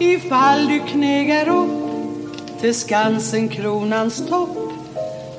[0.00, 4.72] Ifall du knegar upp till Skansen, kronans topp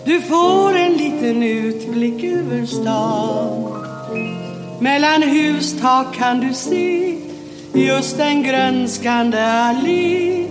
[0.05, 3.83] Du får en liten utblick över stan
[4.79, 7.17] Mellan hustak kan du se
[7.73, 10.47] just en grönskande allé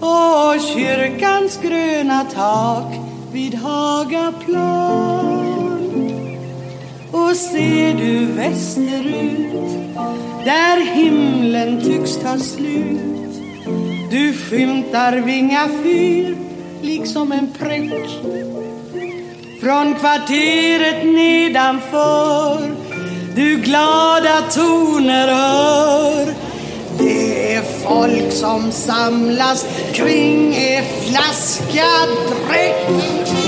[0.00, 2.94] och kyrkans gröna tak
[3.32, 5.10] vid Hagaplan.
[7.12, 9.52] Och ser du västerut
[10.44, 13.29] där himlen tycks ta slut
[14.10, 16.36] du skymtar Vinga fyr
[16.82, 18.10] liksom en prick
[19.60, 22.70] från kvarteret nedanför
[23.34, 26.34] du glada toner hör.
[26.98, 31.86] Det är folk som samlas kring en flaska
[32.28, 33.39] dräck.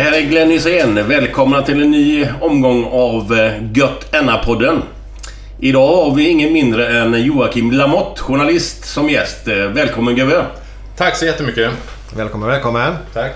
[0.00, 1.08] Det här är Glenn Hysén.
[1.08, 4.82] Välkomna till en ny omgång av eh, Gött Enna-podden.
[5.58, 9.48] Idag har vi ingen mindre än Joakim Lamotte, journalist, som gäst.
[9.48, 10.44] Eh, Välkommen gubbe!
[10.96, 11.70] Tack så jättemycket.
[12.16, 12.92] Välkommen, välkommen.
[13.14, 13.30] Tack.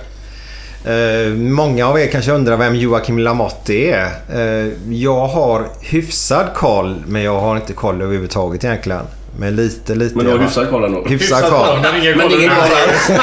[0.87, 4.07] Eh, många av er kanske undrar vem Joakim Lamotte är.
[4.35, 9.03] Eh, jag har hyfsad koll, men jag har inte koll överhuvudtaget egentligen.
[9.39, 10.17] Men lite, lite.
[10.17, 11.05] Men du har hyfsad koll ändå?
[11.09, 11.79] Hyfsad koll.
[11.83, 13.21] men ingen koll över-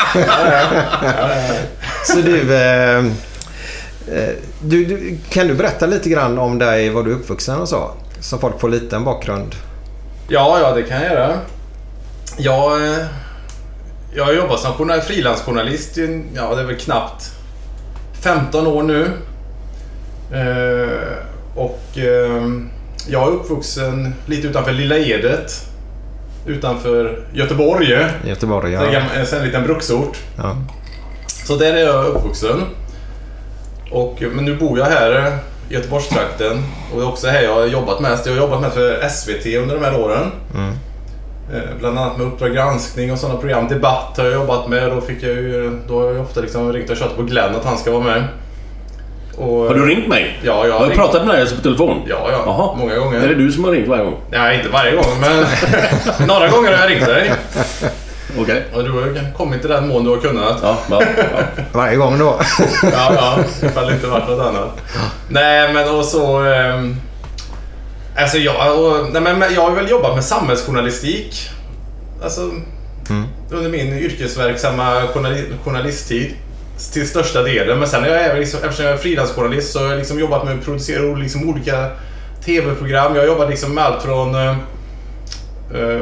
[2.06, 3.04] Så du, eh,
[4.62, 5.18] du, du...
[5.30, 7.92] Kan du berätta lite grann om dig, var du är uppvuxen och så?
[8.20, 9.56] Så folk får lite en bakgrund.
[10.28, 11.38] Ja, ja, det kan jag göra.
[12.38, 12.98] Jag, eh,
[14.16, 15.98] jag har jobbat som journal- frilansjournalist
[16.36, 17.32] ja, det är väl knappt
[18.22, 19.08] 15 år nu.
[20.34, 21.18] Eh,
[21.56, 22.44] och eh,
[23.08, 25.52] jag är uppvuxen lite utanför Lilla Edet.
[26.46, 28.08] Utanför Göteborg.
[28.26, 28.82] Göteborg, Ja.
[29.38, 30.18] en liten bruksort.
[30.38, 30.58] ja.
[31.46, 32.62] Så där är jag uppvuxen.
[33.92, 35.32] Och, men nu bor jag här
[35.70, 38.26] i Göteborgstrakten och det är också här jag har jobbat mest.
[38.26, 40.32] Jag har jobbat mest för SVT under de här åren.
[40.56, 40.74] Mm.
[41.54, 43.68] Eh, Bland annat med Uppdrag granskning och sådana program.
[43.68, 44.90] Debatt har jag jobbat med.
[44.92, 47.66] Då, fick jag ju, då har jag ofta liksom ringt och tjatat på Glenn att
[47.66, 48.24] han ska vara med.
[49.38, 50.40] Och, Har du ringt mig?
[50.44, 52.02] Ja, jag Har du ringt- pratat med dig alltså på telefon?
[52.10, 52.44] Ja, ja.
[52.46, 52.76] Jaha.
[52.78, 53.20] Många gånger.
[53.22, 54.18] Är det du som har ringt varje gång?
[54.32, 55.46] Nej, inte varje gång, men
[56.28, 57.32] några gånger har jag ringt dig.
[58.40, 58.64] Okej.
[58.74, 60.60] Och du har kommit i den mån du har kunnat.
[60.64, 61.64] Ja, ja, ja.
[61.72, 62.40] Varje gång då.
[62.84, 63.40] Ja, ja.
[63.68, 64.78] Ifall det inte varit något annat.
[65.30, 66.40] Nej, men och så...
[66.44, 66.96] ehm,
[68.18, 71.50] Alltså jag, och, nej, men jag har väl jobbat med samhällsjournalistik.
[72.24, 72.42] Alltså
[73.52, 76.34] under min yrkesverksamma journali- journalisttid.
[76.94, 77.80] Till största delen.
[77.80, 80.54] Men sen jag även, liksom, eftersom jag är frilansjournalist så har jag liksom jobbat med
[80.58, 81.88] att producera liksom olika
[82.46, 83.16] TV-program.
[83.16, 84.36] Jag har jobbat liksom med allt från
[85.74, 86.02] eh, eh,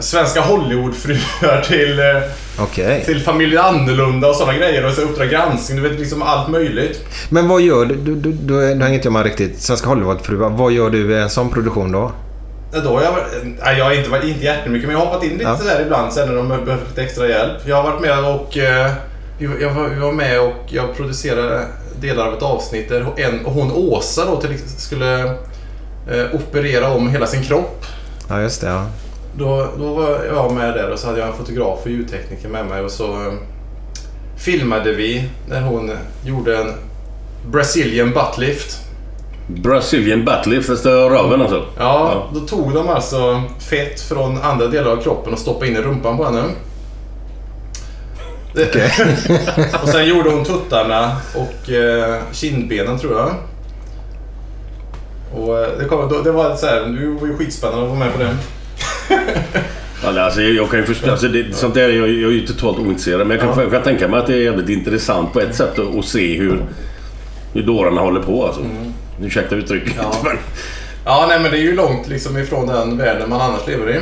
[0.00, 2.04] svenska Hollywoodfruar till, eh,
[2.60, 3.02] Okej.
[3.04, 4.86] till Familjen Annorlunda och sådana grejer.
[4.86, 7.04] Och så Uppdrag granskning, du vet liksom allt möjligt.
[7.30, 7.94] Men vad gör du?
[7.94, 9.60] Du, du, du, du hänger inte jag med riktigt.
[9.62, 10.50] Svenska Hollywoodfruar.
[10.50, 12.12] Vad gör du i en sån produktion då?
[12.84, 13.14] Då har jag,
[13.64, 15.58] nej, jag har inte varit inte jättemycket men jag har hoppat in lite Ja.
[15.64, 17.52] där ibland sen när de behövt lite extra hjälp.
[17.66, 18.92] Jag har varit med och eh,
[19.60, 21.66] jag var, vi var med och jag producerade
[22.00, 25.20] delar av ett avsnitt där en, och hon Åsa då till, skulle
[26.10, 27.84] eh, operera om hela sin kropp.
[28.28, 28.66] Ja, just det.
[28.66, 28.86] Ja.
[29.38, 32.66] Då, då var jag med där och så hade jag en fotograf och ljudtekniker med
[32.66, 33.32] mig och så eh,
[34.36, 35.90] filmade vi när hon
[36.24, 36.72] gjorde en
[37.50, 38.76] Brazilian buttlift.
[39.46, 41.64] Brazilian buttlift, fast röven alltså.
[41.78, 45.80] Ja, då tog de alltså fett från andra delar av kroppen och stoppade in i
[45.80, 46.42] rumpan på henne.
[48.54, 48.92] Det-
[49.82, 53.30] och sen gjorde hon tuttarna och eh, kindbenen tror jag.
[55.42, 58.12] Och eh, det, kom, det var så här, det var ju skitspännande att vara med
[58.12, 58.34] på det.
[60.04, 62.46] Ja, alltså, jag kan ju förstå, alltså, det, sånt där är jag, jag är ju
[62.46, 63.26] totalt ointresserad.
[63.26, 63.62] Men jag kan, Ja.
[63.62, 66.38] jag kan tänka mig att det är jävligt intressant på ett sätt att, att se
[66.38, 66.62] hur,
[67.52, 68.46] hur dårarna håller på.
[68.46, 68.60] Alltså.
[69.22, 69.92] Ursäkta uttrycket.
[69.98, 70.14] Ja.
[70.24, 70.36] Men,
[71.04, 74.00] Ja, nej men det är ju långt liksom ifrån den världen man annars lever i.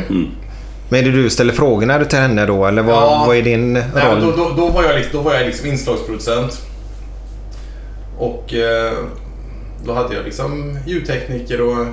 [0.88, 2.66] Men är det du ställer frågorna till henne då?
[2.66, 3.24] Eller vad, Ja.
[3.26, 4.20] vad är din Nej, roll?
[4.20, 6.60] då, då, då, var jag liksom, då var jag liksom inslagsproducent.
[8.18, 8.92] Och eh,
[9.86, 11.86] då hade jag liksom ljudtekniker och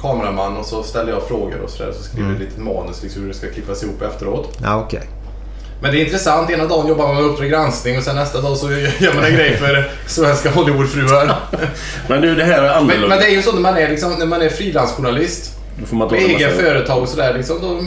[0.00, 1.92] kameraman och så ställde jag frågor och sådär.
[1.96, 2.32] Så skrev Mm.
[2.32, 4.58] jag lite manus liksom hur det ska klippas ihop efteråt.
[4.62, 5.00] Ja, okej.
[5.82, 6.50] Men det är intressant.
[6.50, 9.32] Ena dagen jobbar man med Uppdrag granskning och sen nästa dag så gör man en
[9.34, 11.36] grej för svenska Hollywoodfruar.
[12.08, 13.08] men du, det här är Men, annorlunda.
[13.08, 15.54] men det är ju så när man är, liksom, när man är frilansjournalist.
[15.76, 16.08] Med
[16.52, 16.62] säger.
[16.62, 17.34] företag och sådär.
[17.34, 17.80] Liksom, då,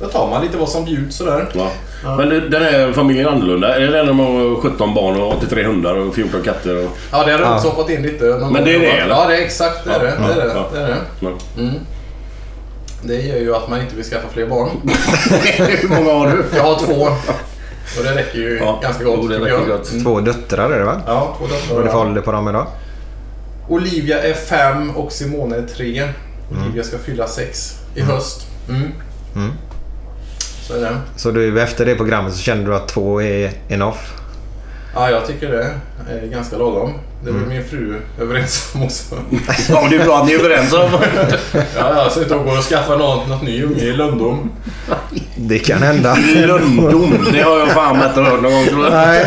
[0.00, 1.48] då tar man lite vad som bjuds sådär.
[1.54, 1.70] Ja.
[2.16, 3.76] Men du, den här familjen annorlunda.
[3.76, 6.84] Är det den med 17 barn och 83 hundar och 14 katter?
[6.84, 6.90] Och...
[7.12, 7.54] Ja, det har Ja.
[7.56, 8.24] också hoppat in lite.
[8.24, 9.14] någon Men det är det, eller?
[9.14, 9.90] Ja, det är exakt det.
[9.94, 10.14] Är det.
[10.20, 10.52] Ja, Det, är det.
[10.54, 10.68] ja.
[10.72, 10.96] det, är det.
[11.20, 11.28] Ja.
[11.58, 11.74] Mm.
[13.02, 14.68] det gör ju att man inte vill skaffa fler barn.
[15.80, 16.44] Hur många har du?
[16.56, 17.02] Jag har två.
[17.98, 19.18] Och det räcker ju Ja, ganska gott.
[19.22, 19.90] jo, det räcker gott.
[19.92, 20.04] Mm.
[20.04, 21.00] Två döttrar är det va?
[21.06, 22.00] Ja, två Vad är det för döttrar.
[22.00, 22.66] ålder på dem idag?
[23.68, 26.08] Olivia är fem och Simone är tre.
[26.62, 28.46] Olivia ska fylla sex i höst.
[28.68, 28.92] Mm.
[30.70, 30.80] Mm.
[30.80, 30.96] Så är det.
[31.16, 33.98] Så du, efter det programmet så kände du att två är enough?
[34.94, 35.74] Ja, jag tycker det
[36.12, 36.94] är ganska lagom.
[37.24, 39.14] Det var min fru överens om också.
[39.68, 40.90] Ja, det är bra att ni är överens om.
[41.76, 44.50] Ja, ja, så inte hon går och skaffar något, något ny unge i lönndom.
[45.38, 46.16] Det kan hända.
[46.34, 48.92] Lönndom, det har jag fan inte hört någon gång tror jag.
[48.92, 49.26] Nej,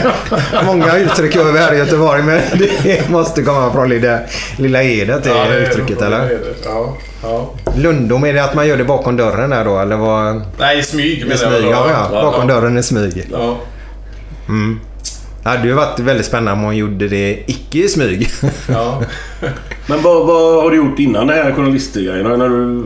[0.65, 2.41] många uttryck över här i Göteborg men
[2.83, 4.19] det måste komma från lilla,
[4.57, 6.39] lilla Edet det Ja, det uttrycket eller?
[6.65, 7.53] Ja, ja.
[7.75, 10.41] Lundom, är det att man gör det bakom dörren där då eller vad?
[10.59, 11.39] Nej, i smyg menar jag.
[11.39, 11.63] smyg?
[11.63, 11.69] då.
[11.69, 12.21] Ja, ja.
[12.21, 13.25] Bakom dörren i smyg.
[13.31, 13.57] Ja.
[15.43, 18.29] Det hade ju varit väldigt spännande om hon gjorde det icke i smyg.
[18.67, 19.01] Ja.
[19.87, 22.39] Men vad, vad har du gjort innan det här journalistgrejen?
[22.39, 22.85] När du...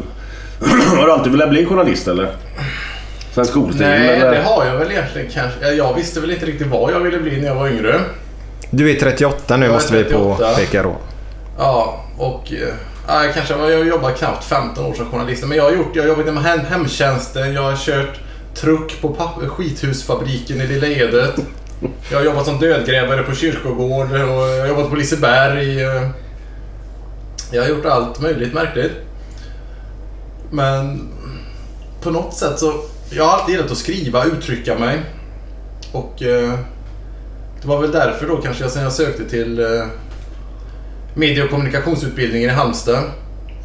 [0.97, 2.35] har du alltid velat bli journalist eller?
[3.35, 4.31] Sen skoltiden Nej, eller?
[4.31, 5.59] det har jag väl egentligen kanske.
[5.61, 7.99] Ja, Jag visste väl inte riktigt vad jag ville bli när jag var yngre.
[8.69, 10.35] Du är 38 nu är måste vi 38.
[10.37, 10.95] påpeka då.
[11.57, 12.53] Ja, och...
[13.07, 15.43] Ja, jag kanske var, jag har jobbat knappt 15 år som journalist.
[15.45, 18.19] Men jag har gjort, jag har jobbat inom hem, hemtjänsten, jag har kört
[18.55, 21.35] truck på papp- skithusfabriken i Lilla Edet.
[22.11, 24.27] Jag har jobbat som dödgrävare på kyrkogård och jag
[24.61, 25.83] har jobbat på Liseberg.
[25.83, 26.09] eh.
[27.51, 28.91] Jag har gjort allt möjligt märkligt.
[30.51, 31.09] Men
[32.01, 32.73] på något sätt så...
[33.15, 35.01] Jag har alltid gillat att skriva, uttrycka mig.
[35.91, 36.59] Och eh,
[37.61, 39.85] det var väl därför då kanske jag sen jag sökte till eh,
[41.13, 43.03] medie och kommunikationsutbildningen i Halmstad.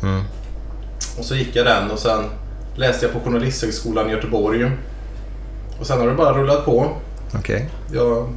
[0.02, 0.22] Mm.
[1.18, 2.24] Och så gick jag den och sen
[2.76, 4.70] läste jag på Journalisthögskolan i Göteborg.
[5.80, 6.92] Och sen har det bara rullat på.
[7.34, 7.70] Okej.
[7.92, 8.32] Jag,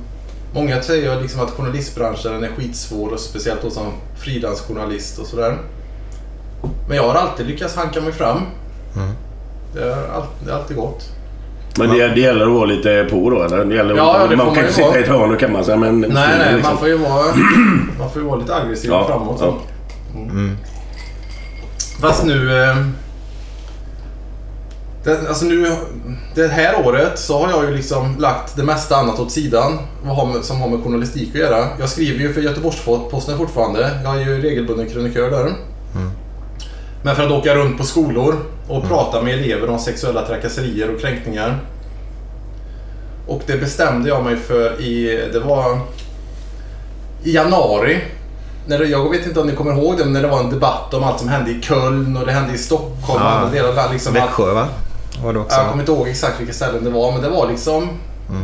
[0.53, 5.57] många säger liksom att journalistbranschen är skitsvår och speciellt då som frilansjournalist och sådär.
[6.87, 8.37] Men jag har alltid lyckats hanka mig fram.
[8.95, 9.11] Mm.
[9.73, 9.95] Det,
[10.51, 11.09] har alltid, gått.
[11.77, 13.65] Men det, det gäller att vara lite på då eller?
[13.65, 15.33] Det gäller Ja, ja, det man får kan man inte ju sitta i ett hörn
[15.33, 15.99] och kamma sig men...
[15.99, 16.71] Nej, nej, liksom.
[16.71, 17.23] man får ju vara,
[17.99, 19.37] man får ju vara lite aggressiv Ja, framåt.
[19.41, 19.57] ja.
[20.15, 20.57] Mm.
[22.01, 22.63] Fast nu...
[22.63, 22.75] Eh,
[25.03, 25.75] det, alltså nu...
[26.35, 30.15] Det här året så har jag ju liksom lagt det mesta annat åt sidan vad
[30.15, 31.67] har med, som har med journalistik att göra.
[31.79, 33.89] Jag skriver ju för Göteborgs-Posten fortfarande.
[34.03, 35.51] Jag är ju regelbunden krönikör där.
[37.03, 38.35] Men för att åka runt på skolor
[38.71, 41.59] och prata med elever om sexuella trakasserier och kränkningar.
[43.27, 45.29] Och det bestämde jag mig för i...
[45.33, 45.79] Det var
[47.23, 48.01] i januari
[48.67, 50.49] när det, jag vet inte om ni kommer ihåg det, men när det var en
[50.49, 53.23] debatt om allt som hände i Köln och det hände i Stockholm.
[53.23, 53.43] Ja.
[53.43, 54.67] Och delar liksom Växjö va?
[55.23, 55.57] Var det också?
[55.57, 57.89] jag kommer inte ihåg exakt vilka ställen det var, men det var liksom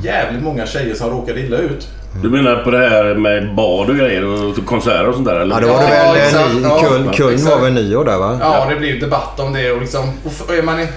[0.03, 1.87] jävligt många tjejer som råkade illa ut.
[2.23, 5.35] Du menar på det här med bad och grejer och konserter och sånt där?
[5.35, 5.55] Eller?
[5.55, 6.53] Ja, då var det Ja, väl exakt.
[6.53, 8.37] ny, Ja, Köln, Köln var väl nyår där va?
[8.41, 10.11] Ja, det blev debatt om det och liksom...
[10.47, 10.87] Och är man i,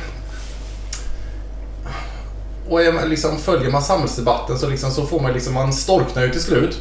[2.69, 5.55] och är man, liksom, följer man samhällsdebatten så, liksom, så får man liksom...
[5.55, 6.79] Man storknar ju till slut.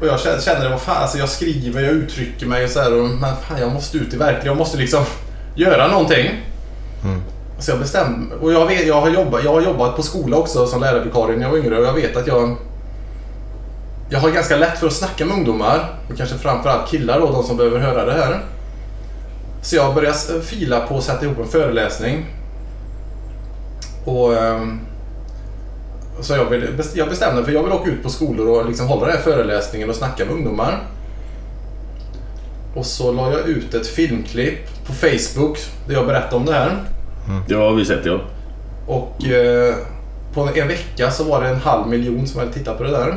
[0.00, 3.04] Och jag känner, vad fan, alltså jag skriver, jag uttrycker mig och så här, och,
[3.08, 4.46] men fan jag måste ut i verkligheten.
[4.46, 5.04] Jag måste liksom
[5.54, 6.30] göra någonting.
[7.58, 10.66] Så jag bestämde och jag, vet, jag, har jobbat, jag har jobbat på skola också
[10.66, 12.56] som lärarvikarie när jag var yngre och jag vet att jag
[14.10, 17.42] jag har ganska lätt för att snacka med ungdomar, och kanske framförallt killar då, de
[17.44, 18.40] som behöver höra det här.
[19.62, 22.26] Så jag började fila på att sätta ihop en föreläsning.
[24.04, 24.80] Och ehm,
[26.20, 29.06] så jag, bes- jag bestämde för jag vill åka ut på skolor och liksom hålla
[29.06, 30.82] den här föreläsningen och snacka med ungdomar.
[32.74, 35.58] Och så la jag ut ett filmklipp på Facebook
[35.88, 36.82] där jag berättade om det här.
[37.48, 38.20] Det har vi sett ja.
[38.86, 39.74] Och eh,
[40.34, 43.16] på en vecka så var det en halv miljon som hade tittat på det där.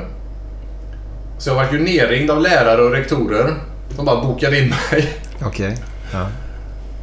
[1.39, 3.53] Så jag var ju nerringd av lärare och rektorer.
[3.95, 5.09] De bara bokade in mig.
[5.45, 5.77] Okej.
[6.13, 6.27] Ja.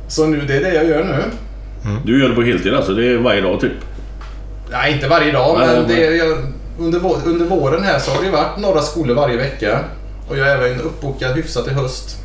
[0.09, 1.23] Så nu, det är det jag gör nu.
[2.05, 2.93] Du gör det på heltid alltså?
[2.93, 3.73] Det är varje dag typ?
[4.71, 6.39] Nej, inte varje dag, Nej, men men- det är, jag,
[6.79, 9.81] under, under våren här så har det ju varit några skolor varje vecka.
[10.29, 12.17] Och jag är även uppbokad hyfsat i höst.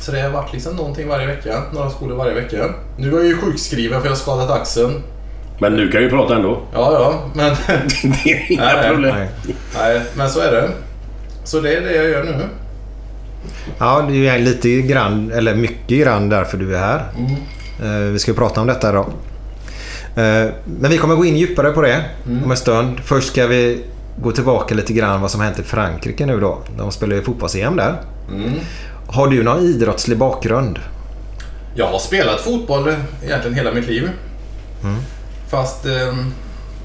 [0.00, 1.62] Så det har varit liksom någonting varje vecka.
[1.72, 2.56] Några skolor varje vecka.
[2.96, 5.02] Nu är jag ju sjukskriven för jag har skadat axeln.
[5.60, 6.62] Men du kan ju prata ändå.
[6.74, 7.56] Ja, ja, men...
[8.24, 9.14] det är inga Nej, problem.
[9.16, 9.28] Nej.
[9.78, 10.68] Nej, men så är det.
[11.48, 12.34] Så det är det jag gör nu.
[13.78, 17.04] Ja, det är lite grann, eller mycket grann därför du är här.
[17.82, 19.06] Eh, Vi ska ju prata om detta idag.
[20.16, 20.50] Eh,
[20.80, 22.04] Men vi kommer gå in djupare på det
[22.44, 23.00] om en stund.
[23.04, 23.84] Först ska vi
[24.22, 26.58] gå tillbaka lite grann vad som hänt i Frankrike nu då.
[26.78, 27.94] De spelar ju fotbolls-EM där.
[29.06, 30.78] Har du någon idrottslig bakgrund?
[31.74, 34.10] Jag har spelat fotboll egentligen hela mitt liv.
[35.50, 36.14] Fast eh,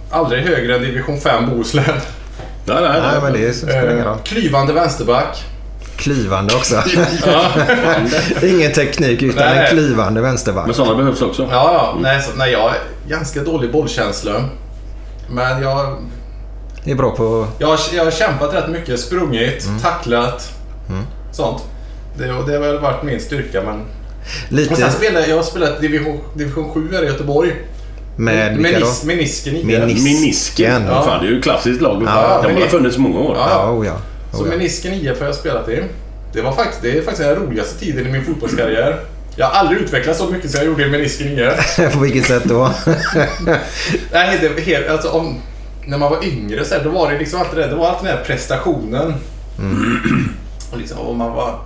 [0.10, 1.84] aldrig högre än division 5 Bohuslän.
[2.66, 4.18] Nej, nej, Nej, men det spelar ingen Eh, roll.
[4.24, 5.44] klyvande vänsterback.
[5.96, 6.76] Klivande också.
[8.46, 9.58] Ingen teknik utan Nej.
[9.60, 10.66] en klivande vänsterback.
[10.66, 11.48] Men sådana behövs också.
[11.52, 11.98] Ja, ja.
[12.02, 12.74] Nej, så, nej, jag har
[13.08, 14.32] ganska dålig bollkänsla.
[15.30, 15.96] Men jag,
[16.84, 17.48] Det är bra på...
[17.58, 19.00] jag, har, jag har kämpat rätt mycket.
[19.00, 20.52] Sprungit, tacklat,
[21.32, 21.64] sånt.
[22.18, 23.62] Det, och det har väl varit min styrka.
[23.66, 23.80] Men...
[23.82, 23.86] Och
[24.50, 27.54] Lite sen spelade jag har spelat division, division 7 här i Göteborg.
[28.16, 28.86] Med vilka då?
[28.86, 29.64] Menis, menisken i.
[29.64, 30.84] Menis- Menisken.
[30.88, 31.04] Ja.
[31.04, 32.04] Fan, det är ju klassiskt lag.
[32.08, 33.36] Ja, det men har det- funnits många år.
[33.40, 33.48] Ja.
[33.50, 33.94] Ja, oh ja.
[34.32, 34.58] Så Oh ja.
[34.58, 35.84] menisken IF har jag spelat i.
[36.34, 39.00] Det, var faktiskt, det är faktiskt den roligaste tiden i min fotbollskarriär.
[39.36, 41.76] Jag har aldrig utvecklats så mycket som jag gjorde i menisken IF.
[41.94, 42.72] på vilket sätt då?
[44.14, 45.38] Nej, det var helt, alltså, om,
[45.86, 47.68] när man var yngre så här, då var det liksom alltid det.
[47.68, 49.14] Det var alltid den här prestationen.
[50.72, 51.60] Och liksom, och man var...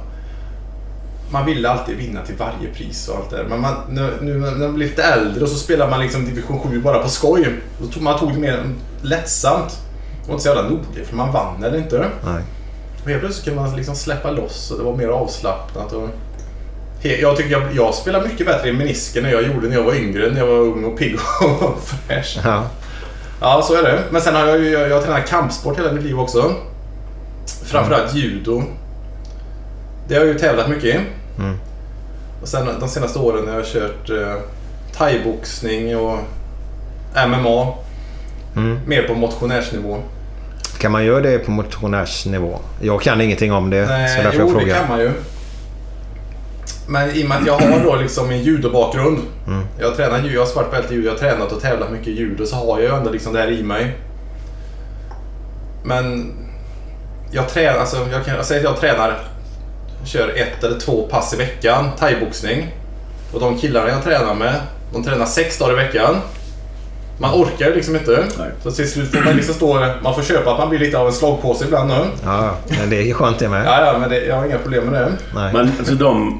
[1.32, 3.44] Man ville alltid vinna till varje pris och allt det där.
[3.44, 6.60] Men man, nu, nu när man blir lite äldre och så spelar man liksom division
[6.60, 7.60] 7 bara på skoj.
[7.82, 8.64] Då tog, man tog det mer
[9.02, 9.78] lättsamt.
[10.22, 12.10] Det var inte så jävla noga för man vann eller inte.
[12.26, 12.44] Nej.
[13.04, 15.94] Och helt plötsligt kunde man liksom släppa loss och det var mer avslappnat.
[15.94, 16.10] Och...
[17.02, 19.94] Jag tycker jag, jag spelar mycket bättre i menisken än jag gjorde när jag var
[19.94, 21.20] yngre, när jag var ung och pigg
[21.62, 22.40] och fräsch.
[22.44, 22.64] Ja.
[23.42, 24.04] Ja, så är det.
[24.12, 26.54] Men sen har jag ju jag, jag tränat kampsport hela mitt liv också.
[27.64, 28.64] Framförallt judo.
[30.08, 31.00] Det har jag ju tävlat mycket i.
[32.42, 34.34] Och sen de senaste åren har jag kört eh,
[34.98, 36.18] thaiboxning och
[37.28, 37.74] MMA.
[38.86, 39.98] Mer på motionärsnivå.
[40.80, 42.60] Kan man göra det på motionärsnivå?
[42.82, 43.86] Jag kan ingenting om det.
[43.86, 44.76] så Nej, därför jo, jag det frågar.
[44.80, 45.12] kan man ju.
[46.90, 49.18] Men i och med att jag har då liksom en judobakgrund.
[49.48, 49.66] Mm.
[49.80, 52.08] Jag, tränar, ju- jag har svart bälte i judo, jag har tränat och tävlat mycket
[52.08, 52.46] i judo.
[52.46, 53.96] Så har jag ju ändå liksom det här i mig.
[55.84, 56.34] Men
[57.32, 59.18] jag tränar, alltså jag kan säger att jag tränar,
[60.06, 62.68] kör ett eller två pass i veckan, thaiboxning.
[63.34, 64.56] Och de killarna jag tränar med,
[64.94, 66.16] de tränar sex dagar i veckan.
[67.20, 68.26] Man orkar liksom inte.
[68.38, 68.50] Nej.
[68.64, 71.08] Så till slut får man liksom stå, man får köpa att man blir lite av
[71.08, 71.96] en slagpåse ibland nu.
[72.24, 73.66] Ja, men det är skönt det med.
[73.66, 75.12] Ja, ja, men det, jag har inga problem med det.
[75.36, 75.54] Nej.
[75.54, 76.40] Men alltså, de,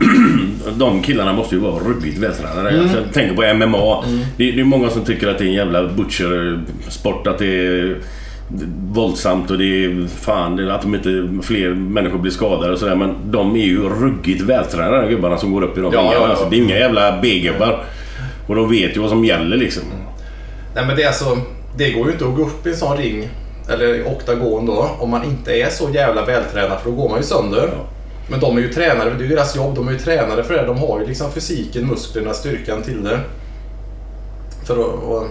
[0.74, 2.70] de killarna måste ju vara ruggigt vältränade.
[2.70, 2.82] Mm.
[2.82, 4.04] Alltså, jag tänker på MMA.
[4.38, 7.28] Det, det är många som tycker att det är en jävla butcher-sport.
[7.28, 7.98] Att det är
[8.92, 12.96] våldsamt och det är fan att de inte fler människor blir skadade och sådär.
[12.96, 16.16] Men de är ju ruggigt vältränade gubbarna som går upp i de Ja, ringarna.
[16.16, 16.28] ja, ja.
[16.30, 17.84] Alltså, det är inga jävla B-gubbar.
[18.48, 19.84] Och de vet ju vad som gäller liksom.
[20.76, 21.38] Nej, men det är alltså,
[21.78, 23.30] det går ju inte att gå upp i en sån ring,
[23.70, 27.24] eller oktagon då, om man inte är så jävla vältränad för då går man ju
[27.24, 27.70] sönder.
[28.30, 30.54] Men de är ju tränare, det är ju deras jobb, de är ju tränare för
[30.54, 30.66] det.
[30.66, 33.20] De har ju liksom fysiken, musklerna, styrkan till det.
[34.66, 35.24] För att, och,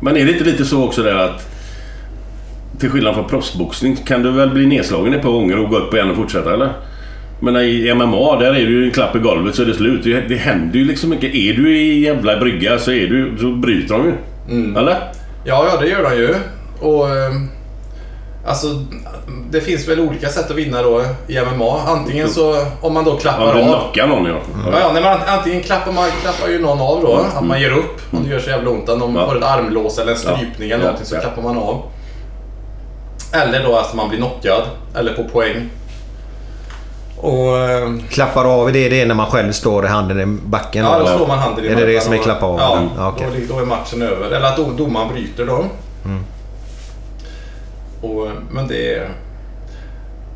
[0.00, 1.48] Men är det inte lite så också där att
[2.80, 5.94] till skillnad från proffsboxning kan du väl bli nedslagen ett par gånger och gå upp
[5.94, 6.72] igen och fortsätta eller?
[7.40, 10.04] Men i MMA där är det ju en klapp i golvet så är det slut.
[10.04, 11.34] Det, det händer ju liksom mycket.
[11.34, 14.12] Är du i jävla brygga så, är du, så bryter de ju.
[14.78, 14.96] Eller?
[15.44, 16.34] Ja, ja det gör de ju.
[16.80, 17.32] Och eh,
[18.46, 18.66] alltså,
[19.50, 21.80] det finns väl olika sätt att vinna då i MMA.
[21.86, 23.80] Antingen så om man då klappar Man av.
[23.80, 24.36] knocka någon ja.
[24.72, 27.70] Ja, ja, nej, men antingen klappar man klappar ju någon av då, att man ger
[27.70, 28.88] upp om det gör så jävla ont.
[28.88, 29.26] Om de Ja.
[29.28, 31.20] får ett armlås eller en strypning eller Ja, någonting så ja.
[31.20, 31.82] klappar man av.
[33.32, 34.62] Eller då att man blir knockad,
[34.94, 35.70] eller på poäng.
[37.16, 37.58] Och...
[37.58, 40.84] eh, Klappar av, det är det när man själv slår i handen i backen?
[40.84, 41.16] Ja, då eller?
[41.16, 42.58] slår man handen i Är det det som är klappa av?
[42.60, 42.88] Ja, Mm.
[42.96, 43.26] Ja, okej.
[43.48, 44.26] då, då är matchen över.
[44.26, 45.64] Eller att dom- domaren bryter då.
[46.04, 46.24] Mm.
[48.02, 49.08] Och, men det är...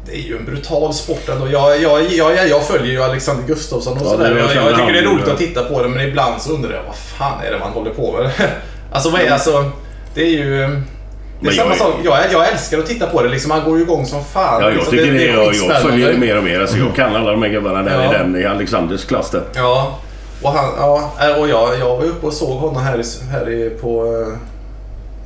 [0.07, 1.49] Det är ju en brutal sport ändå.
[1.49, 4.37] Jag, jag, jag, jag följer ju Alexander Gustafsson och Ja, sådär.
[4.37, 6.83] Jag, jag tycker det är roligt att titta på det men ibland så undrar jag
[6.83, 8.31] vad fan är det man håller på med?
[8.93, 9.71] alltså vad är alltså...
[10.15, 10.83] Det är ju...
[11.41, 11.95] Det är Men samma jag- sak.
[12.05, 13.29] Jag, jag älskar att titta på det.
[13.29, 14.61] Liksom, man går ju igång som fan.
[14.63, 15.89] Ja, jag liksom, tycker det, är, jag, jag skitspännande.
[15.89, 16.61] följer det mer och mer.
[16.61, 18.11] Alltså, jag kan alla de här gubbarna där Ja.
[18.15, 19.43] i den i Alexanders klass där.
[19.55, 19.99] Ja,
[20.43, 23.71] och, han, ja, och jag, jag var uppe och såg honom här, i, här i,
[23.71, 24.05] på...
[24.07, 24.35] eh,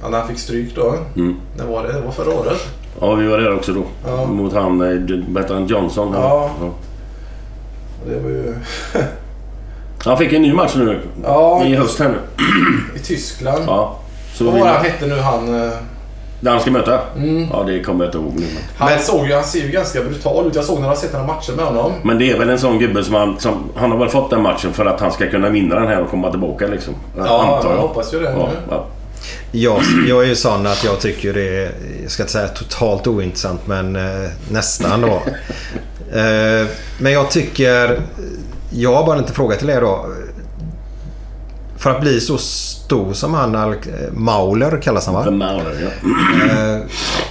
[0.03, 0.95] Ja, när han fick stryk då.
[1.17, 1.37] Mm.
[1.57, 1.93] När var det?
[1.93, 2.67] Det var förra året.
[3.01, 3.83] Ja, vi var där också då.
[4.07, 4.27] Ja.
[4.27, 6.13] Mot han, eh, vad han, Johnson?
[6.15, 6.51] Ja.
[8.09, 8.55] Det var ju...
[10.05, 12.17] Han fick en ny match nu Ja, i höst här nu.
[12.97, 13.65] i Tyskland.
[13.67, 13.97] Ja.
[14.35, 15.71] Så Vad var han hette nu han...
[16.45, 17.01] där han ska möta?
[17.17, 17.49] Mm.
[17.53, 18.47] Ja, det kommer jag inte ihåg nu.
[18.55, 20.55] men- Han, såg ju, han ser ju ganska brutal ut.
[20.55, 21.93] Jag såg när jag sett några matcher med honom.
[22.03, 24.43] Men det är väl en sån gubbe som han, som, han har väl fått den
[24.43, 26.95] matchen för att han ska kunna vinna den här och komma tillbaka liksom.
[27.17, 27.23] Ja,
[27.57, 27.83] antar jag jag.
[27.83, 28.31] hoppas ju det.
[28.31, 28.57] Ja, nu.
[28.71, 28.87] ja.
[29.53, 31.71] Jag, jag är ju sån att jag tycker det är,
[32.03, 35.07] jag ska inte säga totalt ointressant, men eh, nästan då.
[36.19, 36.67] eh,
[36.99, 38.01] men jag tycker,
[38.71, 40.07] jag har bara lite fråga till er då.
[41.85, 43.75] För att bli så stor som han, Al-
[44.13, 45.25] Mauler kallas han va?
[45.25, 46.11] The Mauler, ja.
[46.51, 46.81] Eh,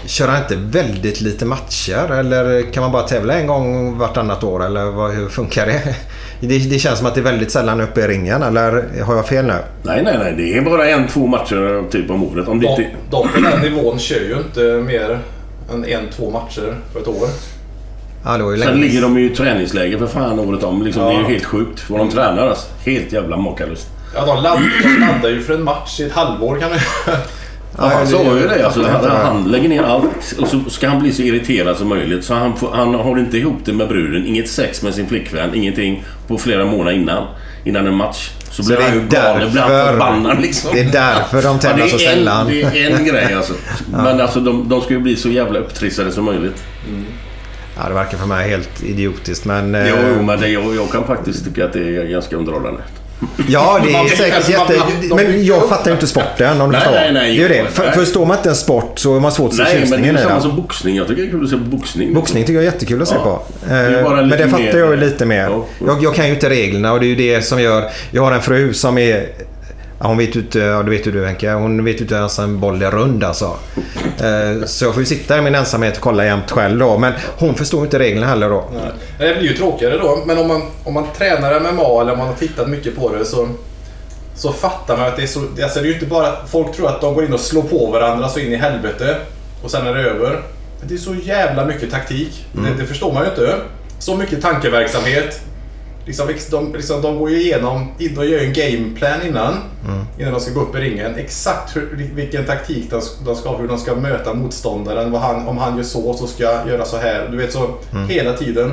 [0.05, 4.65] kör han inte väldigt lite matcher eller kan man bara tävla en gång vartannat år
[4.65, 5.95] eller vad, hur funkar det?
[6.47, 6.57] det?
[6.69, 9.45] Det känns som att det är väldigt sällan uppe i ringen eller har jag fel
[9.45, 9.53] nu?
[9.83, 10.33] Nej, nej, nej.
[10.37, 12.47] Det är bara en, två matcher typ om året.
[12.47, 12.91] Om det De, inte...
[13.11, 15.19] de på den nivån kör ju inte mer
[15.73, 17.27] än en, två matcher på ett år.
[18.25, 18.81] Ja, det var ju Sen länge.
[18.81, 20.83] ligger de ju i träningsläger för fan året om.
[20.83, 21.09] Liksom, Ja.
[21.09, 22.67] Det är ju helt sjukt vad de tränar alltså.
[22.85, 23.87] Helt jävla makalöst.
[24.15, 26.77] Ja, de, ladd, de laddar ju för en match i ett halvår kan du
[27.77, 28.65] Ja, han sa ju det.
[28.65, 32.23] Alltså, han, han lägger ner allt och så ska han bli så irriterad som möjligt.
[32.25, 34.25] Så han, får, han håller inte ihop det med bruden.
[34.25, 35.55] Inget sex med sin flickvän.
[35.55, 37.27] Ingenting på flera månader innan.
[37.65, 38.29] Innan en match.
[38.51, 39.51] Så blir det är han ju galen.
[39.51, 40.69] Blir han förbannad liksom.
[40.73, 42.47] Det är därför de tävlar Ja, så sällan.
[42.47, 43.53] det är en grej alltså.
[43.91, 46.63] Men alltså de, de ska ju bli så jävla upptrissade som möjligt.
[47.77, 49.75] Ja, det verkar för mig helt idiotiskt men...
[49.75, 52.81] eh, Jo, jo, men det, jag, jag kan faktiskt tycka att det är ganska underhållande.
[53.47, 54.81] Ja, det är säkert jätte...
[55.15, 57.69] Men jag fattar ju inte sporten om du Nej, nej, nej, det är det.
[57.69, 59.95] För, förstår man inte en sport så är man svårt att se Nej, men det
[59.95, 60.95] är tjusningen samma som boxning.
[60.95, 62.13] Jag tycker det är kul att se boxning.
[62.13, 63.41] Boxning tycker jag är jättekul att se på.
[63.63, 65.49] Eh, Men det fattar jag ju lite mer.
[65.49, 65.65] Ja.
[65.87, 67.89] Jag, jag kan ju inte reglerna och det är ju det som gör...
[68.11, 69.25] Jag har en fru som är...
[70.03, 71.51] Ja, hon vet ju inte, ja, det vet ju du Henke.
[71.51, 73.45] Hon vet ju inte ens en boll är rund alltså.
[74.19, 76.97] Eh, Så jag får ju sitta i min ensamhet och kolla jämt själv då.
[76.97, 78.63] Men hon förstår ju inte reglerna heller då.
[78.73, 80.23] Nej, Det blir ju tråkigare då.
[80.25, 83.25] Men om man, om man tränar MMA eller om man har tittat mycket på det
[83.25, 83.49] så,
[84.35, 85.39] så fattar man att det är så...
[85.63, 86.33] Alltså det är ju inte bara...
[86.47, 89.17] Folk tror att de går in och slår på varandra så in i helvete
[89.63, 90.41] och sen är det över.
[90.79, 92.45] Men det är så jävla mycket taktik.
[92.51, 93.55] Det, det förstår man ju inte.
[93.99, 95.41] Så mycket tankeverksamhet.
[96.05, 99.53] Liksom, de, liksom, de går ju igenom, de gör ju en gameplan innan.
[100.19, 101.15] Innan de ska gå upp i ringen.
[101.15, 105.11] Exakt hur, vilken taktik de, de ska ha, hur de ska möta motståndaren.
[105.11, 107.27] Vad han, om han gör så, så ska jag göra så här.
[107.31, 107.75] Du vet så
[108.09, 108.71] hela tiden.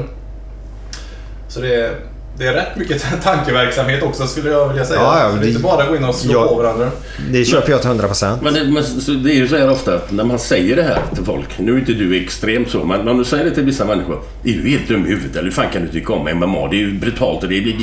[1.49, 1.95] Så det är,
[2.41, 5.01] det är rätt mycket tankeverksamhet också skulle jag vilja säga.
[5.01, 6.91] Ja, ja, Så det är det- inte bara gå in och slå jag- på varandra.
[7.31, 8.37] Det köper jag till 100%.
[8.43, 10.83] Men det, men så det är ju så här ofta att när man säger det
[10.83, 11.59] här till folk.
[11.59, 14.21] Nu är inte du extremt så, men om du säger det till vissa människor.
[14.45, 16.69] Är du helt dum i huvudet eller hur fan kan du tycka om MMA?
[16.69, 17.75] Det är ju brutalt och det är...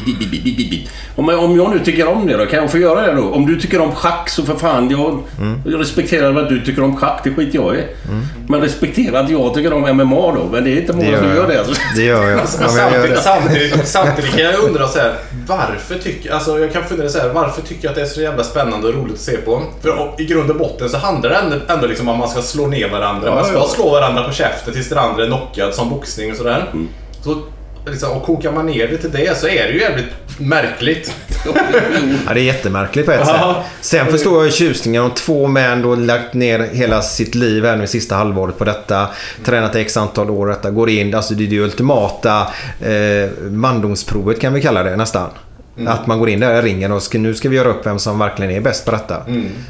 [1.16, 3.24] Om jag, om jag nu tycker om det då, kan jag få göra det då?
[3.32, 5.24] Om du tycker om schack så för fan, jag,
[5.66, 7.80] jag respekterar att du tycker om schack, det skiter jag i.
[8.50, 11.28] Men respektera att jag tycker om MMA då, men det är inte Det många som
[11.36, 11.60] gör det.
[11.60, 11.74] Alltså.
[11.96, 12.40] Det gör jag.
[12.40, 13.22] Ja, samtidigt, det.
[13.22, 15.16] samtidigt, samtidigt kan jag undra så här,
[15.48, 18.22] varför tycker, alltså jag kan fundera så här, varför tycker jag att det är så
[18.22, 19.64] jävla spännande och roligt att se på?
[19.82, 22.42] För i grund och botten så handlar det ändå, ändå liksom om att man ska
[22.42, 23.28] slå ner varandra.
[23.28, 23.68] Ja, man ska ja.
[23.68, 26.70] slå varandra på käften tills den andra är knockad som boxning och sådär.
[26.74, 26.90] Mm.
[27.24, 27.42] Så,
[27.92, 30.06] liksom, och kokar man ner det till det så är det ju jävligt
[30.38, 31.14] märkligt.
[32.28, 33.36] Ja, det är jättemärkligt på ett sätt.
[33.82, 37.76] Sen förstår jag ju tjusningen om två män då lagt ner hela sitt liv här
[37.76, 39.08] nu sista halvåret på detta.
[39.46, 40.72] Tränat i x antal år detta.
[40.72, 42.48] Går in, alltså det är det ultimata
[42.82, 45.30] eh, mandomsprovet kan vi kalla det nästan.
[45.88, 48.00] Att man går in där i ringen och ska, nu ska vi göra upp vem
[48.00, 49.22] som verkligen är bäst på detta.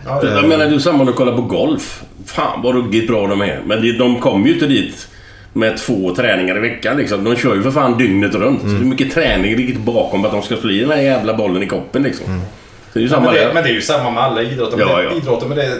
[0.08, 2.02] Ja, Jag menar, du samma när du kollar på golf.
[2.26, 3.62] Fan vad ruggigt bra de är.
[3.66, 5.08] Men det- de kommer ju inte dit
[5.58, 7.24] med två träningar i veckan liksom.
[7.24, 8.64] De kör ju för fan dygnet runt.
[8.64, 8.76] Mm.
[8.78, 11.68] Hur mycket träning ligger bakom att de ska slå i den här jävla bollen i
[11.68, 12.26] koppen liksom.
[12.26, 13.54] Så det är ju samma Men det, där.
[13.54, 14.80] men det är ju samma med alla idrotter.
[14.80, 15.12] Ja, ja.
[15.18, 15.78] idrotter men det,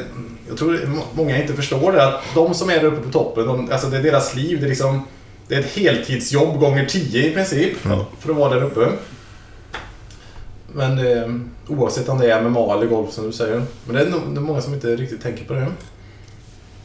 [0.50, 2.06] jag tror må- många inte förstår det.
[2.08, 4.60] Att de som är där uppe på toppen, de, alltså det är deras liv.
[4.60, 5.08] Det är, liksom,
[5.48, 7.78] det är ett heltidsjobb gånger tio i princip.
[8.20, 8.88] För att vara där uppe.
[10.74, 11.30] Men eh,
[11.68, 13.62] oavsett om det är MMA eller golf som du säger.
[13.86, 15.68] Men det är nog det är många som inte riktigt tänker på det.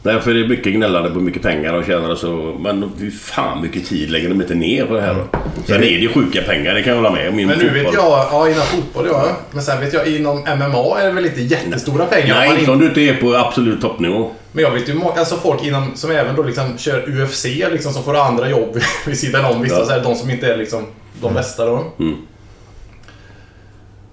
[0.03, 2.57] Därför är det mycket gnällande på mycket pengar och tjänar och så.
[2.59, 5.39] Men fy fan mycket tid lägger de inte ner på det här då.
[5.65, 7.35] Sen är det ju sjuka pengar, det kan jag hålla med om.
[7.35, 7.73] Men nu fotboll.
[7.73, 9.27] vet jag, ja inom fotboll ja.
[9.51, 12.35] Men sen vet jag inom MMA är det väl inte jättestora pengar.
[12.35, 14.31] Nej, inte om du inte är på absolut toppnivå.
[14.51, 18.03] Men jag vet ju alltså folk inom, som även då liksom kör UFC liksom, som
[18.03, 19.61] får andra jobb vid sidan om.
[19.61, 19.85] Vissa Ja.
[19.85, 20.85] så här, de som inte är liksom
[21.21, 21.83] de bästa då.
[21.99, 22.15] Mm.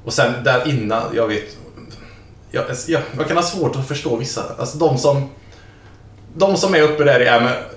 [0.04, 1.56] Och sen där innan, jag vet...
[2.50, 4.42] Jag, jag, jag kan ha svårt att förstå vissa.
[4.58, 5.28] Alltså de som...
[6.34, 7.20] De som är uppe där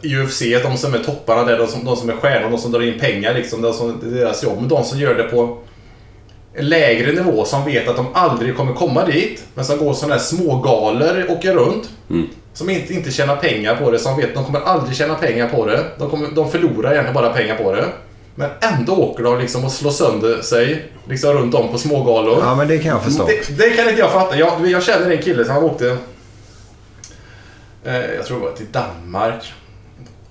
[0.01, 2.71] i, UFC, de som är topparna där, de som, de som är stjärnor, de som
[2.71, 3.61] drar in pengar liksom.
[3.61, 4.57] De som, det är deras jobb.
[4.59, 5.57] Men de som gör det på
[6.53, 9.43] en lägre nivå som vet att de aldrig kommer komma dit.
[9.53, 11.89] Men som går sådana här smågalor och åker runt.
[12.09, 12.27] Mm.
[12.53, 15.49] Som inte, inte tjänar pengar på det, som vet att de kommer aldrig tjäna pengar
[15.49, 15.83] på det.
[15.99, 17.85] De, kommer, de förlorar egentligen bara pengar på det.
[18.35, 22.37] Men ändå åker de liksom och slår sönder sig liksom runt om på smågalor.
[22.41, 23.25] Ja, men det kan jag förstå.
[23.25, 24.37] Det, det kan inte jag fatta.
[24.37, 25.97] Jag, jag känner en kille som åkte...
[27.83, 29.53] Eh, jag tror det var till Danmark.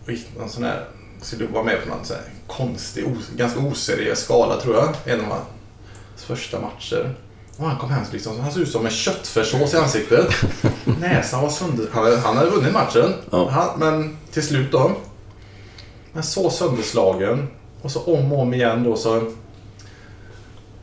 [0.04, 0.84] Och gick någon sån här...
[1.20, 4.94] Skulle vara med på någon sån här konstig, os, ganska oseriös skala tror jag.
[5.04, 7.14] En av hans första matcher.
[7.56, 10.34] Och han kom hem så liksom, han såg ut som en köttfärssås i ansiktet.
[11.00, 11.86] Näsan var sönder...
[11.92, 13.14] Han hade, han hade vunnit matchen.
[13.30, 13.48] Ja.
[13.48, 14.92] Han, men till slut då.
[16.12, 17.48] Men så sönderslagen.
[17.82, 19.32] Och så om och om igen då så...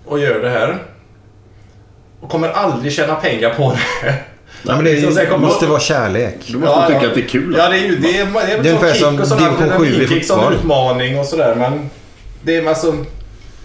[0.05, 0.83] Och gör det här.
[2.21, 4.23] Och kommer aldrig tjäna pengar på det.
[4.63, 6.35] Ja, men det kommer- måste vara kärlek.
[6.47, 7.55] Du måste tycka att det är kul.
[7.57, 8.17] Ja, det är ju det.
[8.19, 10.53] Är, det är, Det är ungefär som division sju i adrenalinkick som fotboll.
[10.53, 11.55] utmaning och sådär.
[11.55, 11.89] Men
[12.41, 12.95] det är alltså...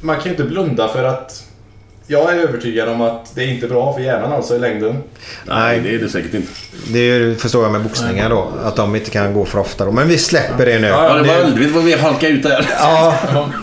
[0.01, 1.41] Man kan ju inte blunda för att...
[2.07, 5.03] Jag är övertygad om att det är inte bra för hjärnan alltså i längden.
[5.45, 6.49] Nej, det är det säkert inte.
[6.89, 8.49] Det är ju- förstår jag med boxningar då.
[8.65, 9.91] Att de inte kan gå för ofta då.
[9.93, 10.87] Men vi släpper det nu.
[10.87, 12.67] Ja, det var väldigt vad vi halkade ut där.
[12.79, 13.15] Ja,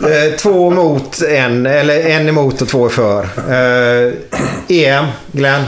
[0.04, 1.66] eh, två mot en.
[1.66, 3.24] Eller en emot och två för.
[3.24, 4.14] Eh,
[4.68, 5.64] EM, Glenn.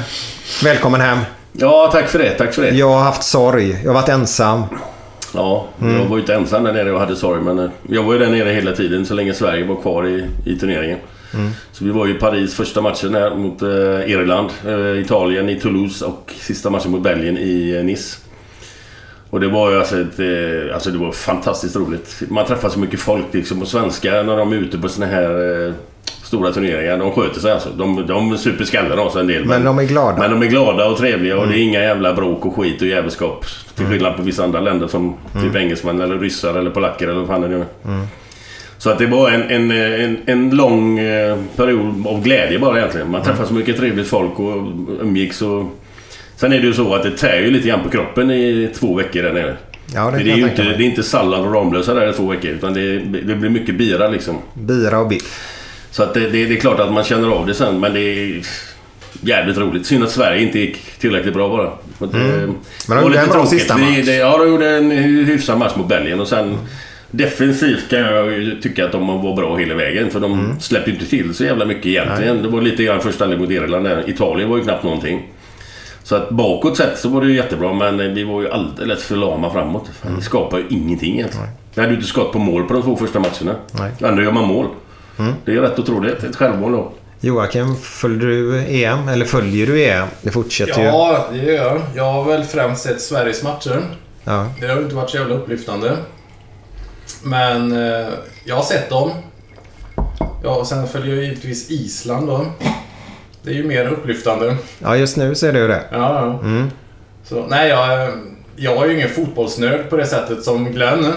[0.64, 1.20] Välkommen hem.
[1.54, 2.30] Ja, tack för det.
[2.30, 2.70] Tack för det.
[2.70, 3.70] Jag har haft sorg.
[3.84, 4.64] Jag har varit ensam.
[5.34, 5.96] Ja, Mm.
[6.02, 7.42] jag var ju inte ensam där nere och hade sorg.
[7.42, 10.26] Men eh, jag var ju där nere hela tiden så länge Sverige var kvar i,
[10.46, 10.98] i turneringen.
[11.34, 11.52] Mm.
[11.72, 14.50] Så vi var ju i Paris första matchen här mot eh, Irland.
[14.68, 18.18] Eh, Italien i Toulouse och sista matchen mot Belgien i eh, Nice.
[19.30, 22.22] Och det var ju alltså, ett, eh, alltså det var fantastiskt roligt.
[22.30, 23.62] Man träffar så mycket folk liksom.
[23.62, 25.74] Och svenskar när de är ute på såna här eh,
[26.24, 26.98] stora turneringar.
[26.98, 27.70] De sköter sig alltså.
[27.70, 29.46] De, de super skallen av sig en del.
[29.46, 30.18] Men de är glada.
[30.18, 32.88] Men de är glada och trevliga och det är inga jävla bråk och skit och
[32.88, 33.46] jävelskap.
[33.76, 37.28] Till skillnad på vissa andra länder som typ engelsmän eller ryssar eller polacker eller vad
[37.28, 37.66] fan det nu är.
[38.78, 43.12] Så att det var en, en, en, en lång eh, period av glädje bara egentligen.
[43.12, 44.56] Man träffade så mycket trevligt folk och
[45.02, 45.66] umgicks och...
[46.36, 48.96] Sen är det ju så att det tär ju lite grann på kroppen i två
[48.96, 49.58] veckor där nere.
[49.94, 52.52] Ja, det det är inte, det är inte sallad och Ramlösa där i två veckor
[52.52, 54.38] utan det, det blir mycket bira liksom.
[54.54, 55.40] Bira och biff.
[55.94, 58.00] Så att det, det, det är klart att man känner av det sen men det
[58.02, 58.42] är
[59.22, 59.86] jävligt roligt.
[59.86, 61.72] Synd att Sverige inte gick tillräckligt bra bara.
[62.12, 62.56] Det- Mm.
[62.88, 64.06] Men de gjorde en bra sista Vi- match.
[64.06, 66.58] Det, ja, de gjorde en hy- hyfsad match mot Belgien och sen
[67.12, 70.60] Defensivt kan jag tycka att de var bra hela vägen för de Mm.
[70.60, 72.42] släppte inte till så jävla mycket egentligen.
[72.42, 74.10] Det var lite grann första halvlek mot Irland där.
[74.10, 75.22] Italien var ju knappt någonting.
[76.04, 79.16] Så att bakåt sett så var det ju jättebra men vi var ju alldeles för
[79.16, 79.92] lama framåt.
[80.04, 80.16] Mm.
[80.16, 81.48] Vi skapade ju ingenting egentligen.
[81.76, 83.56] Vi hade ju inte skott på mål på de två första matcherna.
[83.80, 83.92] Nej.
[84.10, 84.66] Ändå gör man mål.
[85.20, 85.34] Mm.
[85.46, 86.24] Det är rätt otroligt.
[86.24, 86.92] Ett självmål då.
[87.20, 89.08] Joakim, följer du EM?
[89.08, 90.08] Eller följer du EM?
[90.22, 90.88] Det fortsätter ju.
[90.88, 91.82] Ja, det gör jag.
[91.96, 93.82] Jag har väl främst sett Sveriges matcher.
[94.24, 94.48] Ja.
[94.60, 95.98] Det har inte varit så jävla upplyftande.
[97.24, 98.08] Men eh,
[98.46, 99.12] jag har sett dem.
[100.44, 102.46] Ja, och sen följer jag givetvis Island då.
[103.44, 104.58] Det är ju mer upplyftande.
[104.80, 105.84] ja, just nu så är det.
[105.92, 105.98] Ja,
[106.42, 106.48] ja.
[106.48, 106.72] Mm.
[107.24, 108.10] Så, nej, jag,
[108.56, 111.14] jag är ju ingen fotbollsnörd på det sättet som Glenn.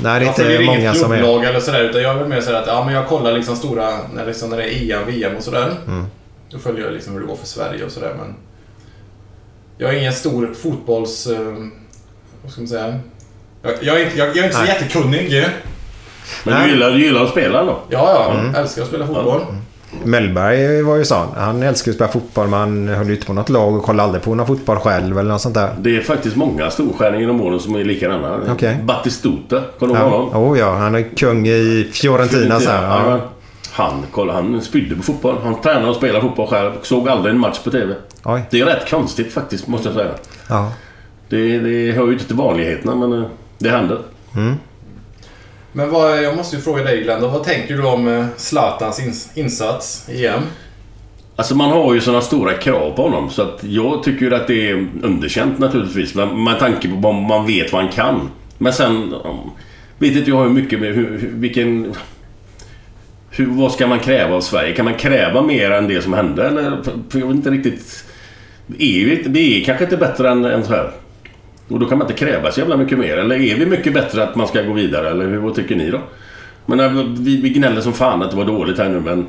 [0.00, 1.16] Nej, det är Jag följer inte många inget som är.
[1.16, 1.80] klubblag eller sådär.
[1.84, 4.50] Utan jag är väl mer sådär att ja, men jag kollar liksom stora, när, liksom,
[4.50, 5.72] när det är EM, VM och sådär.
[5.86, 6.06] Mm.
[6.50, 8.14] Då följer jag liksom hur det går för Sverige och sådär.
[8.18, 8.34] Men
[9.78, 11.26] jag är ingen stor fotbolls...
[11.26, 11.54] Eh,
[12.42, 13.00] vad ska man säga?
[13.62, 14.68] Jag, jag, är, inte, jag, jag är inte så Nej.
[14.70, 15.44] jättekunnig.
[16.44, 16.64] Men Nej.
[16.66, 17.78] du gillar, du gillar att spela då?
[17.90, 18.38] Ja, ja.
[18.40, 18.54] Mm.
[18.54, 19.40] Älskar att spela fotboll.
[20.04, 21.26] Mellberg var ju sån.
[21.36, 24.02] Han älskar att spela fotboll men han höll ju inte på något lag och kollade
[24.06, 25.70] aldrig på någon fotboll själv eller något sånt där.
[25.78, 28.40] Det är faktiskt många storstjärnor inom åren som är likadana.
[28.52, 28.78] Okej.
[28.84, 30.16] Battistuta, kommer du ihåg Ja.
[30.18, 30.50] honom?
[30.52, 32.82] Oh, ja, han är kung i Fiorentina så här.
[33.10, 33.20] Ja.
[33.72, 35.36] Han, kolla, han spydde på fotboll.
[35.44, 36.70] Han tränade och spelade fotboll själv.
[36.82, 37.94] Såg aldrig en match på TV.
[38.24, 38.42] Oj.
[38.50, 40.10] Det är rätt konstigt faktiskt, måste jag säga.
[40.48, 40.72] Ja.
[41.28, 43.28] Det, det hör ju inte till vanligheterna men eh,
[43.58, 43.98] det händer.
[45.76, 49.28] Men vad, jag måste ju fråga dig Glenn, vad tänker du om eh, Zlatans ins-
[49.34, 50.40] insats i EM?
[51.36, 54.46] Alltså man har ju sådana stora krav på honom så att jag tycker ju att
[54.46, 56.14] det är underkänt naturligtvis.
[56.14, 58.30] Men med tanke på om man vet vad han kan.
[58.58, 59.14] Men sen...
[59.98, 60.80] Vet inte jag hur mycket...
[60.80, 61.94] Hur, hur, vilken...
[63.30, 64.74] Hur, vad ska man kräva av Sverige?
[64.74, 66.48] Kan man kräva mer än det som hände?
[66.48, 68.04] Eller, för, för jag vet inte riktigt...
[68.78, 70.92] EU, det är kanske inte bättre än, än så här.
[71.68, 73.16] Och då kan man inte kräva så jävla mycket mer.
[73.16, 75.10] Eller är vi mycket bättre att man ska gå vidare?
[75.10, 76.00] Eller hur, vad tycker ni då?
[76.66, 79.26] Men äh, vi, vi gnäller som fan att det var dåligt här nu men...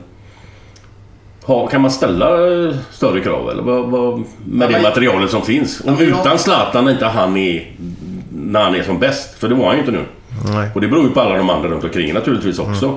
[1.43, 5.41] Ha, kan man ställa eh, större krav eller vad, vad, med det men- materialet som
[5.41, 5.81] finns?
[5.85, 7.71] Ja, Och men utan Zlatan är inte han är
[8.43, 9.39] när han är som bäst.
[9.39, 10.03] För det var han ju inte nu.
[10.53, 10.69] Nej.
[10.75, 12.87] Och det beror ju på alla de andra runt omkring naturligtvis också.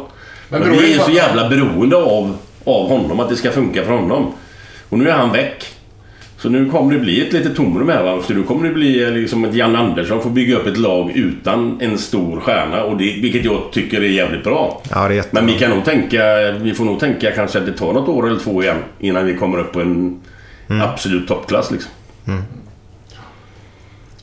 [0.49, 3.37] Men Men, beror vi det är på- så jävla beroende av, av honom, att det
[3.37, 4.33] ska funka för honom.
[4.89, 5.67] Och nu är han väck.
[6.43, 8.23] Så nu kommer det bli ett litet tomrum här va.
[8.27, 11.11] Så nu kommer det bli eh, liksom att Jan Andersson får bygga upp ett lag
[11.15, 12.83] utan en stor stjärna.
[12.85, 14.83] Och det, vilket jag tycker är jävligt bra.
[14.91, 15.43] Ja, det är jättebra.
[15.43, 16.23] Men vi kan nog tänka,
[16.63, 19.37] vi får nog tänka kanske att det tar något år eller två igen innan vi
[19.37, 20.21] kommer upp på en
[20.71, 20.83] Mm.
[20.83, 21.91] absolut toppklass liksom.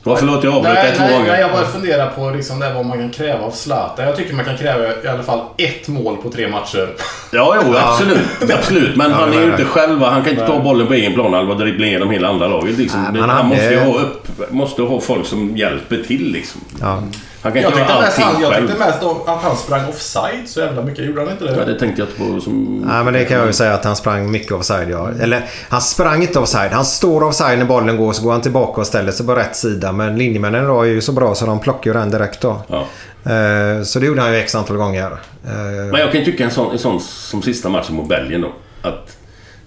[0.08, 1.32] Varför låter jag avbryta Nej, två nej, gånger?
[1.32, 4.06] nej, jag bara funderar på liksom det vad man kan kräva av Zlatan.
[4.06, 6.88] Jag tycker man kan kräva i alla fall ett mål på tre matcher.
[7.32, 8.52] Ja, jo, absolut.
[8.58, 8.96] absolut.
[8.96, 10.02] Men Ja, han är ju inte själv.
[10.02, 12.78] Han kan inte ta bollen på egen plan och dribbla igenom hela andra laget.
[12.78, 13.02] Liksom.
[13.02, 16.60] Men han han måste ju ha, upp, måste ha folk som hjälper till liksom.
[16.80, 17.02] Ja.
[17.42, 18.66] Han kan Jag inte tyckte, göra mest, allting han, jag själv.
[18.68, 21.04] tyckte mest om att han sprang offside så jävla mycket.
[21.04, 21.56] Gjorde han inte det?
[21.56, 22.82] Ja, det tänkte jag inte på som...
[22.86, 24.90] Nej, men det kan jag ju säga att han sprang mycket offside.
[24.90, 25.10] Ja.
[25.20, 26.70] Eller han sprang inte offside.
[26.72, 29.56] Han står offside när bollen går så går han tillbaka och ställer sig på rätt
[29.56, 29.92] sida.
[29.92, 32.62] Men linjemännen idag är ju så bra så de plockar ju den direkt då.
[32.68, 32.86] Ja.
[33.32, 35.10] Eh, Så det gjorde han ju x antal gånger.
[35.46, 35.52] Eh,
[35.90, 38.52] Men jag kan tycka en sån, en sån som sista matchen mot Belgien då.
[38.82, 39.16] Att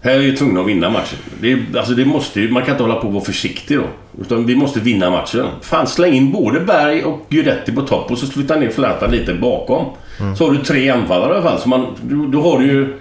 [0.01, 1.19] här är vi tvungna att vinna matchen.
[1.41, 3.83] Det, alltså det måste ju, man kan inte hålla på och vara försiktig då.
[4.21, 5.45] Utan vi måste vinna matchen.
[5.61, 9.33] Fan, släng in både Berg och Guidetti på topp och så flytta ner Zlatan lite
[9.33, 9.85] bakom.
[10.37, 11.59] Så har du tre anfallare i alla fall.
[11.59, 12.93] Så man, då, då har du ju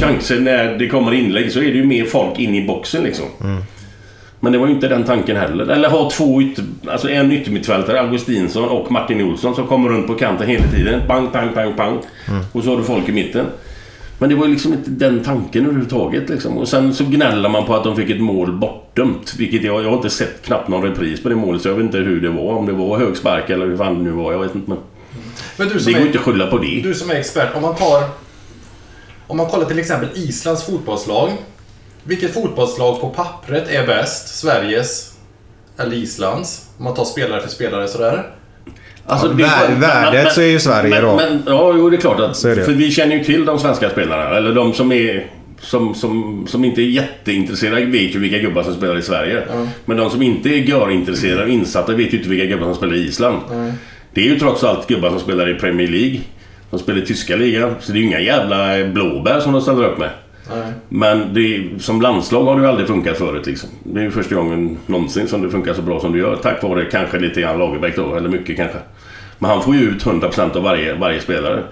[0.00, 3.24] chanser när det kommer inlägg så är det ju mer folk in i boxen liksom.
[4.40, 5.66] Men det var ju inte den tanken heller.
[5.66, 10.14] Eller ha två ytter, alltså en yttermittfältare, Augustinsson och Martin Olsson som kommer runt på
[10.14, 11.00] kanten hela tiden.
[11.08, 11.98] Pang, pang, pang, pang.
[12.52, 13.46] Och så har du folk i mitten.
[14.22, 16.28] Men det var ju liksom inte den tanken överhuvudtaget.
[16.28, 16.58] Liksom.
[16.58, 19.34] Och sen så gnäller man på att de fick ett mål bortdömt.
[19.38, 21.84] Vilket jag, jag har inte sett knappt någon repris på det målet så jag vet
[21.84, 22.54] inte hur det var.
[22.54, 24.32] Om det var högspark eller hur fan det nu var.
[24.32, 24.70] Jag vet inte.
[24.70, 24.78] Men
[25.56, 26.80] Men du det går är, inte att skylla på det.
[26.82, 28.02] du som är expert, om man tar...
[29.26, 31.30] Om man kollar till exempel Islands fotbollslag.
[32.04, 34.34] Vilket fotbollslag på pappret är bäst?
[34.38, 35.12] Sveriges
[35.78, 36.66] eller Islands?
[36.78, 38.34] Om man tar spelare för spelare sådär.
[39.06, 41.16] Alltså, Ja, vär- värdet men- så är ju Sverige men, då.
[41.16, 42.36] Men, ja, jo, det är klart att...
[42.36, 42.64] Så är det.
[42.64, 44.36] För vi känner ju till de svenska spelarna.
[44.36, 45.26] Eller de som är...
[45.60, 49.42] Som, som, som inte är jätteintresserade vet ju vilka gubbar som spelar i Sverige.
[49.84, 52.94] Men de som inte är görintresserade och insatta vet ju inte vilka gubbar som spelar
[52.94, 53.36] i Island.
[54.14, 56.20] Det är ju trots allt gubbar som spelar i Premier League.
[56.70, 57.74] De spelar i tyska ligan.
[57.80, 60.10] Så det är ju inga jävla blåbär som de ställer upp med.
[60.50, 60.72] Nej.
[60.88, 63.68] Men det, som landslag har det ju aldrig funkat förut liksom.
[63.82, 66.36] Det är ju första gången någonsin som det funkar så bra som det gör.
[66.36, 68.78] Tack vare kanske lite grann Lagerbäck då, eller mycket kanske.
[69.38, 71.62] Men han får ju ut 100% av varje, varje spelare.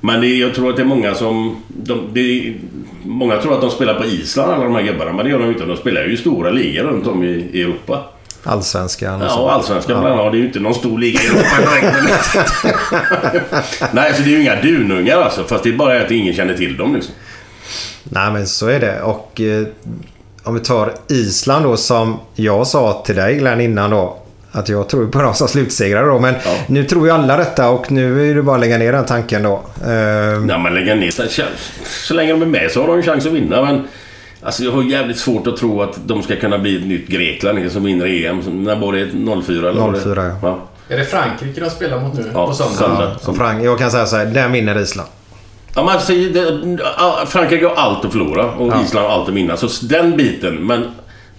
[0.00, 1.62] Men det, jag tror att det är många som...
[1.68, 2.54] De, det,
[3.02, 5.48] många tror att de spelar på Island alla de här gubbarna, men det gör de
[5.48, 5.64] inte.
[5.64, 8.04] De spelar ju i stora ligor runt om i, i Europa.
[8.42, 9.38] Allsvenskan och så.
[9.38, 10.32] Ja, och allsvenskan bland annat.
[10.32, 11.94] Det är ju inte någon stor liga i Europa direkt.
[13.94, 15.44] Nej, så det är ju inga dunungar alltså.
[15.44, 17.14] Fast det är bara att ingen känner till dem liksom.
[18.04, 19.02] Nej men så är det.
[19.02, 19.66] Och eh,
[20.42, 24.16] om vi tar Island då som jag sa till dig Glenn innan då.
[24.52, 26.18] Att jag tror på dem som slutsegrare då.
[26.18, 26.54] Men Ja.
[26.66, 29.42] nu tror ju alla detta och nu är det bara att lägga ner den tanken
[29.42, 29.62] då.
[29.86, 29.92] Eh,
[30.48, 31.10] Ja, men lägga ner
[32.06, 33.62] så, länge de är med så har de en chans att vinna.
[33.62, 33.88] Men
[34.42, 37.58] alltså, jag har jävligt svårt att tro att de ska kunna bli ett nytt Grekland
[37.58, 38.64] liksom, som vinner EM.
[38.64, 39.42] När var det?
[39.46, 39.68] 04?
[39.70, 40.00] Eller var det?
[40.00, 40.36] 04, ja.
[40.42, 40.58] ja.
[40.94, 42.74] Är det Frankrike de spelar mot nu Ja, på söndag?
[42.76, 43.16] söndag.
[43.20, 45.08] så Frank, jag kan säga så här, den vinner Island.
[45.78, 48.82] Ja, men alltså, det, ja, Frankrike har allt att förlora och Ja.
[48.84, 49.56] Island har allt att vinna.
[49.56, 50.54] Så den biten.
[50.66, 50.84] Men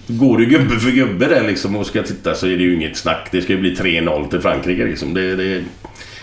[0.08, 2.97] går du gubbe för gubbe där liksom och ska titta så är det ju inget
[2.97, 3.28] snack.
[3.32, 5.13] Det ska ju bli 3-0 till Frankrike liksom.
[5.13, 5.63] Det, det,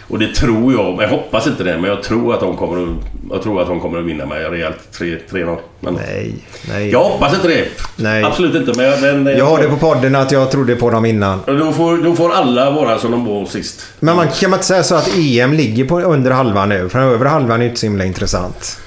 [0.09, 0.85] och det tror jag.
[0.97, 2.99] men Jag hoppas inte det, men jag tror att de kommer att,
[3.31, 5.57] jag tror att de kommer att vinna med rejält 3 3-0.
[5.81, 6.35] Men Nej,
[6.69, 6.90] nej.
[6.90, 7.64] jag hoppas inte det.
[7.97, 8.25] Nej.
[8.25, 8.73] Absolut inte.
[8.77, 11.40] Men, jag- men Jag hörde på podden att jag trodde på dem innan.
[11.47, 13.87] Då får, då får alla vara som de var sist.
[14.01, 16.88] Men man kan man inte säga så att EM ligger på under halvan nu?
[16.88, 18.79] För den övre halvan är inte så himla intressant.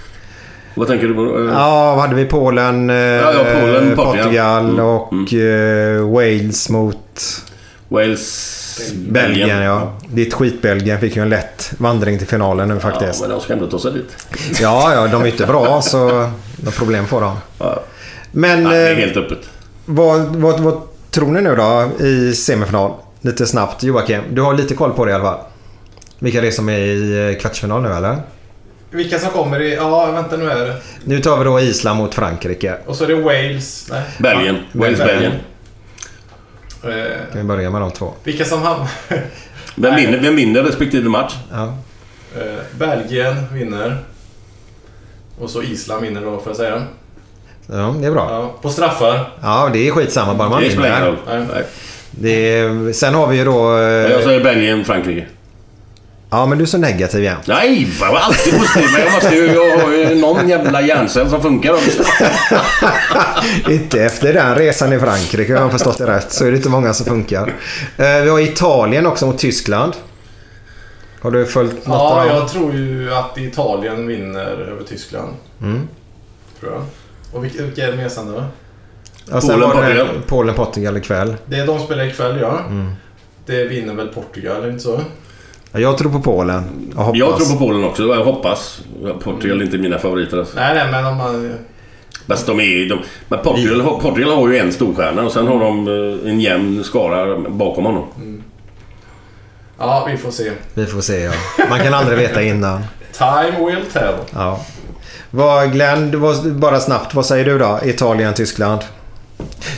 [0.76, 1.50] Vad tänker du på?
[1.54, 2.26] Ja, vad hade vi?
[2.26, 4.24] Polen, eh, ja, Polen, Portugal.
[4.24, 7.22] Portugal Mm, och eh, Wales mot
[7.88, 8.59] Wales,
[8.96, 9.62] Belgien.
[9.62, 9.94] Ja.
[10.08, 13.22] Ditt skit-Belgien fick ju en lätt vandring till finalen nu Ja, faktiskt.
[13.22, 14.28] men de ska ändå ta sig dit.
[14.62, 17.38] Ja, ja, de är inte bra så de problem får de.
[17.60, 17.84] Ja.
[18.32, 19.40] Men Nej, det är eh, helt öppet.
[19.86, 22.92] vad, vad, vad tror ni nu då i semifinal?
[23.22, 23.84] Lite snabbt.
[23.84, 25.40] Joakim, du har lite koll på det i alla fall.
[26.20, 28.18] Vilka det är som är i eh, kvartsfinal nu eller?
[28.92, 29.76] Vilka som kommer i...
[29.76, 30.76] Ja, vänta nu är det.
[31.04, 32.76] Nu tar vi då Island mot Frankrike.
[32.86, 33.88] Och så är det Wales.
[33.92, 34.02] Nej.
[34.18, 34.56] Belgien.
[34.72, 35.32] Wales, Belgien.
[36.84, 36.90] Eh,
[37.32, 38.14] Kan vi börja med de två?
[38.24, 38.88] vilka som hamnar...
[39.76, 41.34] Vem vinner, vem vinner respektive match?
[41.52, 41.64] Ja.
[42.38, 43.98] Eh, Belgien vinner.
[45.40, 46.84] Och så Island vinner då, får jag säga.
[47.68, 48.28] ja, det är bra.
[48.32, 49.32] Ja, på straffar.
[49.42, 51.08] Ja, det är skitsamma bara man Det spelar ingen vinner.
[51.36, 51.48] roll.
[51.48, 51.48] Nej.
[51.54, 51.64] Nej.
[52.12, 53.78] Det är, sen har vi ju då...
[53.78, 55.26] eh, Jag säger Belgien, Frankrike.
[56.32, 57.38] Ja, men du är så negativ igen.
[57.46, 58.90] Nej, jag var alltid positiv.
[58.94, 60.10] Men jag måste ju...
[60.10, 62.04] Ju någon jävla hjärncell som funkar också.
[63.72, 66.58] inte efter den resan i Frankrike, om jag har förstått det rätt, så är det
[66.58, 67.54] inte många som funkar.
[67.98, 69.94] Eh, vi har Italien också mot Tyskland.
[71.22, 75.34] Har du följt något Ja, jag tror ju att Italien vinner över Tyskland.
[75.62, 75.88] Mm.
[76.60, 76.84] Tror jag.
[77.34, 78.44] Och vilka, vilka är det mer sen då?
[79.32, 80.08] Ja, sen Polen, Portugal.
[80.28, 81.36] Polen, Portugal ikväll.
[81.46, 82.60] Det är de spelar ikväll, ja.
[82.60, 82.92] Mm.
[83.46, 85.02] Det vinner väl Portugal, inte så?
[85.72, 86.64] Ja, Jag tror på Polen.
[86.96, 87.20] Jag hoppas.
[87.20, 88.04] Jag tror på Polen också.
[88.04, 88.82] Jag hoppas.
[89.24, 90.38] Portugal är inte mina favoriter.
[90.38, 90.56] Alltså.
[90.60, 91.54] Nej, nej, men om man...
[92.28, 92.90] Fast de är...
[92.90, 96.40] De, men Portugal, har- Portugal har ju en storstjärna och sen har de eh, en
[96.40, 98.06] jämn skara bakom honom.
[99.80, 100.52] Ja, vi får se.
[100.74, 101.32] Vi får se, ja.
[101.70, 102.82] Man kan aldrig veta innan.
[103.18, 104.14] Time will tell.
[104.34, 104.60] Ja.
[105.32, 107.14] Vad, Glenn, det var bara snabbt.
[107.14, 107.80] Vad säger du då?
[107.84, 108.82] Italien, Tyskland?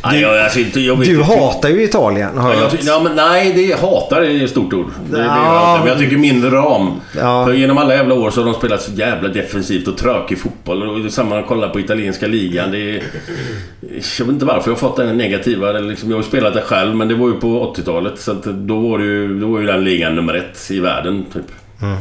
[0.04, 3.16] Nej, jag, alltså, inte, jag Du hatar ju Italien, har Ja, jag jag ja, men
[3.16, 4.88] nej, det hatar är ett stort ord.
[5.10, 5.78] Det, det Ja.
[5.80, 6.92] Men jag tycker mindre ram.
[7.18, 7.46] Ja.
[7.46, 10.84] För genom alla jävla år så har de spelat så jävla defensivt och tråkig fotboll.
[10.84, 12.72] Och det är samma när man kollar på italienska ligan.
[12.72, 13.04] Det är,
[14.20, 15.72] jag vet inte varför jag har fått den negativa...
[15.72, 18.20] Liksom, jag har ju spelat det själv, men det var ju på 80-talet.
[18.20, 21.26] Så då, var det ju, då var ju den ligan nummer ett i världen.
[21.34, 21.46] Typ.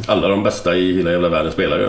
[0.06, 1.88] Alla de bästa i hela jävla världen spelar ju.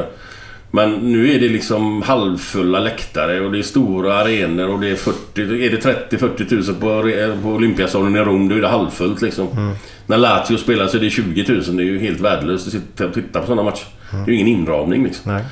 [0.72, 4.96] Men nu är det liksom halvfulla läktare och det är stora arenor och det är
[4.96, 5.42] 40...
[5.42, 9.76] Är det 30-40 000 på, på Olympiastaden i Rom, då är det halvfullt liksom.
[10.08, 11.78] När Lazio spelar så är det 20 000.
[11.78, 13.86] Det är ju helt värdelöst att sitta och titta på sådana matcher.
[14.12, 15.34] Det är ju ingen inramning liksom.
[15.34, 15.44] Nej.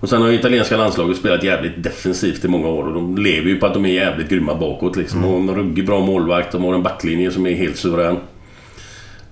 [0.00, 3.48] Och sen har ju italienska landslaget spelat jävligt defensivt i många år och de lever
[3.48, 5.24] ju på att de är jävligt grymma bakåt liksom.
[5.24, 6.52] Och en ruggig bra målvakt.
[6.52, 8.16] De har en backlinje som är helt suverän.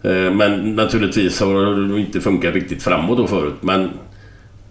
[0.03, 3.55] Eh, Men naturligtvis har det inte funkat riktigt framåt då förut.
[3.61, 3.91] Men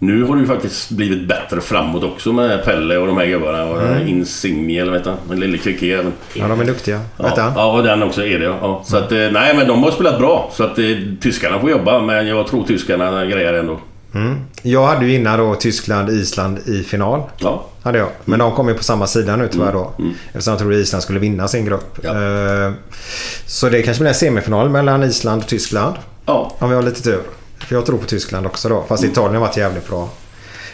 [0.02, 3.64] nu har det ju faktiskt blivit bättre framåt också med Pelle och de här gubbarna.
[3.64, 5.40] Och här Insigne eller vad heter han?
[5.40, 6.12] Lille kvicke även.
[6.34, 7.00] Ja, de är duktiga.
[7.16, 8.44] Ja, ja, och den också är det.
[8.44, 8.82] Ja.
[8.86, 10.50] Så att, eh, nej, men de har spelat bra.
[10.52, 10.84] Så att eh,
[11.20, 13.80] tyskarna får jobba, men jag tror tyskarna grejer ändå.
[14.62, 17.22] Jag hade ju innan då Tyskland, Island i final.
[17.38, 17.66] Ja.
[17.82, 18.08] Hade jag.
[18.24, 19.92] Men de kom ju på samma sida nu tyvärr då.
[20.26, 21.98] Eftersom jag trodde Island skulle vinna sin grupp.
[22.02, 22.10] Ja.
[22.10, 22.72] Eh,
[23.46, 25.94] Så det kanske blir en semifinal mellan Island och Tyskland.
[26.26, 26.52] Ja.
[26.58, 27.20] Om vi har lite tur.
[27.66, 28.84] För jag tror på Tyskland också då.
[28.88, 30.10] Fast Italien har varit jävligt bra.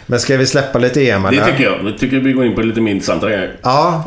[0.06, 1.50] Men ska vi släppa lite EM Det eller?
[1.50, 1.84] tycker jag.
[1.84, 3.56] Jag tycker vi går in på lite mer intressanta grejer.
[3.62, 4.04] Ja,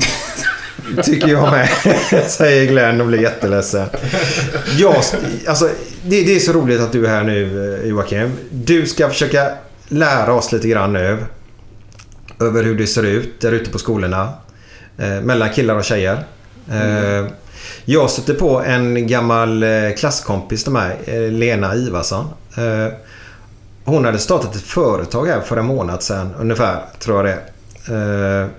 [1.03, 1.69] tycker jag med.
[2.27, 3.87] Säger Glenn och blir jätteledsen.
[4.77, 4.95] Jag,
[5.47, 5.69] alltså,
[6.03, 8.31] det, det är så roligt att du är här nu eh, Joakim.
[8.51, 9.51] Du ska försöka
[9.87, 11.17] lära oss lite grann nu.
[12.39, 14.33] Över hur det ser ut där ute på skolorna.
[14.97, 16.23] Eh, mellan killar och tjejer.
[16.71, 17.25] Eh,
[17.85, 22.25] jag stötte på en gammal eh, klasskompis till mig, eh, Lena Ivarsson.
[22.57, 22.93] Eh,
[23.83, 28.49] hon hade startat ett företag här för en månad sedan ungefär, tror jag det är.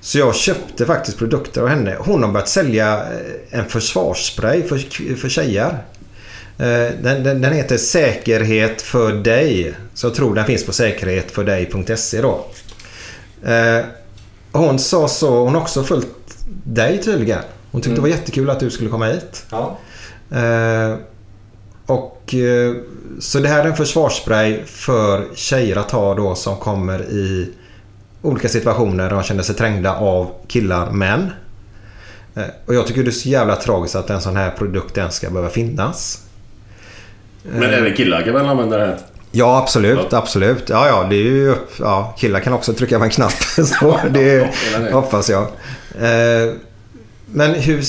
[0.00, 1.96] Så jag köpte faktiskt produkter av henne.
[1.98, 3.02] Hon har börjat sälja
[3.50, 4.78] en försvarsspray för,
[5.16, 5.78] för tjejer.
[6.56, 9.74] Den, den, den heter Säkerhet för dig.
[9.94, 12.46] Så jag tror den finns på säkerhetfördig.se då.
[14.52, 16.08] Hon sa så, hon har också följt
[16.64, 17.42] dig tydligen.
[17.76, 19.46] Hon tyckte det var jättekul att du skulle komma hit.
[19.50, 19.78] Ja.
[20.30, 20.94] Eh,
[21.86, 22.74] och eh,
[23.20, 27.50] Så det här är en försvarsspray för tjejer att ha då som kommer i
[28.22, 31.30] olika situationer där de känner sig trängda av killar, män.
[32.34, 35.14] Eh, och jag tycker det är så jävla tragiskt att en sån här produkt ens
[35.14, 36.22] ska behöva finnas.
[37.42, 38.98] Men även killar kan väl använda det här?
[39.32, 40.12] Ja, absolut.
[40.12, 40.68] Absolut.
[40.68, 41.54] Ja, ja, det är ju.
[41.80, 43.32] Ja, killar kan också trycka på en knapp.
[43.66, 44.50] Så det.
[44.92, 45.42] hoppas jag.
[46.00, 46.52] Eh,
[47.36, 47.84] Men hur...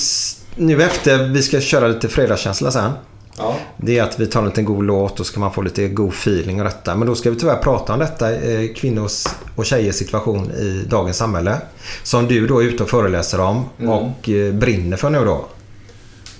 [0.56, 2.92] Nu efter vi ska köra lite fredagskänsla sen.
[3.38, 3.58] Ja.
[3.78, 5.88] Det är att vi tar en liten god låt och så ska man få lite
[5.88, 6.96] god feeling och detta.
[6.96, 8.36] Men då ska vi tyvärr prata om detta.
[8.36, 9.24] eh, Kvinnors
[9.56, 11.58] och tjejers situation i dagens samhälle.
[12.04, 15.46] Som du då är ute och föreläser om och eh, brinner för nu då.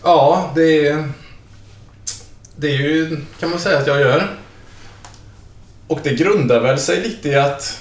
[0.04, 1.12] Ja, det är...
[2.56, 4.36] Det är ju, kan man säga att jag gör.
[5.88, 7.80] Och det grundar väl sig lite i att...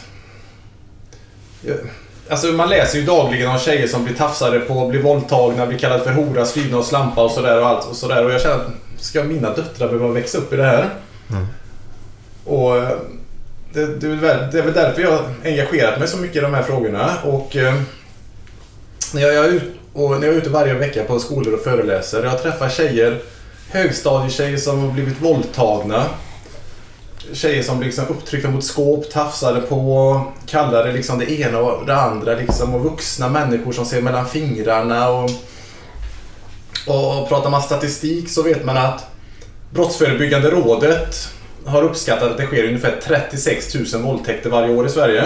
[2.29, 6.05] Alltså man läser ju dagligen om tjejer som blir tafsade på, blir våldtagna, blir kallade
[6.05, 8.25] för hora, skrivna och slampa och sådär och allt och sådär.
[8.25, 8.67] Och jag känner att
[8.99, 10.91] ska mina döttrar behöva växa upp i det här?
[12.45, 12.99] Och eh,
[13.73, 16.41] det, det, är väl, det är väl därför jag har engagerat mig så mycket i
[16.41, 17.11] de här frågorna.
[17.25, 17.75] Och eh,
[19.15, 19.61] när jag, jag
[19.93, 22.25] Och när jag är ute varje vecka på skolor och föreläser.
[22.25, 23.19] Jag träffar tjejer,
[23.71, 26.05] högstadietjejer som har blivit våldtagna.
[27.33, 32.35] Tjejer som liksom upptryckta mot skåp, tafsade på, kallade liksom det ena och det andra.
[32.35, 35.09] Liksom, och vuxna människor som ser mellan fingrarna.
[35.09, 35.31] Och,
[36.87, 39.07] och pratar man statistik så vet man att
[39.71, 41.29] Brottsförebyggande rådet
[41.65, 45.25] har uppskattat att det sker ungefär 36 000 våldtäkter varje år i Sverige.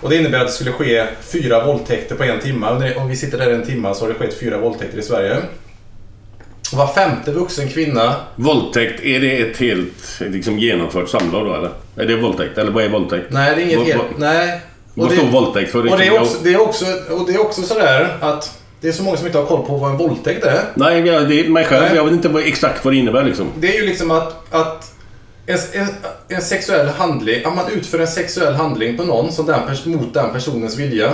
[0.00, 2.94] Och det innebär att det skulle ske fyra våldtäkter på en timme.
[2.96, 5.36] Om vi sitter där en timme så har det skett fyra våldtäkter i Sverige.
[6.72, 11.70] Och Var femte vuxen kvinna Våldtäkt, är det ett helt liksom, genomfört samlag då eller?
[11.96, 12.58] Är det våldtäkt?
[12.58, 13.26] Eller vad är våldtäkt?
[13.30, 14.02] Nej, det är inget helt...
[14.18, 14.60] Nej.
[14.94, 15.78] Vad det- står våldtäkt för?
[15.78, 18.88] Och det, är Jag- också, det, är också, och det är också sådär att det
[18.88, 20.60] är så många som inte har koll på vad en våldtäkt är.
[20.74, 21.84] Nej, jag- det är mig själv.
[21.86, 21.96] Nej.
[21.96, 23.46] Jag vet inte vad, exakt vad det innebär liksom.
[23.58, 24.92] Det är ju liksom att, att
[25.46, 25.88] en, en,
[26.28, 30.32] en sexuell handling, att man utför en sexuell handling på någon som den, mot den
[30.32, 31.12] personens vilja.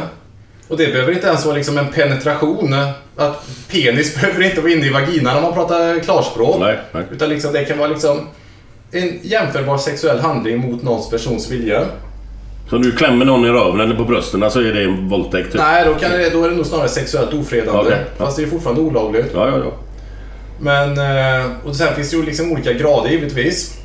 [0.73, 2.75] Och det behöver inte ens vara liksom en penetration.
[3.17, 6.61] Att penis behöver inte vara inne i vaginan om man pratar klarspråk.
[6.61, 7.05] Nej, nej.
[7.11, 8.29] Utan liksom, det kan vara liksom
[8.93, 11.85] en jämförbar sexuell handling mot någons persons vilja.
[12.71, 15.53] Så om du klämmer någon i röven eller på brösten så är det en våldtäkt?
[15.53, 15.61] Typ.
[15.61, 17.81] Nej, då, kan det, då är det nog snarare sexuellt ofredande.
[17.81, 18.25] Okej, ja.
[18.25, 19.31] Fast det är fortfarande olagligt.
[19.35, 19.73] Ja, ja, ja.
[20.61, 23.79] Men, eh, och sen finns det ju liksom olika grader givetvis.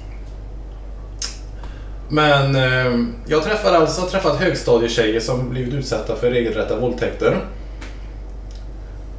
[2.09, 7.37] Men eh, jag träffar alltså har träffat högstadietjejer som blivit utsatta för regelrätta våldtäkter.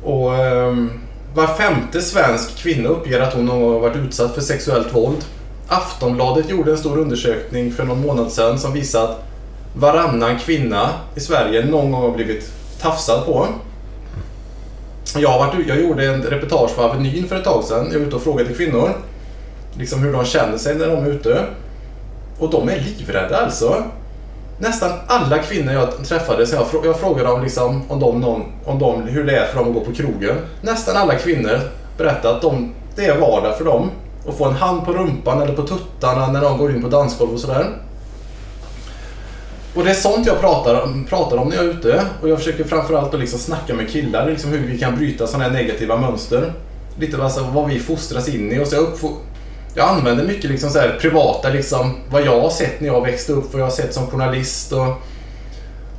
[0.03, 0.75] Och eh,
[1.35, 5.25] var femte svensk kvinna uppger att hon någon gång har varit utsatt för sexuellt våld.
[5.69, 9.25] Aftonbladet gjorde en stor undersökning för någon månad sedan som visade att
[9.75, 13.47] varannan kvinna i Sverige någon gång har blivit tafsad på.
[15.17, 17.89] Jag, har varit, jag gjorde en reportage på Avenyn för ett tag sedan.
[17.93, 18.91] Jag var ute och frågade kvinnor
[19.79, 21.45] liksom hur de känner sig när de är ute.
[22.39, 23.85] Och de är livrädda alltså.
[24.59, 28.79] Nästan alla kvinnor jag träffade, så jag, jag frågade dem liksom om, de, någon, om
[28.79, 30.37] de, hur det är för dem att gå på krogen.
[30.63, 31.61] Nästan alla kvinnor
[31.99, 33.91] berättade att de, det är vardag för dem
[34.29, 37.33] att få en hand på rumpan eller på tuttarna när de går in på dansgolv
[37.33, 37.67] och sådär.
[39.75, 42.05] Och det är sånt jag pratar, om- pratar om när jag är ute.
[42.23, 45.45] Och jag försöker framförallt att liksom snacka med killar, liksom hur vi kan bryta sådana
[45.45, 46.53] här negativa mönster.
[46.99, 48.59] Lite alltså vad vi fostras in i.
[48.63, 48.87] Och så jag,
[49.79, 53.33] jag använder mycket liksom så här privata, liksom, vad jag har sett när jag växte
[53.33, 54.73] upp, vad jag har sett som journalist.
[54.73, 55.03] Och,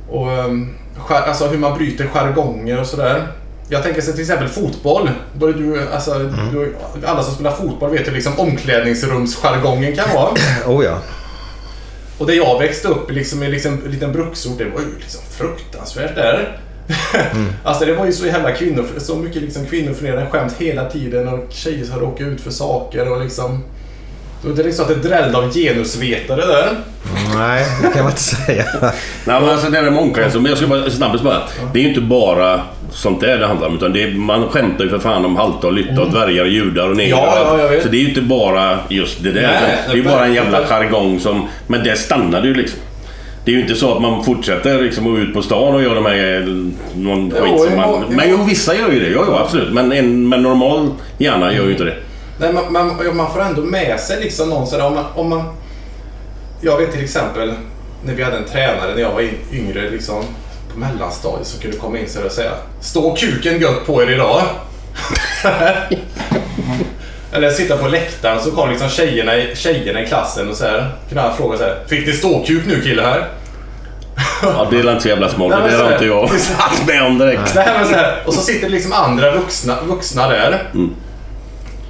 [0.08, 3.26] och um, skär, alltså hur man bryter jargonger och sådär.
[3.68, 5.10] Jag tänker sig till exempel fotboll.
[5.34, 6.18] Både du, alltså,
[6.52, 6.76] du,
[7.06, 10.34] alla som spelar fotboll vet hur liksom omklädningsrumsjargongen kan vara.
[10.66, 10.98] Oh ja.
[12.18, 15.20] Och där jag växte upp liksom, i liksom, en liten bruksort, det var ju liksom
[15.30, 16.60] fruktansvärt där.
[17.64, 21.46] Alltså det var ju så jävla kvinnor, så mycket liksom kvinnoförnedrande skämt hela tiden och
[21.50, 23.64] tjejer som råkade ut för saker och liksom...
[24.42, 26.68] Det är liksom att det drällde av genusvetare där.
[27.34, 28.64] Nej, det kan man inte säga.
[28.80, 28.92] Nej,
[29.40, 31.42] men alltså det där med omklädningsrum, jag ska bara snabbt bara.
[31.72, 32.60] Det är ju inte bara
[32.92, 33.76] sånt där det handlar om.
[33.76, 36.50] Utan det är, man skämtar ju för fan om halta och lytta och dvärgar och
[36.50, 37.16] judar och negrer.
[37.16, 37.60] Mm.
[37.60, 37.82] Ja, ja.
[37.82, 39.42] Så det är ju inte bara just det där.
[39.42, 41.48] Nej, det är ju bara en jävla jargong som...
[41.66, 42.80] Men det stannar ju liksom.
[43.44, 45.82] Det är ju inte så att man fortsätter liksom att gå ut på stan och
[45.82, 46.40] göra de här...
[46.94, 48.04] Någon Jo, skit som jo, man...
[48.08, 48.16] jo.
[48.16, 49.08] Men jo, vissa gör ju det.
[49.08, 49.74] Jo, jo, absolut.
[49.74, 51.96] Men en med normal hjärna gör ju inte det.
[52.38, 55.42] Nej, man, man, man får ändå med sig liksom någon sådär om man, om man...
[56.60, 57.52] Jag vet till exempel
[58.04, 60.24] när vi hade en tränare när jag var yngre liksom
[60.72, 64.42] på mellanstadiet som kunde komma in så och säga Stå kuken gött på er idag.
[67.32, 70.90] Eller sitta på läktaren så kom liksom tjejerna, i- tjejerna i klassen och så här
[71.08, 73.28] kunde han fråga så här Fick ni ståkuk nu kille här?
[74.42, 75.50] Ja, det är inte så jävla smart.
[75.50, 76.26] Nej, men Det så har här- inte jag
[76.58, 77.54] haft med om direkt.
[77.54, 80.70] Nej, men så här, och så sitter det liksom andra vuxna, vuxna där.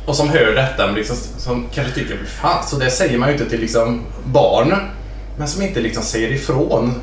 [0.07, 3.34] Och som hör detta, men liksom, som kanske tycker, fan, så det säger man ju
[3.34, 4.74] inte till liksom barn.
[5.38, 6.95] Men som inte liksom säger ifrån.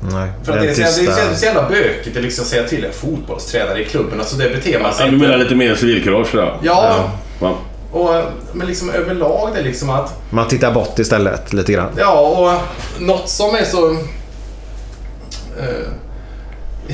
[0.00, 1.34] Nej, För att det är, så, det är så, tysta...
[1.36, 4.20] så jävla bökigt att liksom säga till en fotbollstränare i klubben.
[4.20, 6.54] Alltså det beter man sig Ja, du menar lite mer civilkurage då?
[6.62, 7.58] Ja, Ja.
[7.92, 8.10] och,
[8.52, 11.88] men liksom överlag det är liksom att Man tittar bort istället lite grann.
[11.98, 12.62] Ja, och
[13.02, 13.90] något som är så...
[15.60, 15.88] Eh,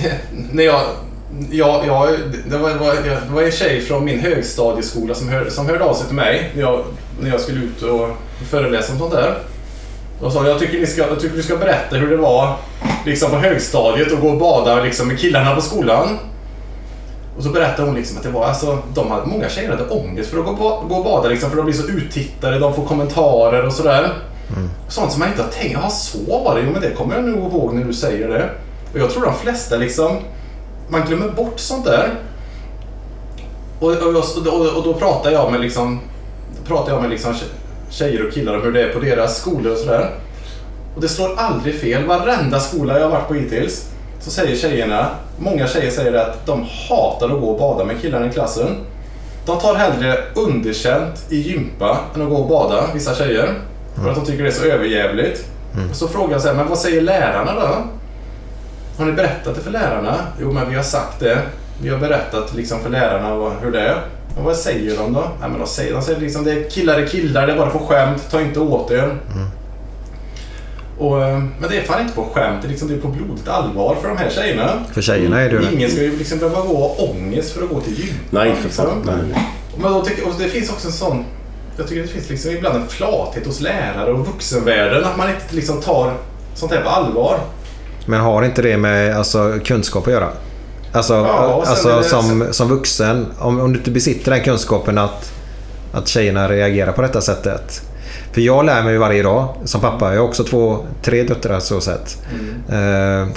[0.52, 0.80] när jag...
[1.50, 2.08] Jag, jag,
[2.50, 5.84] det, var, det var- det var en tjej från min högstadieskola som, hör, som hörde
[5.84, 6.84] av sig till mig när jag,
[7.20, 8.08] när jag skulle ut och
[8.50, 9.38] föreläsa om sånt där.
[10.22, 12.56] Och sa jag tycker, ni ska, jag tycker du ska berätta hur det var
[13.06, 16.18] liksom på högstadiet och gå och bada liksom, med killarna på skolan.
[17.36, 20.30] Och så berättade hon liksom att det var alltså, de hade, många tjejer hade ångest
[20.30, 23.66] för att gå, gå och bada liksom, för de blir så uttittade, de får kommentarer
[23.66, 24.12] och sådär.
[24.88, 27.24] Sånt som man inte har tänkt, ja så var det, jo men det kommer jag
[27.24, 28.50] nog ihåg när du säger det.
[28.92, 30.16] Och jag tror de flesta liksom,
[30.88, 32.10] man glömmer bort sånt där.
[33.80, 34.16] Och, och,
[34.46, 36.00] och, och då pratar jag med liksom,
[36.66, 37.34] pratar jag med liksom
[37.92, 40.10] tjejer och killar om hur det är på deras skolor och sådär.
[40.94, 43.88] Och det slår aldrig fel, varenda skola jag har varit på hittills.
[44.20, 48.26] så säger tjejerna, många tjejer säger att de hatar att gå och bada med killarna
[48.26, 48.76] i klassen.
[49.46, 53.54] De tar hellre underkänt i gympa än att gå och bada, vissa tjejer.
[53.94, 55.44] För att de tycker det är så överjävligt.
[55.90, 57.68] Och så frågar jag så här, men vad säger lärarna då?
[58.98, 60.14] Har ni berättat det för lärarna?
[60.40, 61.38] Jo, men vi har sagt det.
[61.82, 64.02] Vi har berättat liksom för lärarna hur det är.
[64.36, 65.20] Och vad säger de då?
[65.40, 67.70] Nej, men de säger, de säger liksom det är killar är killar, det är bara
[67.70, 69.16] på skämt, ta inte åt er.
[70.98, 73.08] Och, eh, men det är fan inte på skämt, det är, liksom, det är på
[73.08, 74.84] blodigt allvar för de här tjejerna.
[74.92, 75.72] För tjejerna är det ju.
[75.72, 78.14] Ingen ska ju liksom behöva gå och ångest för att gå till gym.
[78.30, 79.02] Nej, för fan.
[79.06, 79.44] Nej.
[79.76, 81.24] Men då tycker, och det finns också en sån...
[81.76, 85.04] Jag tycker det finns liksom ibland en flathet hos lärare och vuxenvärlden.
[85.04, 86.14] Att man inte liksom tar
[86.54, 87.38] sånt här på allvar.
[88.06, 90.28] Men har inte det med alltså, kunskap att göra?
[90.92, 95.32] Alltså, Ja, alltså som, som vuxen, om, om du inte besitter den kunskapen att,
[95.92, 97.82] att tjejerna reagerar på detta sättet.
[98.32, 100.14] För jag lär mig varje dag som pappa.
[100.14, 102.18] Jag har också två, tre döttrar så sett.
[102.32, 103.22] Mm.
[103.22, 103.28] Eh,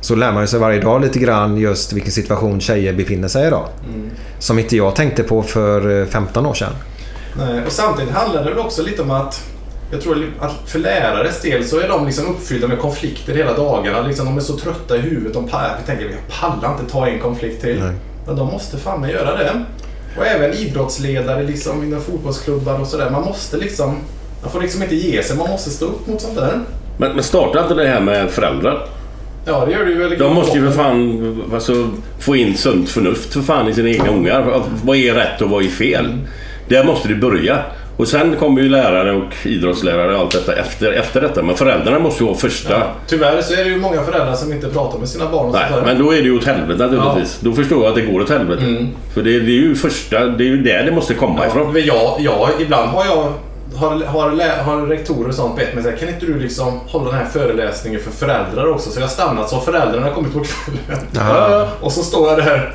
[0.00, 3.46] så lär man sig varje dag lite grann just vilken situation tjejer befinner sig i
[3.46, 3.68] idag.
[3.94, 4.10] Mm.
[4.38, 6.72] Som inte jag tänkte på för eh, 15 år sedan.
[7.38, 9.44] Nej, och samtidigt handlar det väl också lite om att
[9.90, 14.00] jag tror att för lärares del så är de liksom uppfyllda med konflikter hela dagarna.
[14.06, 15.34] Liksom, de är så trötta i huvudet.
[15.34, 17.80] De vi tänker jag pallar inte ta en konflikt till.
[17.80, 17.92] Nej.
[18.26, 19.64] Men de måste fan med göra det.
[20.18, 23.10] Och även idrottsledare liksom, inom fotbollsklubbar och sådär.
[23.10, 23.96] Man måste liksom...
[24.42, 25.36] Man får liksom inte ge sig.
[25.36, 26.60] Man måste stå upp mot sånt där.
[26.98, 28.88] Men, men starta inte det här med föräldrar.
[29.44, 32.90] Ja, det gör du ju väldigt De måste ju för fan alltså, få in sunt
[32.90, 34.62] förnuft för fan i sina egna ungar.
[34.84, 36.18] Vad är rätt och vad är fel?
[36.68, 37.62] Där måste du börja.
[37.98, 41.42] Och sen kommer ju lärare och idrottslärare och allt detta efter, efter detta.
[41.42, 42.72] Men föräldrarna måste ju vara första.
[42.72, 42.86] Ja.
[43.06, 45.70] Tyvärr så är det ju många föräldrar som inte pratar med sina barn och Nej,
[45.84, 47.38] men då är det ju åt helvete naturligtvis.
[47.40, 48.86] Då förstår jag att det går åt helvete.
[49.14, 51.72] För det, det är ju första, det är ju där det måste komma Ja, ifrån.
[51.72, 53.32] men jag, jag, ibland har jag
[53.76, 57.26] har, har, har rektorer och sånt bett mig kan inte du liksom hålla den här
[57.26, 58.90] föreläsningen för föräldrar också?
[58.90, 61.66] Så jag har stannat så föräldrarna har kommit på kvällen.
[61.80, 62.74] Och så står jag där.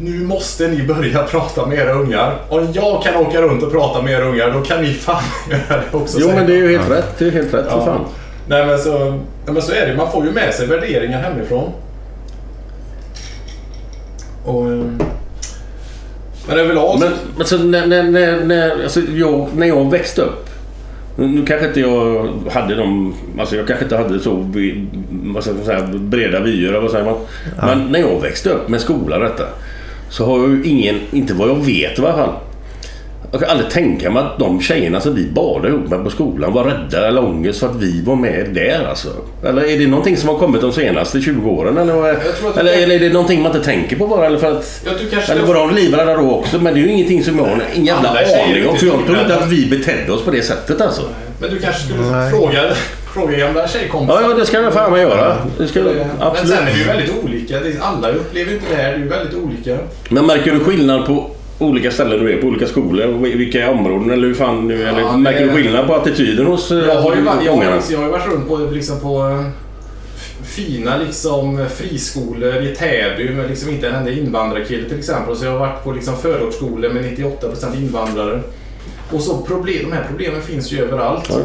[0.00, 2.38] Nu måste ni börja prata med era ungar.
[2.48, 5.80] Om jag kan åka runt och prata med era ungar, då kan ni fan göra
[5.90, 6.18] det också.
[6.20, 7.18] Jo men det är ju helt rätt.
[7.18, 7.84] Det är helt rätt för Ja.
[7.84, 8.04] fan.
[8.48, 8.98] Nej men så,
[9.44, 11.72] nej, men så är det Man får ju med sig värderingar hemifrån.
[14.44, 14.84] Och, eh,
[16.48, 16.98] men överlag så...
[17.04, 20.44] Men alltså, när, när, när, när, alltså, jag, när jag växte upp.
[21.16, 23.14] Nu kanske inte jag hade de...
[23.38, 24.30] Alltså jag kanske inte hade så
[25.10, 27.16] vad ska man säga, breda vyer, vad säger man?
[27.62, 29.44] Men när jag växte upp med skola och detta.
[30.10, 32.32] Så har ju ingen, inte vad jag vet i alla fall.
[33.32, 36.52] Jag kan aldrig tänka mig att de tjejerna som vi badade ihop med på skolan
[36.52, 39.08] var rädda eller ångest för att vi var med där alltså.
[39.44, 41.78] Eller är det någonting som har kommit de senaste 20 åren?
[41.78, 41.94] Eller,
[42.58, 44.26] eller, eller är det någonting man inte tänker på bara?
[44.26, 44.86] Eller för att...
[45.30, 46.58] Eller var de livrädda då också?
[46.58, 48.76] Men det är ju ingenting som jag har en jävla aning om.
[48.76, 51.02] För jag tror inte att vi betedde oss på det sättet alltså.
[51.40, 52.30] Men du kanske skulle Nej.
[52.30, 52.60] fråga,
[53.14, 54.22] fråga gamla tjejkompisar.
[54.22, 55.36] Ja, ja det ska jag fan med göra.
[55.58, 56.54] Det ska, Men absolut.
[56.56, 57.60] sen är det ju väldigt olika.
[57.80, 58.88] Alla upplever inte det här.
[58.90, 59.78] Det är ju väldigt olika.
[60.08, 63.06] Men märker du skillnad på olika ställen du är på, olika skolor?
[63.36, 64.10] Vilka områden?
[64.10, 64.88] Eller hur fan nu?
[64.88, 67.98] Eller Ja, märker du skillnad på attityden hos eh, Jag har ju, varit- jag jag
[67.98, 69.44] har ju varit runt på, liksom på eh,
[70.44, 75.36] fina liksom, friskolor i Täby med liksom inte en enda invandrarkille till exempel.
[75.36, 78.40] Så jag har varit på liksom, förortsskolor med 98% invandrare.
[79.12, 81.26] Och så problem, de här problemen finns ju överallt.
[81.30, 81.36] Ja.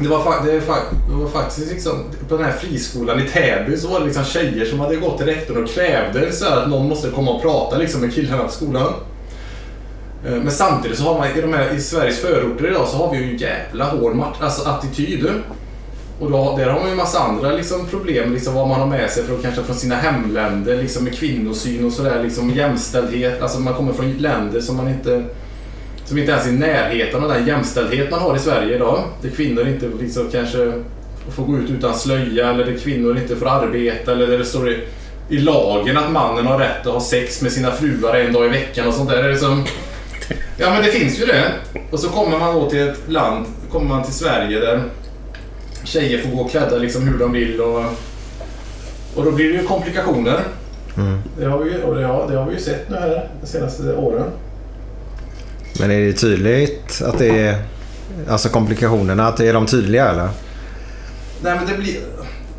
[0.00, 4.00] Det var, det, det var faktiskt liksom, på den här friskolan i Täby så var
[4.00, 7.30] det liksom tjejer som hade gått till rektorn och krävde så att någon måste komma
[7.30, 8.92] och prata liksom med killarna på skolan.
[10.26, 13.12] Eh, Men samtidigt så har man i, de här, i Sveriges förorter idag så har
[13.12, 15.30] vi ju en jävla hård alltså attityd.
[16.20, 18.86] Och då, där har man ju en massa andra liksom, problem, liksom, vad man har
[18.86, 23.42] med sig från, kanske från sina hemländer, liksom, med kvinnosyn och sådär, liksom, jämställdhet.
[23.42, 25.24] Alltså man kommer från länder som man inte
[26.08, 29.04] som inte ens är i närheten av den jämställdhet man har i Sverige idag.
[29.22, 30.72] Där kvinnor inte liksom kanske
[31.36, 34.70] får gå ut utan slöja eller där kvinnor inte får arbeta eller där det står
[34.70, 34.78] i,
[35.28, 38.48] i lagen att mannen har rätt att ha sex med sina fruar en dag i
[38.48, 39.22] veckan och sånt där.
[39.22, 39.64] Det är som,
[40.58, 41.52] ja men det finns ju det.
[41.90, 44.82] Och så kommer man då till ett land, kommer man till Sverige där
[45.84, 47.84] tjejer får gå klädda liksom hur de vill och,
[49.14, 50.40] och då blir det ju komplikationer.
[51.38, 53.96] Det, har vi, och det, har, det har vi ju sett nu här de senaste
[53.96, 54.30] åren.
[55.80, 57.62] Men är det tydligt att det är...
[58.28, 60.28] Alltså komplikationerna, att är de tydliga eller?
[61.42, 61.96] Nej men det blir...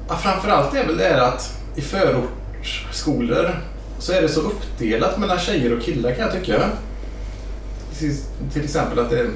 [0.09, 3.59] Ja, framförallt är väl det att i förortsskolor
[3.99, 6.61] så är det så uppdelat mellan tjejer och killar kan jag tycka.
[8.53, 9.27] Till, exempel att det...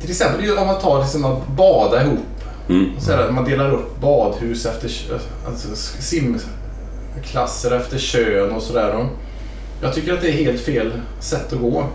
[0.00, 2.18] Till exempel ju om man tar liksom att bada ihop.
[2.68, 3.00] Mm.
[3.00, 4.90] Så här, att man delar upp badhus efter
[5.46, 5.68] alltså
[6.02, 9.08] simklasser efter kön och sådär.
[9.82, 11.86] Jag tycker att det är helt fel sätt att gå.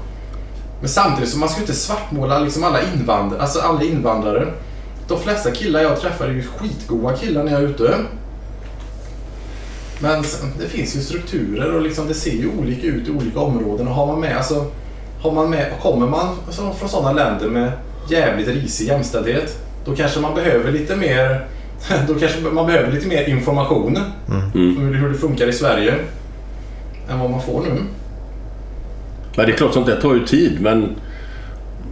[0.79, 3.41] Men samtidigt så man ska inte svartmåla liksom alla invandrare.
[3.41, 4.53] Alltså alla invandrare.
[5.07, 7.95] De flesta killar jag träffar är ju skitgoda killar när jag är ute.
[9.99, 10.23] Men
[10.59, 13.87] det finns ju strukturer och liksom, det ser ju olika ut i olika områden.
[13.87, 14.65] Och har man med, alltså,
[15.21, 16.35] har man med, kommer man
[16.79, 17.71] från sådana länder med
[18.09, 21.47] jävligt risig jämställdhet, då kanske man behöver lite mer
[22.07, 23.97] då kanske man behöver lite mer information
[24.27, 25.95] om hur, hur det funkar i Sverige
[27.09, 27.83] än vad man får nu.
[29.37, 30.95] Men det är klart sånt där tar ju tid men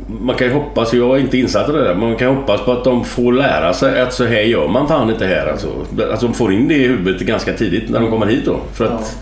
[0.08, 2.36] man kan ju hoppas, jag är inte insatt i det där, men man kan ju
[2.36, 5.48] hoppas på att de får lära sig att så här gör man fan inte här
[5.52, 5.68] alltså.
[6.14, 8.60] Att de får in det i huvudet ganska tidigt när de kommer hit då.
[8.74, 9.18] För att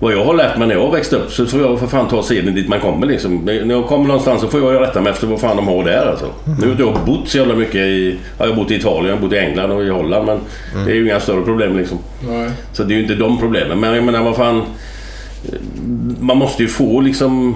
[0.00, 2.22] vad jag har lärt mig när jag växte upp så får jag för fan ta
[2.22, 3.36] seden dit man kommer liksom.
[3.44, 6.06] När jag kommer någonstans så får jag rätta mig efter vad fan de har där
[6.06, 6.26] alltså.
[6.60, 8.18] Nu har jag bott så jävla mycket i...
[8.38, 10.38] Jag har bott i Italien, jag har bott i England och i Holland men
[10.86, 11.98] det är ju inga större problem liksom.
[12.28, 12.50] Nej.
[12.72, 13.80] Så det är ju inte de problemen.
[13.80, 14.62] Men jag menar vad fan...
[16.20, 17.54] Man måste ju få liksom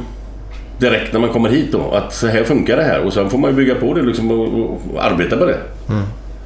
[0.79, 3.39] direkt när man kommer hit då att så här funkar det här och sen får
[3.39, 5.59] man ju bygga på det liksom och, och arbeta på det.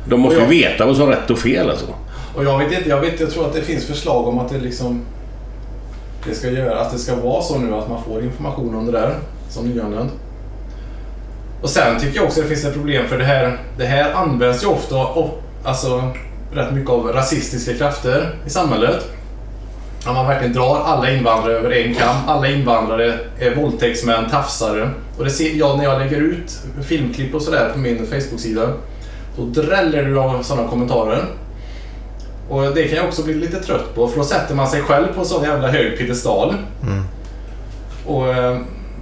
[0.09, 1.87] De måste ju jag- veta vad som är rätt och fel alltså.
[2.35, 4.59] Och jag vet inte, jag, vet, jag tror att det finns förslag om att det
[4.59, 5.01] liksom
[6.29, 8.93] det ska göra, att det ska vara så nu att man får information om det
[8.93, 9.15] där
[9.49, 10.11] som nyanländ.
[11.63, 14.13] Och sen tycker jag också att det finns ett problem för det här, det här
[14.13, 16.03] används ju ofta och, alltså,
[16.53, 19.09] rätt mycket av rasistiska krafter i samhället.
[20.05, 22.17] Att man verkligen drar alla invandrare över en kam.
[22.27, 24.91] Alla invandrare är våldtäktsmän, tafsare.
[25.19, 28.69] Och det ser jag när jag lägger ut filmklipp och sådär på min Facebook-sida.
[29.37, 31.25] Då dräller du av sådana kommentarer.
[32.49, 35.07] Och det kan jag också bli lite trött på för då sätter man sig själv
[35.15, 36.55] på en sån jävla hög piedestal.
[38.07, 38.59] Och eh,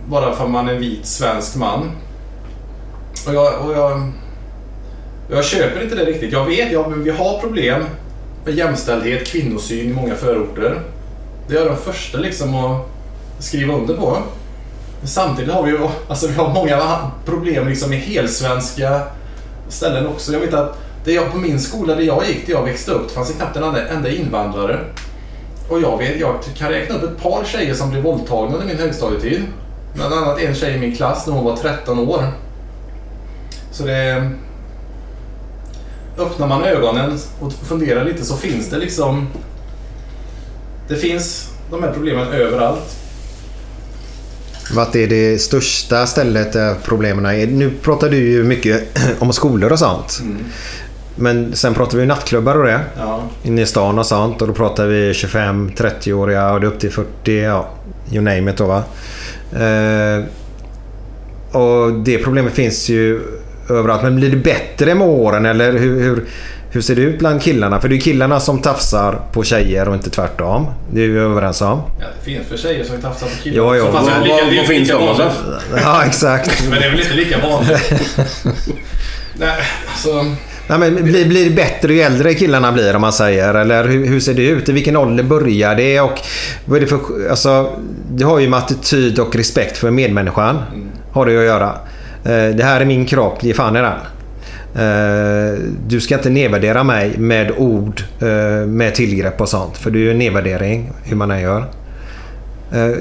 [0.09, 1.91] bara för att man är en vit svensk man.
[3.27, 4.13] Och jag, och jag,
[5.31, 6.33] jag köper inte det riktigt.
[6.33, 7.85] Jag vet, ja, men vi har problem
[8.53, 10.81] jämställdhet, kvinnosyn i många förorter.
[11.49, 12.87] Det är jag den första liksom att
[13.39, 14.19] skriva under på.
[15.01, 15.79] Men samtidigt har vi ju
[16.09, 19.03] alltså, vi har många problem liksom i helsvenska
[19.69, 20.33] ställen också.
[20.33, 23.09] Jag vet att det jag, på min skola där jag gick, där jag växte upp,
[23.09, 24.79] det fanns det knappt en enda, enda invandrare.
[25.69, 28.79] Och jag vet, jag kan räkna upp ett par tjejer som blev våldtagna under min
[28.79, 29.43] högstadietid.
[29.95, 32.25] Bland annat en tjej i min klass när hon var 13 år.
[33.71, 34.31] Så det...
[36.19, 39.27] Öppnar man ögonen och funderar lite så finns det liksom...
[40.89, 42.97] Det finns de här problemen överallt.
[44.75, 47.47] Vart är det största stället där problemen är?
[47.47, 50.23] Nu pratar du ju mycket om skolor och sånt.
[51.17, 52.81] Men sen pratar vi nattklubbar och det.
[52.99, 53.23] Ja.
[53.43, 54.43] Inne i stan och sånt.
[54.43, 57.43] Och då pratar vi 25-30-åriga och det är upp till 40.
[57.43, 57.69] Ja,
[58.13, 58.83] you name it då va.
[59.53, 60.25] Eh,
[61.61, 63.21] och det problemet finns ju
[63.71, 64.03] överallt.
[64.03, 66.25] Men blir det bättre med åren eller hur, hur,
[66.71, 67.81] hur ser det ut bland killarna?
[67.81, 70.67] För det är killarna som tafsar på tjejer och inte tvärtom.
[70.93, 71.83] Det är vi överens om.
[72.01, 73.57] Ja, det finns för tjejer som tafsar på killar.
[73.65, 73.85] Ja, ja.
[73.87, 75.33] Så fast det är Vad- lika- vad- vad finns lika de alltså?
[75.83, 76.63] Ja, exakt.
[76.71, 77.93] Men det är väl inte lika vanligt.
[79.39, 79.57] Nej,
[79.91, 80.25] alltså...
[80.71, 83.55] Nej, men blir, blir det bättre ju äldre killarna blir om man säger?
[83.55, 84.69] Eller hur, hur ser det ut?
[84.69, 86.01] I vilken ålder börjar det?
[86.01, 86.19] Och
[86.65, 86.99] vad är det, för,
[87.31, 87.73] alltså,
[88.11, 90.59] det har ju med attityd och respekt för medmänniskan.
[91.13, 91.73] Har det att göra.
[92.25, 93.99] Eh, det här är min kropp, ge fan i den.
[94.75, 99.77] Eh, du ska inte nedvärdera mig med ord, eh, med tillgrepp och sånt.
[99.77, 101.65] För det är ju en nedvärdering hur man än gör.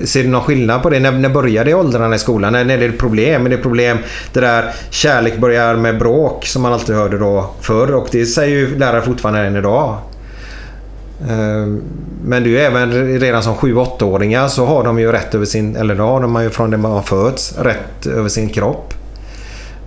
[0.04, 1.00] Ser du någon skillnad på det?
[1.00, 2.54] När, när börjar det i åldrarna i skolan?
[2.54, 3.46] När, när är det problem?
[3.46, 3.98] Är det problem
[4.34, 7.96] det där kärlek börjar med bråk som man alltid hörde då förr?
[7.96, 9.98] Och det säger ju lärare fortfarande än idag.
[12.24, 15.76] Men det är ju även redan som 7-8-åringar så har de ju rätt över sin,
[15.76, 18.94] eller då har de ju från det man föds, rätt över sin kropp.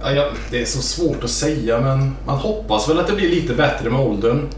[0.02, 3.28] Ja, ja, det är så svårt att säga men man hoppas väl att det blir
[3.28, 4.48] lite bättre med åldern.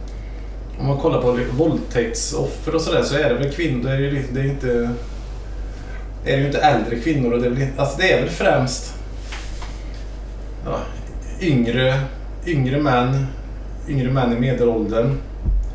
[0.81, 4.25] Om man kollar på våldtäktsoffer och sådär så är det väl kvinnor, det är, ju,
[4.33, 4.91] det är inte...
[6.25, 8.95] Är det ju inte äldre kvinnor och det är väl, alltså det är väl främst
[10.65, 10.79] ja,
[11.41, 12.01] yngre,
[12.47, 13.27] yngre män,
[13.89, 15.19] yngre män i medelåldern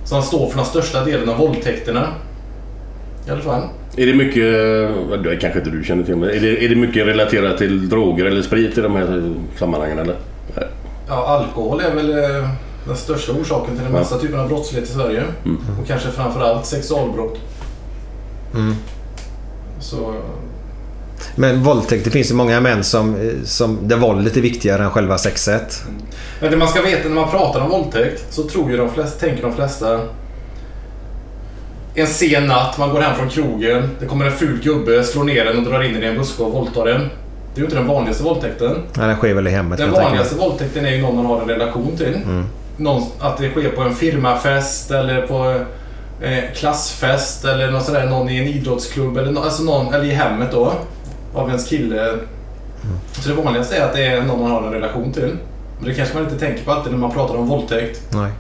[0.06, 2.08] som står för den största delen av våldtäkterna.
[3.28, 3.62] I alla fall.
[3.98, 4.44] Är det mycket,
[5.24, 8.26] det kanske inte du känner till, men är det, är det mycket relaterat till droger
[8.26, 10.16] eller sprit i de här sammanhangen eller?
[11.08, 12.50] Ja, alkohol är väl eh,
[12.88, 14.00] den största orsaken till den Ja.
[14.00, 15.24] mesta typen av brottslighet i Sverige.
[15.82, 17.38] Och kanske framförallt sexualbrott.
[19.80, 20.14] Så,
[21.36, 24.92] Men våldtäkt, det finns ju många män som, eh, som, där våldet är viktigare än
[24.92, 25.84] själva sexet.
[26.42, 29.20] men det man ska veta när man pratar om våldtäkt så tror ju de flesta,
[29.20, 30.00] tänker de flesta
[32.02, 35.46] en sen natt, man går hem från krogen, det kommer en ful gubbe, slår ner
[35.46, 37.00] den och drar in den i en buske och våldtar den.
[37.00, 37.08] Det
[37.56, 38.84] är ju inte den vanligaste våldtäkten.
[38.96, 41.48] Ja, den sker väl i hemmet Den vanligaste våldtäkten är ju någon man har en
[41.48, 42.18] relation till.
[42.78, 45.60] Någon, att det sker på en firmafest eller på
[46.26, 50.52] eh, klassfest eller något sådär, någon i en idrottsklubb eller, alltså någon, eller i hemmet
[50.52, 50.74] då.
[51.34, 52.14] Av ens kille.
[53.12, 55.38] Så det vanligaste är att det är någon man har en relation till.
[55.80, 58.02] Men det kanske man inte tänker på alltid när man pratar om våldtäkt.
[58.10, 58.32] Nej.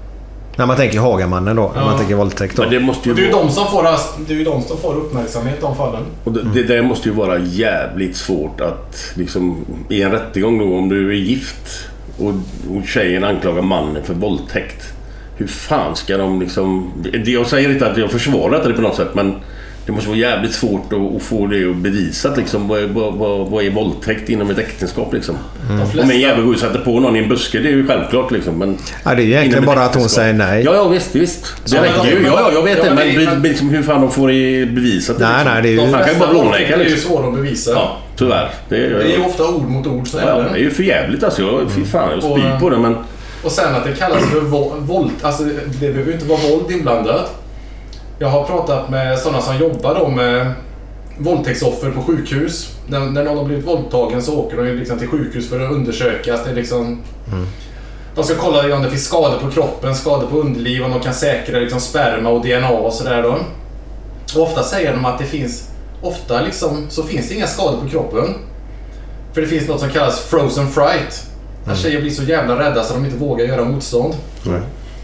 [0.57, 1.71] När man tänker Hagamannen då.
[1.75, 2.61] När man tänker våldtäkt då.
[2.61, 3.43] Men det måste ju det är ju vara...
[3.43, 3.83] de som får,
[4.27, 6.03] det är ju de som får uppmärksamhet de fallen.
[6.23, 10.77] Och det, det där måste ju vara jävligt svårt att liksom i en rättegång då
[10.77, 11.89] om du är gift
[12.19, 12.33] och,
[12.77, 14.93] och tjejen anklagar mannen för våldtäkt.
[15.35, 16.91] Hur fan ska de liksom...
[17.25, 19.35] Jag säger inte att jag försvarar det på något sätt men
[19.88, 22.67] det måste vara jävligt svårt att, att få det bevisat liksom.
[22.67, 25.35] Vad, är- vad, vad, är våldtäkt inom ett äktenskap liksom?
[25.93, 27.88] De Om en jävel går och sätter på någon i en buske, det är ju
[27.88, 28.53] självklart liksom.
[28.59, 30.63] Men Ja, det är ju egentligen bara att hon säger nej.
[30.63, 31.53] Ja, ja visst, visst.
[31.65, 32.25] Det Ja, räcker ju.
[32.25, 32.89] Ja, ja, jag vet Ja, det.
[32.95, 35.19] men Men, det men- liksom, hur fan de får det bevisat?
[35.19, 35.53] Nej, liksom.
[35.53, 35.77] nej, det är ju...
[35.77, 37.11] de kan ju flesta bara blåneka, våldtäkter är ju liksom.
[37.11, 37.71] svåra att bevisa.
[37.71, 38.49] Ja, tyvärr.
[38.69, 40.07] Det är, Det är ju ofta ord mot ord.
[40.07, 41.41] Så ja, är det är ju för jävligt alltså.
[41.41, 42.95] Jag, fy fan, jag spyr på det men...
[43.43, 45.11] Och sen att det kallas för vå- våld.
[45.21, 47.43] Alltså det behöver ju inte vara våld inblandat.
[48.20, 50.53] Jag har pratat med sådana som jobbar då med
[51.18, 52.76] våldtäktsoffer på sjukhus.
[52.88, 56.43] När, när någon har blivit våldtagen så åker de liksom till sjukhus för att undersökas.
[56.43, 57.01] Det är liksom,
[58.15, 61.13] De ska kolla om det finns skador på kroppen, skador på underliv, om de kan
[61.13, 63.38] säkra liksom sperma och DNA och sådär då.
[64.36, 65.70] Och ofta säger de att det finns,
[66.01, 68.34] ofta liksom, så finns det inga skador på kroppen.
[69.34, 71.28] För det finns något som kallas frozen fright.
[71.65, 74.13] När tjejer blir så jävla rädda så de inte vågar göra motstånd.
[74.43, 74.59] Nej.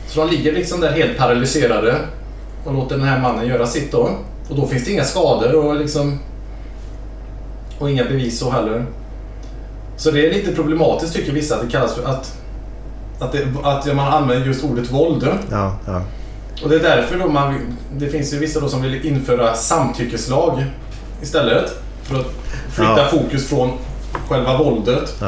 [0.07, 1.95] Så de ligger liksom där helt paralyserade
[2.65, 4.09] och låter den här mannen göra sitt då.
[4.49, 6.19] Och då finns det inga skador och liksom...
[7.79, 8.85] Och inga bevis så heller.
[9.97, 12.37] Så det är lite problematiskt tycker vissa att det kallas för att...
[13.19, 15.27] Att, det, att man använder just ordet våld.
[15.51, 16.01] Ja, ja.
[16.63, 17.77] Och det är därför då man...
[17.97, 20.65] Det finns ju vissa då som vill införa samtyckeslag
[21.21, 21.71] istället.
[22.03, 22.25] För att
[22.69, 23.07] flytta Ja.
[23.11, 23.71] fokus från
[24.27, 25.21] själva våldet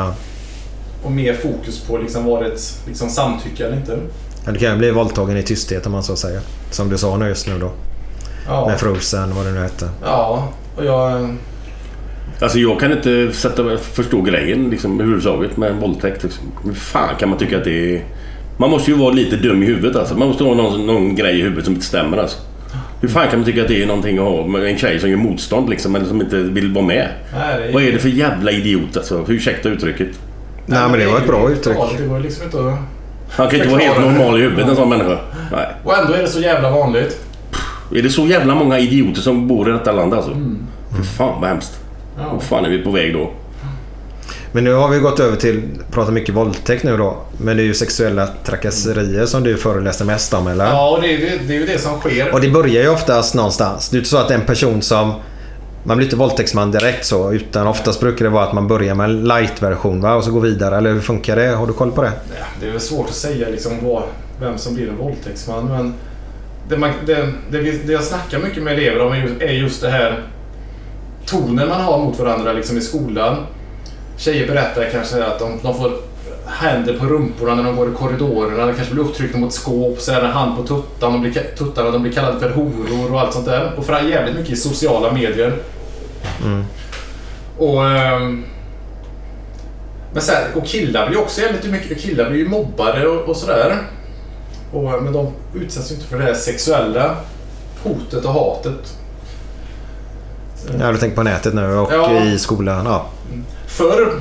[1.03, 3.99] och mer fokus på liksom var det ett liksom samtycke eller inte.
[4.45, 6.41] Ja, Du kan ju bli våldtagen i tysthet om man så säger.
[6.71, 7.71] Som du sa nu just nu då.
[8.47, 9.89] Ja, Med Frozen, vad det nu hette.
[10.03, 11.35] ja och jag...
[12.39, 16.23] Alltså jag kan inte sätta, förstå grejen liksom, överhuvudtaget med en våldtäkt.
[16.23, 16.43] Liksom.
[16.63, 18.03] Hur fan kan man tycka att det är...
[18.57, 20.15] Man måste ju vara lite dum i huvudet alltså.
[20.17, 22.37] Man måste ha någon, någon grej i huvudet som inte stämmer alltså.
[23.01, 25.09] Hur fan kan man tycka att det är någonting att ha med en tjej som
[25.09, 27.09] gör motstånd liksom, eller som inte vill vara med?
[27.33, 29.25] Nej, det Vad är det för jävla idiot alltså?
[29.27, 30.07] Ursäkta uttrycket.
[30.65, 31.77] Nej, men det var ett bra uttryck.
[31.79, 32.57] Ja, det var liksom inte...
[32.57, 32.79] att-
[33.29, 35.17] Han kan inte vara helt normal i huvudet en sån människa.
[35.51, 35.67] Nej.
[35.83, 37.25] Och ändå är det så jävla vanligt.
[37.95, 40.31] Är det så jävla många idioter som bor i detta land alltså?
[40.97, 41.79] Fy fan vad hemskt.
[42.17, 42.29] Ja.
[42.33, 43.31] Vad fan är vi på väg då?
[44.51, 47.17] Men nu har vi gått över till, prata mycket våldtäkt nu då.
[47.37, 50.65] Men det är ju sexuella trakasserier som du föreläser mest om eller?
[50.65, 52.33] Ja, och det är, det, det är ju det som sker.
[52.33, 53.89] Och det börjar ju oftast någonstans.
[53.89, 55.13] Det är inte så att en person som...
[55.87, 57.33] Man blir inte våldtäktsman direkt så.
[57.33, 60.15] Utan oftast brukar det vara att man börjar med en light-version va?
[60.15, 60.77] och så går vidare.
[60.77, 61.47] Eller hur funkar det?
[61.47, 62.11] Har du koll på det?
[62.59, 64.03] Det är väl svårt att säga liksom vad,
[64.39, 65.65] vem som blir en våldtäktsman.
[65.65, 65.93] Men
[66.69, 69.51] det, man, det, det, vi, det jag snackar mycket med elever om är just, är
[69.51, 70.23] just det här
[71.25, 73.37] tonen man har mot varandra liksom i skolan.
[74.17, 75.91] Tjejer berättar kanske att de, de får
[76.47, 78.65] händer på rumporna när de går i korridorerna.
[78.65, 80.01] De kanske blir upptryckta mot skåp.
[80.01, 81.11] Så är det hand på tuttan.
[81.11, 83.73] De blir, tuttarna, de blir kallade för horor och allt sånt där.
[83.77, 85.57] Och för jävligt mycket i sociala medier.
[87.57, 87.85] Och...
[87.87, 88.43] ehm,
[90.13, 92.01] men sen, och killar blir också jävligt mycket...
[92.01, 93.77] Killar blir ju mobbade och, och sådär.
[94.73, 97.15] Och, men de utsätts ju inte för det här sexuella
[97.83, 98.97] hotet och hatet.
[100.79, 102.23] Ja, du tänker på nätet nu och Ja.
[102.23, 102.85] i skolan.
[102.85, 103.05] Ja.
[103.67, 104.13] Förr,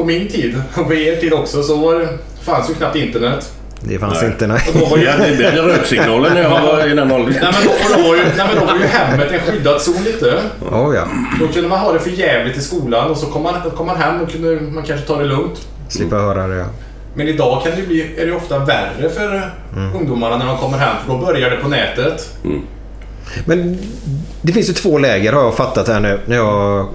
[0.00, 2.08] på min tid, och på er tid också, så var det,
[2.42, 3.52] fanns ju knappt internet.
[3.82, 4.30] Det fanns Nej.
[4.30, 4.46] inte.
[4.46, 4.60] Nej.
[4.74, 7.34] Och då var ju, Ja, det blev röksignalen när jag var i den åldern.
[7.42, 10.42] nej, men då, var ju, nej, men då var ju hemmet en skyddad zon lite.
[10.72, 11.04] Oh, ja.
[11.40, 13.96] Då kunde man ha det för jävligt i skolan och så kom man, kom man
[13.96, 15.68] hem och kunde man kanske ta det lugnt.
[15.88, 16.56] Slippa höra det.
[16.56, 16.64] ja.
[17.14, 19.50] Men idag kan det bli, är det ofta värre för
[19.94, 22.36] ungdomarna när de kommer hem för då börjar det på nätet.
[23.44, 23.78] Men
[24.42, 26.20] det finns ju två läger har jag fattat här nu.
[26.26, 26.88] När jag, ja,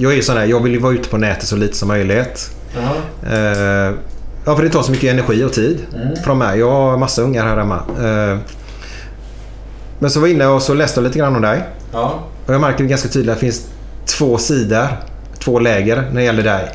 [0.00, 1.88] jag är ju sån här, jag vill ju vara ute på nätet så lite som
[1.88, 2.50] möjligt.
[3.32, 3.94] Eh,
[4.44, 5.86] ja, för det tar så mycket energi och tid
[6.24, 6.58] från mig.
[6.58, 7.82] Jag har massa ungar här hemma.
[7.98, 8.38] Eh,
[9.98, 11.62] men så var jag inne och så läste jag lite grann om dig.
[11.92, 12.18] Ja.
[12.46, 13.66] Och jag märker ganska tydligt att det finns
[14.06, 14.86] två sidor,
[15.38, 16.68] två läger när det gäller dig.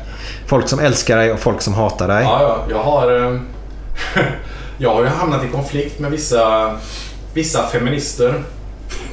[0.46, 2.22] Folk som älskar dig och folk som hatar dig.
[2.22, 2.58] Ja, ja.
[2.70, 3.24] Jag har...
[3.24, 3.38] eh,
[4.78, 6.72] jag har ju hamnat i konflikt med vissa,
[7.34, 8.42] vissa feminister.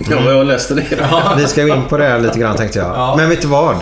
[0.10, 0.84] Ja, jag läste det.
[1.38, 2.88] Vi ska gå in på det här lite grann tänkte jag.
[2.88, 3.14] Ja.
[3.18, 3.76] Men vet du vad?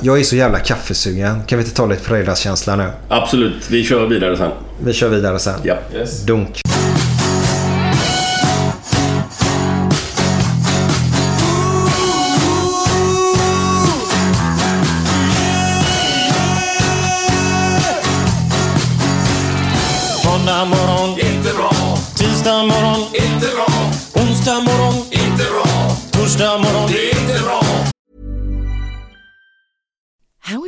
[0.00, 1.42] Jag är så jävla kaffesugen.
[1.46, 2.90] Kan vi inte ta lite fredagskänsla nu?
[3.08, 4.50] Absolut, vi kör vidare sen.
[4.84, 5.60] Vi kör vidare sen.
[5.62, 5.76] Ja.
[5.94, 6.22] Yes.
[6.22, 6.60] Dunk.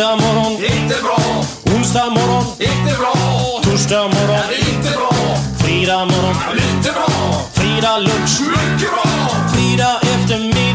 [0.00, 1.44] Tisdag morgon, inte bra.
[1.76, 3.14] Onsdag morgon, inte bra.
[3.62, 5.10] Torsdag morgon, inte bra.
[5.58, 7.08] Fredag morgon, lite bra.
[7.52, 9.28] Fredag lunch, mycket bra.
[9.52, 10.69] Fredag eftermiddag,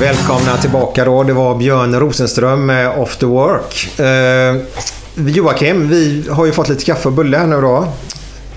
[0.00, 1.22] Välkomna tillbaka då.
[1.22, 4.00] Det var Björn Rosenström med After Work.
[4.00, 4.62] Eh,
[5.28, 7.88] Joakim, vi har ju fått lite kaffe och bulle här nu då.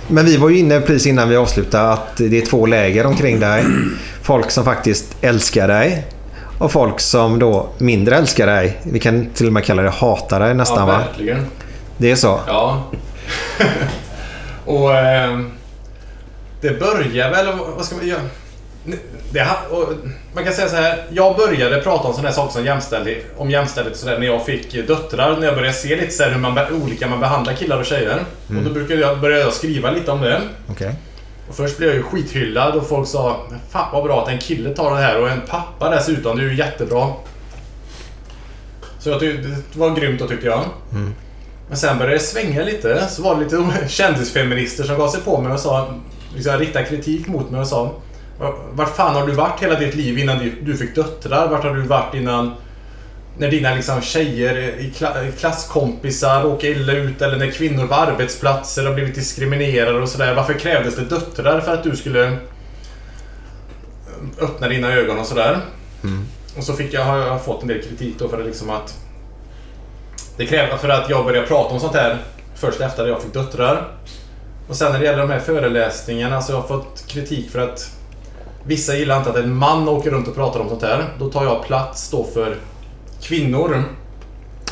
[0.07, 3.39] Men vi var ju inne precis innan vi avslutade att det är två läger omkring
[3.39, 3.63] dig.
[4.21, 6.07] Folk som faktiskt älskar dig.
[6.59, 8.81] Och folk som då mindre älskar dig.
[8.83, 10.97] Vi kan till och med kalla det hatar dig nästan ja, va?
[10.97, 11.45] verkligen.
[11.97, 12.39] Det är så?
[12.47, 12.83] Ja.
[14.65, 15.39] och eh,
[16.61, 18.21] det börjar väl, vad ska man göra?
[19.37, 19.93] Det, och
[20.33, 23.97] man kan säga så här, jag började prata om sådana saker som jämställdhet, om jämställdhet
[23.97, 25.37] sådär när jag fick döttrar.
[25.37, 28.23] När jag började se lite så här hur man, olika man behandlar killar och tjejer.
[28.49, 28.57] Mm.
[28.57, 30.41] Och då brukade jag, började jag skriva lite om det.
[30.71, 30.95] Okej.
[31.49, 34.73] Och först blev jag ju skithyllad och folk sa Fan vad bra att en kille
[34.73, 37.13] tar det här och en pappa dessutom, det är ju jättebra.
[38.99, 40.63] Så jag tyckte, det var grymt då tyckte jag.
[40.91, 41.13] Mm.
[41.67, 45.41] Men sen började det svänga lite, så var det lite kändisfeminister som gav sig på
[45.41, 45.93] mig och sa,
[46.35, 47.93] liksom riktade kritik mot mig och sa
[48.71, 51.47] Vart fan har du varit hela ditt liv innan du- fick döttrar?
[51.47, 52.53] Vart har du varit innan
[53.37, 54.83] när dina liksom tjejer,
[55.39, 60.33] klasskompisar åker illa ut eller när kvinnor på arbetsplatser har blivit diskriminerade och sådär.
[60.35, 62.37] Varför krävdes det döttrar för att du skulle
[64.41, 65.57] öppna dina ögon och sådär?
[66.57, 68.95] Och så fick jag, har jag fått en del kritik då för det liksom att
[70.37, 72.17] det krävde för att jag började prata om sånt här
[72.55, 73.87] först efter att jag fick döttrar.
[74.67, 77.91] Och sen när det gäller de här föreläsningarna så har jag fått kritik för att
[78.67, 81.05] vissa gillar inte att en man åker runt och pratar om sånt här.
[81.19, 82.57] Då tar jag plats då för
[83.21, 83.83] kvinnor.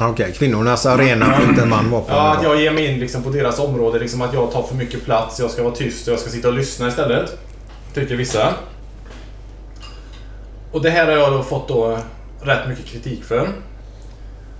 [0.02, 2.12] Okej, kvinnornas arena får inte en man vara på.
[2.12, 4.00] Ja, att jag ger mig in liksom på deras område.
[4.00, 5.40] Liksom att jag tar för mycket plats.
[5.40, 7.38] Jag ska vara tyst och jag ska sitta och lyssna istället.
[7.94, 8.54] Tycker vissa.
[10.72, 11.98] Och det här har jag då fått då
[12.42, 13.50] rätt mycket kritik för.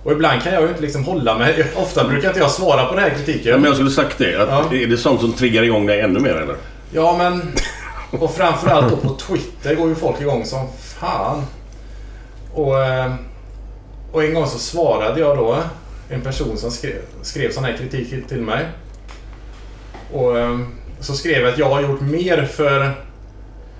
[0.04, 1.66] Och ibland kan jag ju inte liksom hålla mig.
[1.76, 3.50] Ofta brukar inte jag svara på den här kritiken.
[3.50, 4.42] Ja, men jag skulle sagt det.
[4.42, 4.76] Att Ja.
[4.76, 6.56] Är det sånt som triggar igång dig ännu mer eller?
[6.92, 7.52] Ja, men...
[8.10, 11.42] Och framförallt då på Twitter går ju folk igång som fan.
[12.54, 13.14] Och, eh,
[14.12, 15.58] och en gång så svarade jag då
[16.08, 18.66] en person som skrev, skrev sån här kritik till- mig.
[20.12, 20.58] Och eh,
[21.00, 22.92] så skrev jag att jag har gjort mer för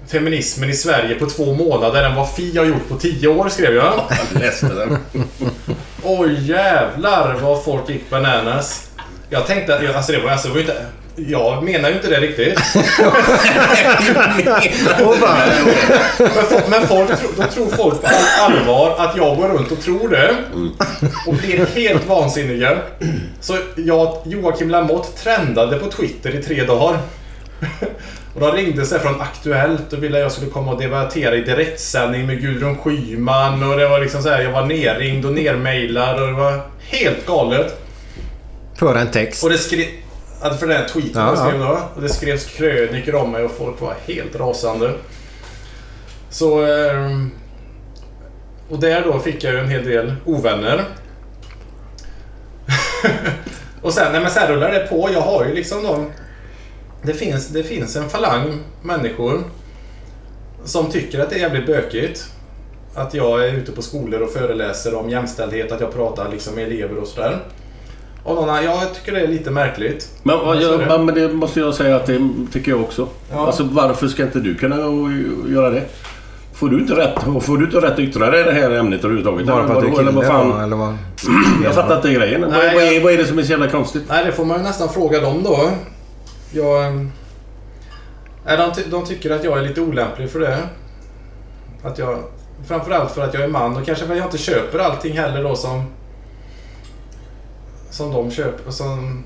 [0.06, 3.74] feminismen i Sverige på två månader än vad Fi har gjort på tio år, skrev
[3.74, 3.94] jag.
[4.32, 4.98] Jag läste den.
[6.02, 8.90] Oj jävlar vad folk gick bananas.
[9.30, 10.86] Jag tänkte att, alltså det var, alltså det var ju inte...
[11.16, 12.58] Jag menar ju inte det riktigt.
[16.18, 20.08] men, men folk, då tror folk på all allvar att jag går runt och tror
[20.08, 20.36] det.
[21.26, 22.78] Och blir helt vansinniga.
[23.40, 26.98] Så jag, Joakim Lamotte trendade på Twitter i tre dagar.
[28.34, 31.40] Och de ringde sig från Aktuellt och ville att jag skulle komma och debattera i
[31.40, 33.70] direktsändning med Gudrun Schyman.
[33.70, 37.26] Och det var liksom så här, jag var nerringd och nermailad och det var helt
[37.26, 37.82] galet.
[38.78, 39.44] För en text.
[39.44, 39.86] Och det skrev...
[40.40, 41.78] Alltså för den här tweeten Ja, jag skrev då.
[41.96, 44.92] Och det skrevs krönikor om mig och folk var helt rasande.
[46.30, 46.64] Så...
[46.64, 47.30] ehm,
[48.70, 50.84] Och där då fick jag ju en hel del ovänner.
[53.82, 55.10] och sen, nej men sen rullar det på.
[55.12, 56.10] Jag har ju liksom de...
[57.02, 59.42] Det finns, det finns en falang människor
[60.64, 62.24] som tycker att det är jävligt bökigt.
[62.94, 66.64] Att jag är ute på skolor och föreläser om jämställdhet, att jag pratar liksom med
[66.66, 67.38] elever och sådär.
[68.26, 70.08] Och någon, annan- jag tycker det är lite märkligt.
[70.22, 73.08] Men, vad- Jag men det måste jag säga att det tycker jag också.
[73.32, 73.46] Ja.
[73.46, 74.76] Alltså varför ska inte du kunna
[75.48, 75.82] göra det?
[76.54, 79.04] Får du inte rätt, får du inte rätt att yttra dig i det här ämnet
[79.04, 79.46] överhuvudtaget?
[79.46, 80.60] Bara för att du är kille Eller vad fan?
[80.60, 80.96] eller vad?
[81.64, 82.40] Jag fattar inte grejen.
[82.40, 84.02] Vad, Nej, vad, är, jag- vad är det som är så jävla konstigt?
[84.08, 85.70] Nej, det får man ju nästan fråga dem då.
[86.52, 86.86] Jag...
[86.86, 87.10] ehm,
[88.46, 90.58] Nej, de, ty- de tycker att jag är lite olämplig för det.
[91.84, 92.18] Att jag...
[92.68, 95.42] Framförallt för att jag är man och kanske för att jag inte köper allting heller
[95.42, 95.84] då som...
[97.96, 98.70] Som de köper.
[98.70, 99.24] Som,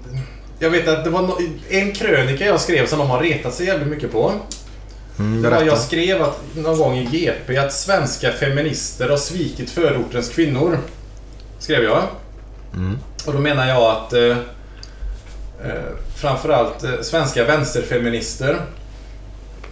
[0.59, 1.31] jag vet att det var
[1.68, 4.33] en krönika jag skrev som de har retat sig jävligt mycket på.
[5.18, 9.71] Mm, Det var, jag skrev att, någon gång i GP att svenska feminister har svikit
[9.71, 10.79] förortens kvinnor.
[11.59, 12.03] Skrev jag.
[12.75, 12.99] Mm.
[13.27, 14.37] Och då menar jag att eh,
[15.64, 18.61] eh, framförallt eh, svenska vänsterfeminister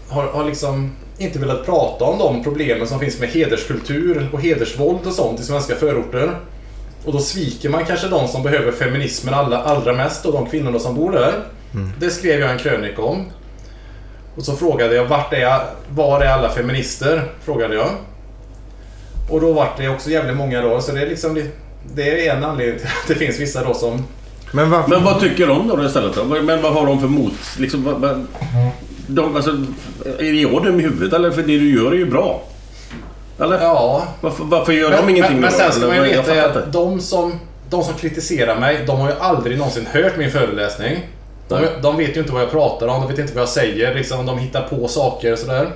[0.09, 5.07] har, har liksom inte velat prata om de problemen som finns med hederskultur och hedersvåld
[5.07, 6.39] och sånt i svenska förorter.
[7.05, 10.79] Och då sviker man kanske de som behöver feminismen allra, allra mest och de kvinnorna
[10.79, 11.33] som bor där.
[12.01, 13.25] Det skrev jag en krönika om.
[14.37, 17.23] Och så frågade jag vart är, var är alla feminister?
[17.45, 17.89] Frågade jag.
[19.31, 20.81] Och då vart det också jävligt många då.
[20.81, 21.47] Så det är liksom det,
[21.95, 24.05] det är en anledning till att det finns vissa då som...
[24.53, 24.91] Men, varför?
[24.91, 26.25] Men vad tycker de då istället då?
[26.25, 27.33] Men vad har de för mot?
[27.59, 28.27] Liksom, vad, vad,
[29.07, 29.51] de, alltså,
[30.19, 31.31] är jag dum i huvudet eller?
[31.31, 32.43] För det du gör är ju bra.
[33.41, 33.61] Eller?
[33.61, 34.05] Ja.
[34.21, 37.01] Varför, varför gör Men, de ingenting men, men sen ska man ju veta att de
[37.01, 40.99] som, de som kritiserar mig, de har ju aldrig någonsin hört min föreläsning.
[41.49, 43.95] De, de vet ju inte vad jag pratar om, de vet inte vad jag säger,
[43.95, 45.71] liksom, de hittar på saker och sådär.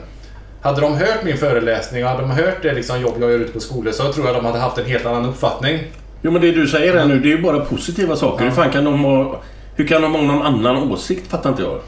[0.62, 3.52] Hade de hört min föreläsning och hade de hört det liksom, jobb jag gör ute
[3.52, 5.78] på skolor så tror jag de hade haft en helt annan uppfattning.
[6.22, 8.44] Jo men det du säger här nu, det är ju bara positiva saker.
[8.44, 9.40] Hur fan kan de ha...
[9.76, 11.30] Hur kan de ha någon annan åsikt?
[11.30, 11.80] Fattar inte jag.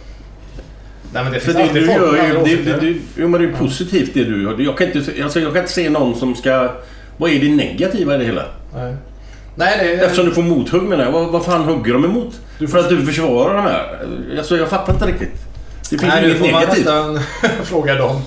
[1.14, 2.56] Nej men det För finns det alltid du gör ju...
[2.56, 4.56] Det, det, det, jo men det är ju positivt det du gör.
[4.58, 6.70] Jag kan inte, alltså, jag kan inte se någon som ska...
[7.16, 8.42] Vad är det negativa i det hela?
[8.74, 8.94] Nej.
[9.56, 10.02] Nej, det är...
[10.04, 11.12] Eftersom du får mothugg menar jag.
[11.12, 12.34] Vad, vad fan hugger de emot?
[12.70, 14.06] För att du försvarar de här?
[14.38, 15.32] Alltså jag fattar inte riktigt.
[15.90, 16.78] Det finns Nej, inget får man negativt.
[16.84, 17.20] nästan
[17.64, 18.20] fråga dem.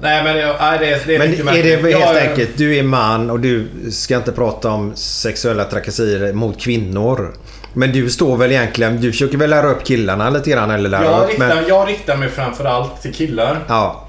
[0.00, 2.50] Nej men jag, nej, det, är- det är Men mycket är det helt Jag- enkelt,
[2.56, 7.34] du är man och du ska inte prata om sexuella trakasserier mot kvinnor.
[7.74, 11.04] Men du står väl egentligen, du försöker väl lära upp killarna lite grann eller lära
[11.04, 11.28] Jag upp.
[11.28, 13.60] riktar, Men, jag riktar mig framförallt till killar.
[13.68, 14.08] ja,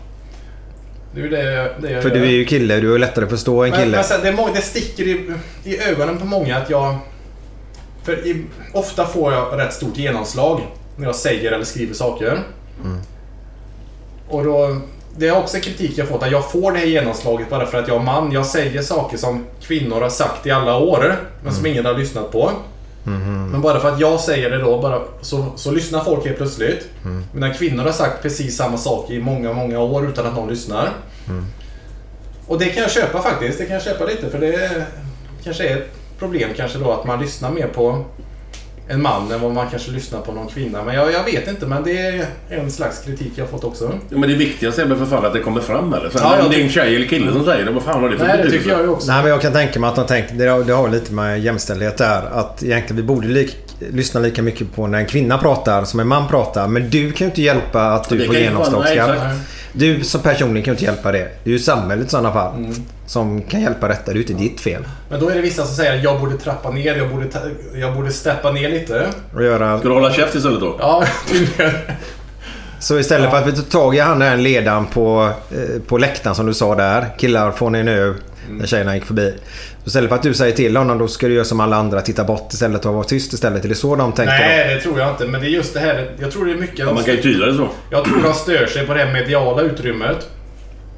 [1.16, 2.16] Det är det, det jag för gör.
[2.18, 3.95] du är ju kille, du är lättare att förstå en Men, kille.
[3.97, 5.32] men sen, det, det sticker i,
[5.63, 6.97] i ögonen på många att jag...
[8.03, 10.61] För i, ofta får jag rätt stort genomslag
[10.97, 12.39] när jag säger eller skriver saker.
[12.84, 12.97] Mm.
[14.30, 14.82] Och då...
[15.18, 17.88] Det är också kritik jag fått, att jag får det här genomslaget bara för att
[17.88, 18.32] jag är man.
[18.32, 22.32] Jag säger saker som kvinnor har sagt i alla år, men som ingen har lyssnat
[22.32, 22.51] på.
[23.06, 23.51] Mhm.
[23.51, 26.88] Men bara för att jag säger det då, bara, så, så lyssnar folk helt plötsligt.
[27.06, 27.24] Mm.
[27.34, 30.89] Medan kvinnor har sagt precis samma sak i många, många år utan att någon lyssnar.
[31.28, 31.45] Mm.
[32.47, 33.58] Och det kan jag köpa faktiskt.
[33.58, 34.86] Det kan jag köpa lite för det
[35.43, 38.06] kanske är ett problem kanske då att man lyssnar mer på
[38.88, 40.84] en man än vad man kanske lyssnar på någon kvinna.
[40.84, 43.92] Men jag, jag vet inte, men det är en slags kritik jag fått också.
[44.10, 46.10] Ja, men det viktigaste är väl för fan att det kommer fram eller?
[46.10, 48.10] För Ja, om det är en tjej eller kille som säger det, vad fan har
[48.10, 48.70] det för Nej, det betydelse?
[48.70, 49.12] tycker jag också.
[49.12, 51.40] Nej men jag kan tänka mig att de tänker, det har, det har lite med
[51.40, 52.24] jämställdhet där.
[52.34, 53.58] Att egentligen vi borde lik,
[53.92, 56.68] lyssna lika mycket på när en kvinna pratar som en man pratar.
[56.68, 59.22] Men du kan ju inte hjälpa att Det du får genomslagskraft.
[59.74, 61.28] Du som personligen kan ju inte hjälpa det.
[61.44, 62.54] Det är ju samhället i sådana fall.
[63.06, 64.84] Som kan hjälpa är ju inte ditt fel.
[65.10, 67.39] Men då är det vissa som säger att jag borde trappa ner, jag borde, ta,
[67.76, 69.08] jag borde steppa ner lite.
[69.36, 69.80] Och göra...
[69.80, 70.76] Ska du hålla käft istället då?
[70.80, 71.72] Ja, tydligen.
[72.80, 76.36] Så istället för att vi tar tag i han den ledaren på, eh, på läktaren
[76.36, 77.06] som du sa där.
[77.18, 78.16] Killar får ni nu.
[78.49, 79.34] När tjejerna gick förbi.
[79.84, 82.01] Så istället för att du säger till honom då ska du göra som alla andra.
[82.01, 83.66] Titta bort istället och vara tyst istället.
[83.66, 85.26] Är det så de tänker Nej, det tror jag inte.
[85.26, 86.12] Men det är just det här.
[86.20, 86.80] Jag tror det är mycket...
[86.80, 87.70] Ja, man kan ju tyda det så.
[87.91, 90.30] Jag tror de stör sig på det mediala utrymmet.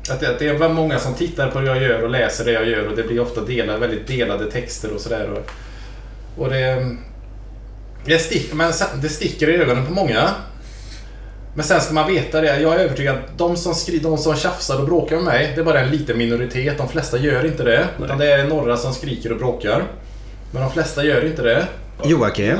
[0.09, 2.51] Att det, det är väl många som tittar på det jag gör och läser det
[2.51, 5.29] jag gör och det blir ofta delade, väldigt delade texter och sådär.
[5.29, 5.51] Och,
[6.43, 6.95] och det...
[8.05, 10.29] Det, stick, men det sticker i ögonen på många.
[11.55, 12.61] Men sen ska man veta det.
[12.61, 15.61] Jag är övertygad att de som, skri, de som tjafsar och bråkar med mig, det
[15.61, 16.77] är bara en liten minoritet.
[16.77, 17.87] De flesta gör inte det.
[18.03, 19.83] Utan det är några som skriker och bråkar.
[20.51, 21.67] Men de flesta gör inte det.
[22.03, 22.57] Joakim,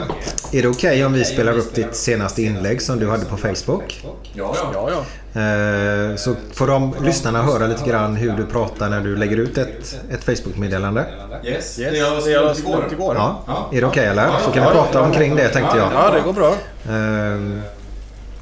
[0.51, 4.03] är det okej om vi spelar upp ditt senaste inlägg som du hade på Facebook?
[4.33, 4.89] Ja, ja.
[4.91, 5.05] ja,
[5.41, 9.57] Eh, Så får de lyssnarna höra lite grann hur du pratar när du lägger ut
[9.57, 11.05] ett, ett Facebook-meddelande.
[11.43, 11.75] Yes.
[11.75, 12.85] Det jag skrev ut igår.
[12.91, 13.15] igår.
[13.15, 13.69] Ja.
[13.73, 14.29] Är det okej eller?
[14.45, 15.93] Så kan vi prata omkring det tänkte jag.
[15.93, 16.55] Ja, det går bra.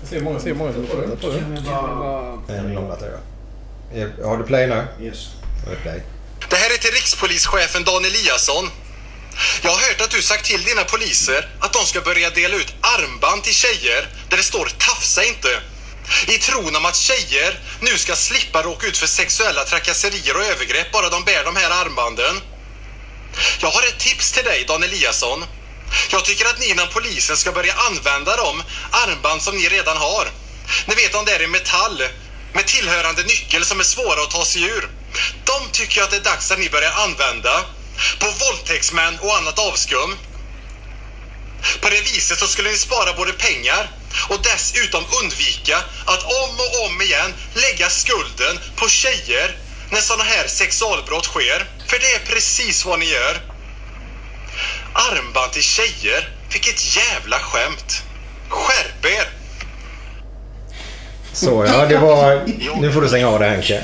[0.01, 1.37] Jag ser många, ser många som kollar på det.
[4.01, 4.83] Är- Har du play nu?
[5.01, 5.29] Yes.
[6.49, 8.65] Det här är till rikspolischefen Dan Eliasson.
[9.61, 12.73] Jag har hört att du sagt till dina poliser att de ska börja dela ut
[12.81, 15.61] armband till tjejer där det står “tafsa inte”.
[16.27, 20.91] I tron om att tjejer nu ska slippa råka ut för sexuella trakasserier och övergrepp
[20.91, 22.41] bara de bär de här armbanden.
[23.59, 25.45] Jag har ett tips till dig, Dan Eliasson.
[26.11, 30.27] Jag tycker att ni inom polisen ska börja använda de armband som ni redan har.
[30.85, 32.03] Ni vet de där i metall
[32.53, 34.89] med tillhörande nyckel som är svåra att ta sig ur.
[35.43, 37.65] De tycker jag att det är dags att ni börjar använda
[38.19, 40.17] på våldtäktsmän och annat avskum.
[41.81, 43.91] På det viset så skulle ni spara både pengar
[44.29, 49.57] och dessutom undvika att om och om igen lägga skulden på tjejer
[49.89, 51.69] när sådana här sexualbrott sker.
[51.87, 53.41] För det är precis vad ni gör.
[54.93, 56.29] Armband till tjejer.
[56.51, 58.03] Vilket jävla skämt.
[58.49, 59.44] Skärp er!
[61.35, 62.39] Så ja, det var...
[62.81, 63.81] Nu får du stänga av det Henke.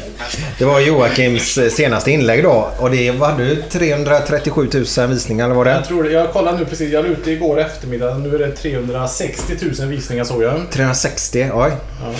[0.58, 2.70] Det var Joakims eh, senaste inlägg då.
[2.80, 6.12] Och det var du 337 000 visningar eller vad det Jag tror det.
[6.12, 6.91] Jag kollade nu precis.
[6.93, 8.18] Jag la ut det igår eftermiddag.
[8.18, 10.62] Nu är det 360 000 visningar såg jag.
[10.72, 11.72] 360, oj.
[12.04, 12.14] Ja.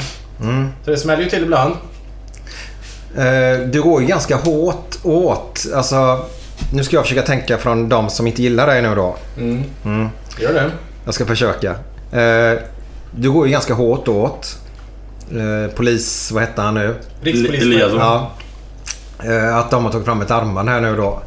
[0.48, 0.70] Mm.
[0.86, 1.76] Så det smäller ju till ibland.
[3.18, 5.66] Eh, Du går ju ganska hårt åt.
[5.76, 6.26] Alltså,
[6.74, 9.16] nu ska jag försöka tänka från de som inte gillar dig nu då.
[9.38, 9.64] Mm.
[9.86, 10.10] Mm.
[10.40, 10.72] Gör det.
[11.06, 11.70] Jag ska försöka.
[12.12, 12.60] Eh,
[13.16, 14.58] Du går ju ganska hårt åt.
[15.36, 16.96] Eh, Polis, vad hette han nu?
[17.24, 18.00] Eliasson.
[18.00, 18.32] Ja.
[19.24, 21.22] Eh, Att de har tagit fram ett armband här nu då.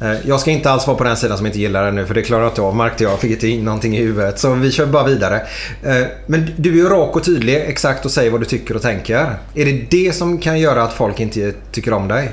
[0.00, 2.14] Eh, Jag ska inte alls vara på den sidan som inte gillar det nu för
[2.14, 3.18] det klarar jag inte av märkte jag.
[3.20, 4.38] Fick inte in någonting i huvudet.
[4.38, 5.42] Så vi kör bara vidare.
[6.26, 9.16] Men du är ju rak och tydlig exakt och säger vad du tycker och tänker.
[9.54, 12.30] Är det det som kan göra att folk inte tycker om dig?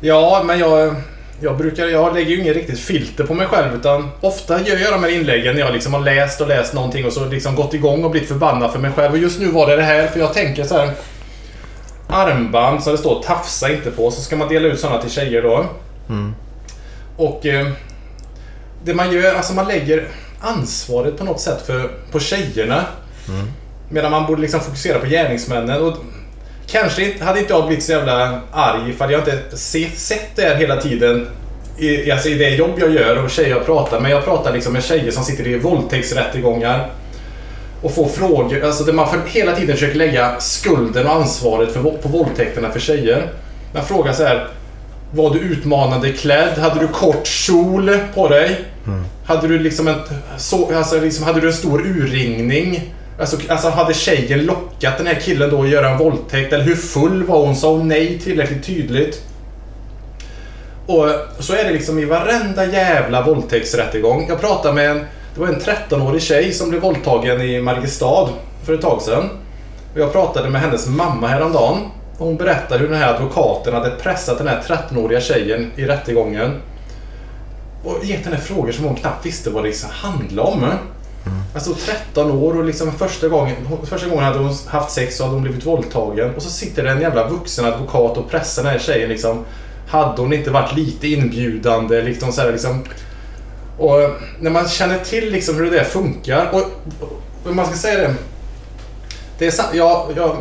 [0.00, 0.94] Ja, men jag,
[1.40, 1.86] jag brukar...
[1.86, 5.10] Jag lägger ju ingen riktigt filter på mig själv utan ofta gör jag de här
[5.10, 8.10] inläggen när jag liksom har läst och läst någonting och så liksom gått igång och
[8.10, 9.12] blivit förbannad för mig själv.
[9.12, 10.90] Och just nu var det det här för jag tänker så här.
[12.08, 15.42] Armband som det står tafsa inte på så ska man dela ut sådana till tjejer
[15.42, 15.66] då.
[16.08, 16.34] Mm.
[17.16, 17.68] Och eh,
[18.84, 20.08] det man gör, alltså man lägger
[20.40, 22.84] ansvaret på något sätt för, på tjejerna.
[23.88, 25.82] Medan man borde liksom fokusera på gärningsmännen.
[25.82, 25.96] Och
[26.70, 30.42] kanske inte, hade inte jag blivit så jävla arg ifall jag inte se, sett det
[30.42, 31.28] här hela tiden.
[31.78, 34.10] I, alltså i det jobb jag gör och tjejer jag pratar med.
[34.10, 36.90] Jag pratar liksom med tjejer som sitter i våldtäktsrättegångar.
[37.82, 41.82] Och får frågor, alltså där man för, hela tiden försöker lägga skulden och ansvaret för,
[41.82, 43.32] på våldtäkterna för tjejer.
[43.74, 44.48] Man frågar så här.
[45.12, 46.58] Var du utmanande klädd?
[46.58, 48.60] Hade du kort kjol på dig?
[49.24, 49.94] Hade du liksom en,
[50.36, 52.94] så, alltså liksom, hade du en stor urringning?
[53.18, 56.52] Alltså, alltså hade tjejen lockat den här killen då att göra en våldtäkt?
[56.52, 57.56] Eller hur full var hon?
[57.56, 59.22] Sa hon nej tillräckligt tydligt?
[60.86, 61.08] Och
[61.38, 64.26] så är det liksom i varenda jävla våldtäktsrättegång.
[64.28, 64.98] Jag pratade med en,
[65.34, 68.28] det var en 13-årig tjej som blev våldtagen i Mariestad
[68.64, 69.28] för ett tag sedan.
[69.94, 71.78] Och jag pratade med hennes mamma häromdagen.
[72.18, 76.54] Och hon berättade hur den här advokaten hade pressat den här 13-åriga tjejen i rättegången.
[77.84, 80.64] Och gett henne frågor som hon knappt visste vad det liksom handlade om.
[81.54, 85.34] Alltså 13 år och liksom första gången, första gången hade hon haft sex så hade
[85.34, 86.34] hon blivit våldtagen.
[86.34, 89.44] Och så sitter det en jävla vuxen advokat och pressar den här tjejen liksom.
[89.88, 92.84] Hade hon inte varit lite inbjudande liksom så här, liksom.
[93.78, 93.98] Och
[94.40, 96.50] när man känner till liksom hur det där funkar.
[96.52, 96.62] Och,
[97.48, 98.14] och man ska säga det.
[99.38, 100.36] Det är sant, ja, ja,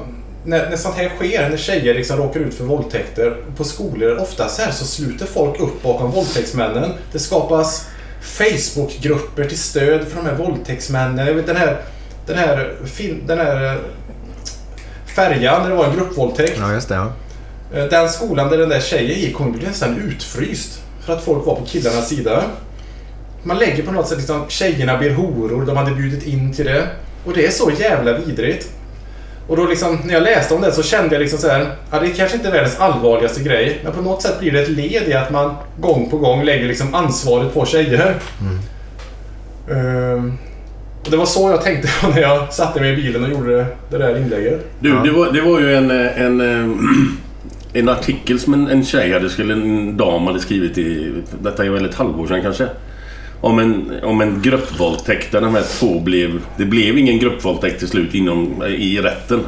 [0.46, 4.48] när, när sånt här sker, när tjejer liksom råkar ut för våldtäkter på skolor, ofta
[4.48, 6.94] så här så sluter folk upp bakom våldtäktsmännen.
[7.12, 7.88] Det skapas
[8.22, 11.28] Facebookgrupper till stöd för de här våldtäktsmännen.
[11.28, 11.82] Jag vet den här,
[12.26, 13.82] den här, film, den här eh,
[15.16, 16.58] färjan, när det var en gruppvåldtäkt.
[16.60, 16.96] Ja, just det.
[16.96, 17.12] Ja.
[17.74, 20.82] Eh, Den skolan där den där tjejen gick, hon blev nästan utfryst.
[21.06, 22.44] För att folk var på killarnas sida.
[23.44, 26.88] Man lägger på något sätt liksom, tjejerna blir horor, de hade bjudit in till det.
[27.26, 28.70] Och det är så jävla vidrigt.
[29.48, 32.00] Och då liksom, när jag läste om det så kände jag liksom så här, ja
[32.00, 35.08] det är kanske inte världens allvarligaste grej, men på något sätt blir det ett led
[35.08, 38.16] i att man gång på gång lägger liksom ansvaret på tjejer.
[39.72, 40.38] Ehm,
[41.06, 43.98] och det var så jag tänkte när jag satte mig i bilen och gjorde det,
[43.98, 44.66] där inlägget.
[44.80, 46.78] Du, det, var, det var ju en, en, eh,
[47.82, 51.70] en artikel som en, en tjej hade skrivit, en dam hade skrivit i, detta är
[51.70, 52.68] väl ett halvår sedan kanske.
[53.42, 56.42] Om en, om en gruppvåldtäkt där de här två blev...
[56.58, 59.40] Det blev ingen gruppvåldtäkt till slut inom, i rätten.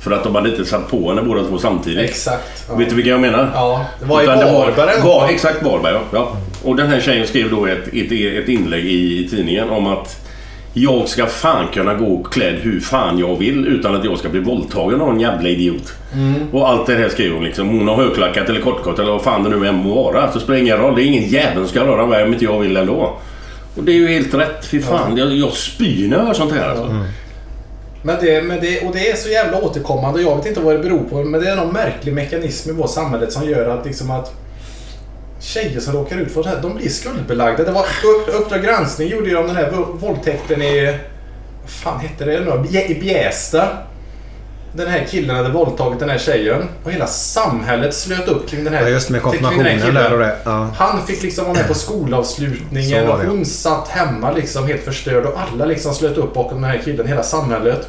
[0.00, 2.10] För att de hade inte satt på henne båda två samtidigt.
[2.10, 2.64] Exakt.
[2.68, 2.76] Ja.
[2.76, 3.50] Vet du vilka jag menar?
[3.54, 5.30] Ja, det var i Utan Varberg var, något.
[5.30, 6.02] Exakt, Varberg ja.
[6.12, 6.36] ja.
[6.64, 8.12] Och den här tjejen skrev då ett, ett,
[8.42, 10.26] ett inlägg i, i tidningen om att
[10.72, 14.40] jag ska fan kunna gå klädd hur fan jag vill utan att jag ska bli
[14.40, 15.92] våldtagen av en jävla idiot.
[16.14, 16.34] Mm.
[16.52, 17.68] Och allt det här skrev hon liksom.
[17.68, 20.32] Hon har högklackat eller kortkort eller vad fan det nu än må vara.
[20.32, 20.94] Så spelar det ingen roll.
[20.94, 23.18] Det är ingen jävel som ska röra mig om inte jag vill ändå.
[23.76, 24.64] Och det är ju helt rätt.
[24.66, 25.16] Fy fan.
[25.16, 27.04] Jag, jag spyr när jag hör sånt här alltså.
[28.02, 30.22] Men det, men det, och det är så jävla återkommande.
[30.22, 31.24] Jag vet inte vad det beror på.
[31.24, 34.32] Men det är någon märklig mekanism i vårt samhälle som gör att, liksom att
[35.40, 37.64] tjejer som råkar ut för det här, de blir skuldbelagda.
[37.64, 40.86] Det var Upp- Uppdrag granskning gjorde ju om den här vå- våldtäkten i...
[41.62, 42.78] Vad fan hette det nu?
[42.80, 43.68] I Bjästa.
[44.76, 46.68] Den här killen hade våldtagit den här tjejen.
[46.84, 49.86] Och hela samhället slöt upp kring den här Ja, just med kring den här konfirmationen
[49.86, 49.94] killen.
[50.04, 50.36] där och det.
[50.44, 50.68] Ja.
[50.76, 55.40] Han fick liksom vara med på skolavslutningen och hon satt hemma liksom helt förstörd och
[55.40, 57.88] alla liksom slöt upp bakom den här killen, hela samhället.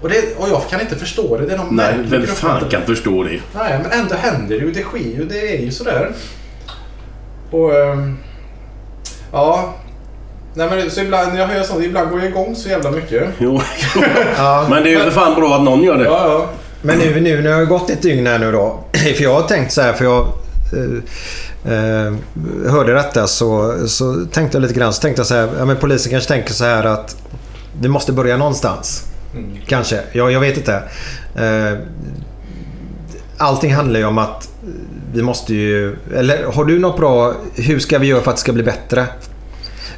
[0.00, 1.46] Och, det, och jag kan inte förstå det.
[1.46, 3.40] Det är någon Nej, vem fan kan förstå det?
[3.54, 4.72] Nej, men ändå händer det ju.
[4.72, 5.24] Det sker ju.
[5.24, 6.12] Det är ju sådär.
[7.50, 7.74] Och...
[7.74, 8.18] ehm,
[9.32, 9.74] ja.
[10.56, 13.28] Nej men så ibland när jag hör sånt, ibland går jag igång så jävla mycket.
[13.38, 13.60] Jo,
[14.70, 16.04] Men det är ju för fan bra att någon gör det.
[16.04, 16.50] Ja, ja.
[16.82, 18.84] Men nu, nu när jag har gått ett dygn här nu då.
[19.16, 20.26] För jag har tänkt så här, för jag
[20.72, 22.14] eh, eh,
[22.70, 24.92] hörde detta så, så tänkte jag lite grann.
[24.92, 27.16] Så tänkte jag så här, ja, men polisen kanske tänker så här att
[27.80, 29.04] vi måste börja någonstans.
[29.66, 30.00] Kanske.
[30.12, 30.82] Jag, jag vet inte.
[31.36, 31.78] Eh,
[33.38, 34.48] allting handlar ju om att
[35.12, 35.96] vi måste ju...
[36.14, 37.34] Eller har du något bra...
[37.54, 39.06] Hur ska vi göra för att det ska bli bättre?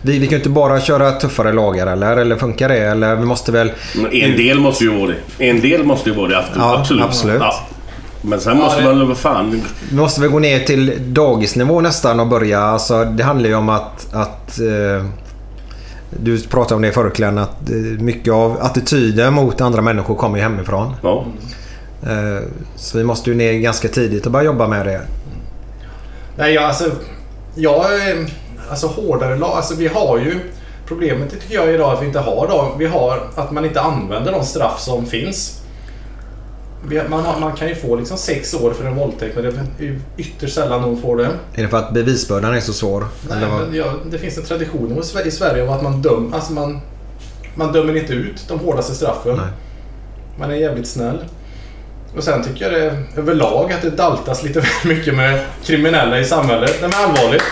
[0.02, 2.16] Vi, vi kan ju inte bara köra tuffare lagar eller?
[2.16, 2.78] Eller funkar det?
[2.78, 3.72] Eller vi måste väl...
[3.96, 5.46] Men en del måste ju vara det.
[5.48, 6.38] En del måste ju vara det.
[6.38, 6.58] Absolut.
[6.58, 7.04] Ja, absolut.
[7.04, 7.40] absolut.
[7.40, 7.54] Ja.
[8.22, 9.08] Men sen måste det- man...
[9.08, 9.62] Vad fan.
[9.90, 12.60] Vi måste väl gå ner till dagisnivå nästan och börja.
[12.60, 14.14] Alltså, det handlar ju om att...
[14.14, 15.06] att eh,
[16.22, 20.36] du pratade om det förut Glenn, att eh, mycket av attityden mot andra människor kommer
[20.36, 20.94] ju hemifrån.
[21.02, 21.24] Ja.
[22.02, 22.42] Eh,
[22.76, 25.00] så vi måste ju ner ganska tidigt och börja jobba med det.
[26.38, 26.84] Nej, jag, alltså...
[27.54, 27.84] Jag...
[28.70, 29.50] Alltså hårdare lag.
[29.50, 30.40] Alltså vi har ju...
[30.86, 32.74] Problemet tycker jag idag att vi inte har då.
[32.78, 35.62] Vi har att man inte använder de straff som finns.
[37.08, 40.00] Man, har, man kan ju få liksom sex år för en våldtäkt men det är
[40.16, 41.28] ytterst sällan någon får det.
[41.54, 43.06] Är det för att bevisbördan är så svår?
[43.28, 46.80] Nej, men ja, det finns en tradition i Sverige av att man döm, alltså man,
[47.54, 49.36] man dömer inte ut de hårdaste straffen.
[49.36, 49.46] Nej.
[50.38, 51.18] Man är jävligt snäll.
[52.16, 56.24] Och sen tycker jag det överlag att det daltas lite väl mycket med kriminella i
[56.24, 56.76] samhället.
[56.80, 57.42] Det är allvarligt.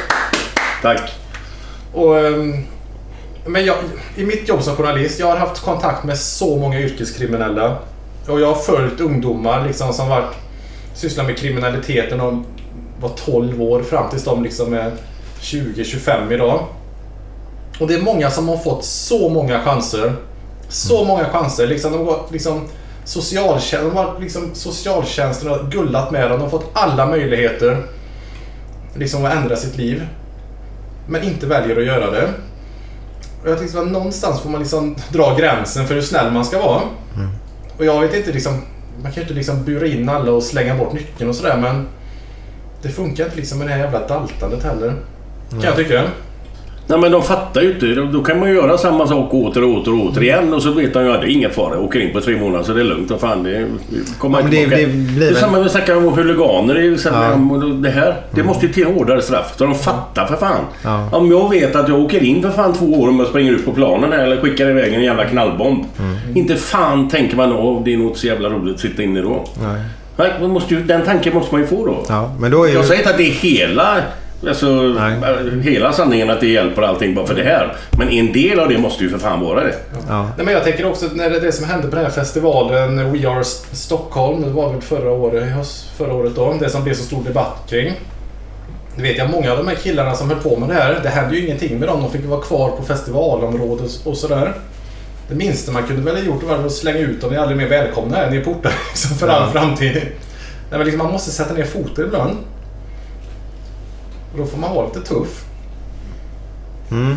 [0.83, 1.13] Tack.
[1.95, 2.65] Och, ehm,
[3.47, 3.77] men jag,
[4.17, 7.79] I mitt jobb som journalist, jag har haft kontakt med så många yrkeskriminella.
[8.29, 10.35] Och jag har följt ungdomar liksom, som varit,
[10.95, 12.35] sysslar med kriminaliteten och
[13.01, 14.93] var 12 år fram tills de liksom är
[15.41, 16.67] 20-25 idag.
[17.81, 20.13] Och det är många som har fått så många chanser.
[20.69, 21.67] Så många chanser.
[21.67, 22.69] Liksom, de har, liksom,
[23.05, 26.39] socialtjänsten, de har liksom, socialtjänsten har gullat med dem.
[26.39, 27.83] De har fått alla möjligheter
[28.95, 30.07] liksom, att ändra sitt liv.
[31.09, 32.29] Men inte väljer att göra det.
[33.43, 36.59] Och jag tänkte att någonstans får man liksom dra gränsen för hur snäll man ska
[36.59, 36.83] vara.
[37.79, 38.53] Och jag vet inte liksom,
[39.03, 41.87] man kan ju inte liksom bura in alla och slänga bort nyckeln och sådär men
[42.83, 44.95] det funkar inte liksom med det här jävla daltandet heller.
[45.51, 46.03] Kan jag tycka.
[46.89, 47.87] Nej men de fattar ju inte.
[47.87, 50.71] Då, kan man ju göra samma sak åter och åter och åter igen och så
[50.71, 51.75] vet de ju att det är inga fara.
[51.75, 53.11] Jag åker in på tre månader så det är lugnt.
[53.11, 53.67] Vad fan, det
[54.19, 56.75] kommer Ja, det- det blir är väl- samma vi snackar om huliganer.
[56.75, 57.67] Det, är ju Ja.
[57.83, 58.15] det här.
[58.31, 59.53] Det måste ju till hårdare straff.
[59.57, 60.61] Så de fattar för fan.
[60.85, 61.09] Ja.
[61.13, 63.65] Om jag vet att jag åker in för fan två år om jag springer ut
[63.65, 65.85] på planen här eller skickar iväg en jävla knallbomb.
[65.99, 66.17] Mm.
[66.37, 69.45] Inte fan tänker man då det är nog så jävla roligt att sitta inne då.
[69.63, 69.81] Nej.
[70.41, 72.05] Nej, måste ju, den tanken måste man ju få då.
[72.09, 72.75] Ja, men då är ju...
[72.75, 73.97] Jag säger inte att det är hela,
[74.49, 74.95] alltså,
[75.63, 77.77] hela sanningen att det hjälper allting bara för det här.
[77.99, 79.75] Men en del av det måste ju för fan vara det.
[80.09, 80.31] Ja.
[80.37, 83.29] Nej, men jag tänker också när det, det som hände på den här festivalen We
[83.29, 87.25] Are Stockholm, det var väl förra året, förra året då, det som blev så stor
[87.25, 87.93] debatt kring.
[88.97, 91.09] Det vet jag, många av de här killarna som höll på med det här, det
[91.09, 92.03] hände ju ingenting med dem.
[92.03, 94.53] De fick ju vara kvar på festivalområdet och sådär.
[95.29, 97.31] Det minsta man kunde väl ha gjort var att slänga ut dem.
[97.31, 98.31] Ni är aldrig mer välkomna här.
[98.31, 99.61] Ni är portade liksom för all Ja.
[99.61, 99.93] framtid.
[99.95, 100.03] Nej,
[100.71, 102.37] men liksom, man måste sätta ner foten ibland.
[104.37, 105.45] Och då får man vara lite tuff.
[106.91, 107.15] Mm.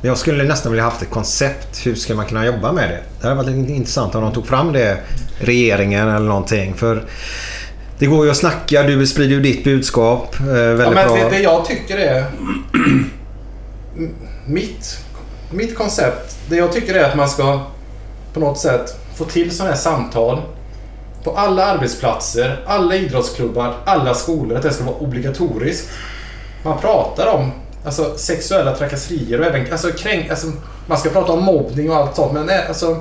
[0.00, 1.86] Men Jag skulle nästan vilja haft ett koncept.
[1.86, 3.00] Hur ska man kunna jobba med det?
[3.20, 4.98] Det hade varit intressant om de tog fram det.
[5.38, 6.74] Regeringen eller någonting.
[6.74, 7.04] För
[7.98, 8.82] det går ju att snacka.
[8.82, 10.40] Du sprider ju ditt budskap.
[10.40, 11.16] Eh, väldigt Ja, men bra.
[11.16, 12.24] det, det jag tycker är...
[14.46, 14.98] mitt,
[15.50, 17.60] mitt koncept, det jag tycker är att man ska
[18.32, 20.42] på något sätt få till sådana här samtal
[21.24, 25.88] på alla arbetsplatser, alla idrottsklubbar, alla skolor, att det ska vara obligatoriskt.
[26.62, 27.52] Man pratar om
[27.84, 30.46] alltså, sexuella trakasserier och även alltså, kränk, alltså,
[30.86, 32.96] man ska prata om mobbning och allt sånt, men nej, alltså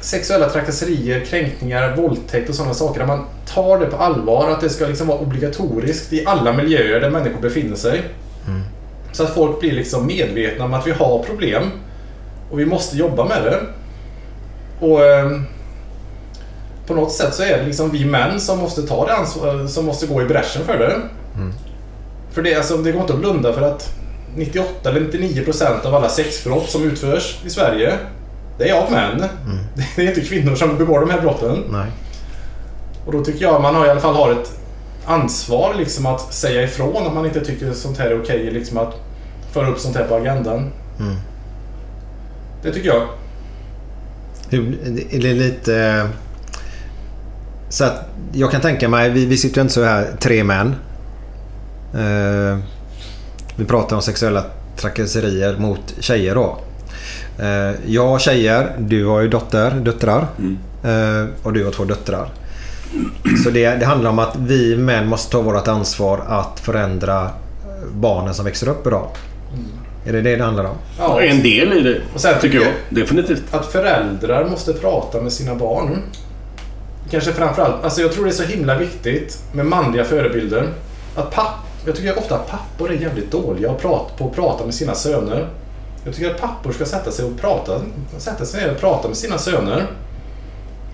[0.00, 3.00] sexuella trakasserier, kränkningar, våldtäkt och sådana saker.
[3.00, 4.50] Där man tar det på allvar.
[4.50, 8.02] Att det ska liksom vara obligatoriskt i alla miljöer där människor befinner sig.
[9.12, 11.70] Så att folk blir liksom medvetna om att vi har problem.
[12.50, 13.60] Och vi måste jobba med det.
[14.86, 15.44] Och ehm,
[16.86, 19.84] På något sätt så är det liksom vi män som måste ta det ansvar, som
[19.86, 21.00] måste gå i bräschen för det.
[22.36, 23.94] För det, alltså, det går inte att blunda för att
[24.36, 27.98] 98 eller 99 procent av alla sexbrott som utförs i Sverige
[28.58, 29.24] det är av män.
[29.96, 31.64] Det är inte kvinnor som begår de här brotten.
[31.70, 31.86] Nej.
[33.06, 34.52] Och då tycker jag man har, i alla fall har ett
[35.06, 38.50] ansvar liksom att säga ifrån om man inte tycker sånt här är okej.
[38.50, 38.94] Liksom att
[39.52, 40.72] föra upp sånt här på agendan.
[41.00, 41.14] Mm.
[42.62, 43.06] Det tycker jag.
[44.50, 44.78] Hur,
[45.10, 45.76] är det lite...
[45.76, 46.06] eh,
[47.68, 50.74] Så att jag kan tänka mig, vi, vi sitter ju inte så här tre män.
[51.96, 52.58] Eh,
[53.56, 54.44] vi pratar om sexuella
[54.76, 56.58] trakasserier mot tjejer då.
[57.38, 60.26] Eh, jag har tjejer, du har ju dotter, döttrar.
[60.84, 62.28] Eh, och du har två döttrar.
[63.44, 67.30] Så det, det handlar om att vi män måste ta vårt ansvar att förändra
[67.92, 69.08] barnen som växer upp idag.
[70.06, 70.76] Är det det det handlar om?
[70.98, 72.72] Ja, en del i det, Och sen tycker jag.
[72.88, 73.42] Definitivt.
[73.50, 76.02] Att föräldrar måste prata med sina barn.
[77.10, 80.68] Kanske framförallt, alltså jag tror det är så himla viktigt med manliga förebilder.
[81.14, 84.64] Att papp, jag tycker ofta att pappor är jävligt dåliga att prata, på att prata
[84.64, 85.48] med sina söner.
[86.04, 87.80] Jag tycker att pappor ska sätta sig och prata,
[88.18, 89.86] sätta sig ner och prata med sina söner.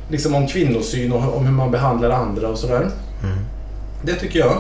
[0.09, 2.89] Liksom om kvinnosyn och om hur man behandlar andra och sådär.
[4.03, 4.57] Det tycker jag.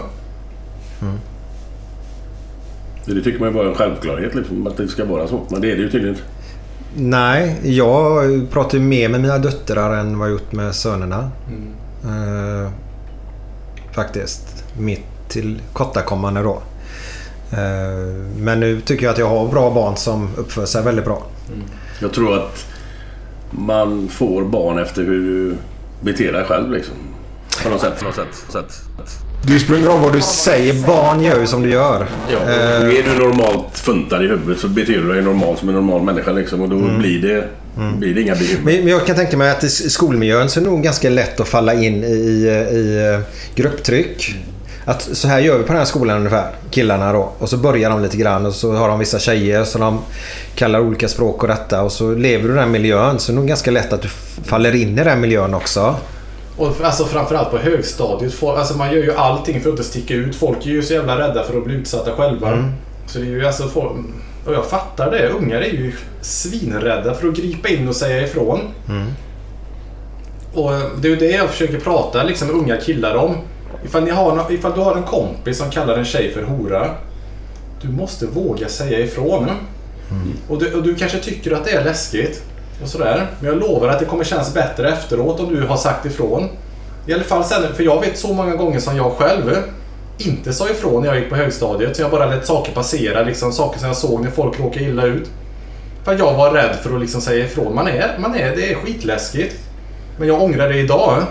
[3.05, 5.41] Det tycker man ju bara är en självklarhet liksom, att det ska vara så.
[5.49, 6.27] Men det är det ju tydligen inte.
[6.95, 11.31] Nej, jag pratar ju mer med mina döttrar än vad jag gjort med sönerna.
[12.05, 12.71] Eh,
[13.93, 14.65] faktiskt.
[14.79, 16.63] Mitt till kortakommande då.
[17.53, 17.59] Eh,
[18.39, 21.27] men nu tycker jag att jag har bra barn som uppför sig väldigt bra.
[22.01, 22.67] Jag tror att
[23.51, 25.57] man får barn efter hur du
[26.01, 26.95] beter dig själv liksom.
[27.63, 27.99] På något sätt.
[27.99, 28.45] På något sätt.
[28.49, 28.83] sätt.
[29.47, 30.87] Du springer av vad du säger.
[30.87, 32.07] Barn gör ju som du gör.
[32.31, 35.75] Ja, och är du normalt funtad i huvudet så beter du dig normalt som en
[35.75, 36.61] normal människa liksom.
[36.61, 37.49] Och då blir, det,
[37.99, 38.65] blir det inga bekymmer.
[38.65, 41.41] Men, men jag kan tänka mig att i skolmiljön så är det nog ganska lätt
[41.41, 43.21] att falla in i, i eh,
[43.55, 44.35] grupptryck.
[44.85, 47.33] Att så här gör vi på den här skolan ungefär, killarna då.
[47.39, 50.01] Och så börjar de lite grann och så har de vissa tjejer som de
[50.55, 51.83] kallar olika språk och detta.
[51.83, 54.09] Och så lever du i den miljön så är det nog ganska lätt att du
[54.45, 55.97] faller in i den miljön också.
[56.57, 58.35] Och alltså framförallt på högstadiet.
[58.35, 60.37] Folk, alltså man gör ju allting för att inte sticka ut.
[60.37, 62.51] Folk är ju så jävla rädda för att bli utsatta själva.
[63.07, 63.93] Så det är ju alltså folk,
[64.47, 65.29] Och jag fattar det.
[65.29, 68.61] Ungar är ju svinrädda för att gripa in och säga ifrån.
[70.55, 73.37] Och det är ju det jag försöker prata liksom, unga killar om.
[73.85, 76.91] Ifall, ni har, ifall du har en kompis som kallar en tjej för hora.
[77.83, 79.51] Du måste våga säga ifrån.
[80.49, 82.43] Och, du, och du kanske tycker att det är läskigt.
[82.83, 83.27] Och sådär.
[83.41, 86.49] Men jag lovar att det kommer kännas bättre efteråt om du har sagt ifrån.
[87.07, 89.57] I alla fall sen, för jag vet så många gånger som jag själv
[90.19, 91.97] inte sa ifrån när jag gick på högstadiet.
[91.97, 95.05] Så jag bara lät saker passera, liksom saker som jag såg när folk råkade illa
[95.05, 95.31] ut.
[96.05, 97.75] För att jag var rädd för att liksom säga ifrån.
[97.75, 99.57] Man är, man är, det är skitläskigt.
[100.19, 101.23] Men jag ångrar det idag.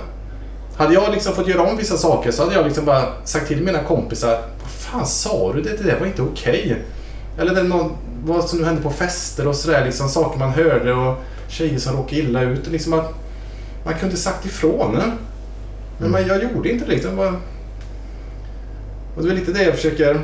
[0.81, 3.61] Hade jag liksom fått göra om vissa saker så hade jag liksom bara sagt till
[3.63, 4.41] mina kompisar.
[4.61, 5.61] Vad fan sa du?
[5.61, 6.77] Det, det där var inte okej.
[7.39, 7.91] Eller det, någon,
[8.25, 9.85] vad som nu hände på fester och sådär.
[9.85, 11.15] Liksom, saker man hörde och
[11.49, 12.67] tjejer som råkade illa ut.
[12.71, 13.13] Liksom att
[13.85, 14.97] man kunde sagt ifrån.
[14.97, 15.03] eh.
[15.99, 16.91] Men man, jag gjorde inte det.
[16.91, 17.15] Liksom.
[17.15, 17.35] Bara-
[19.17, 20.21] Och det är lite det jag försöker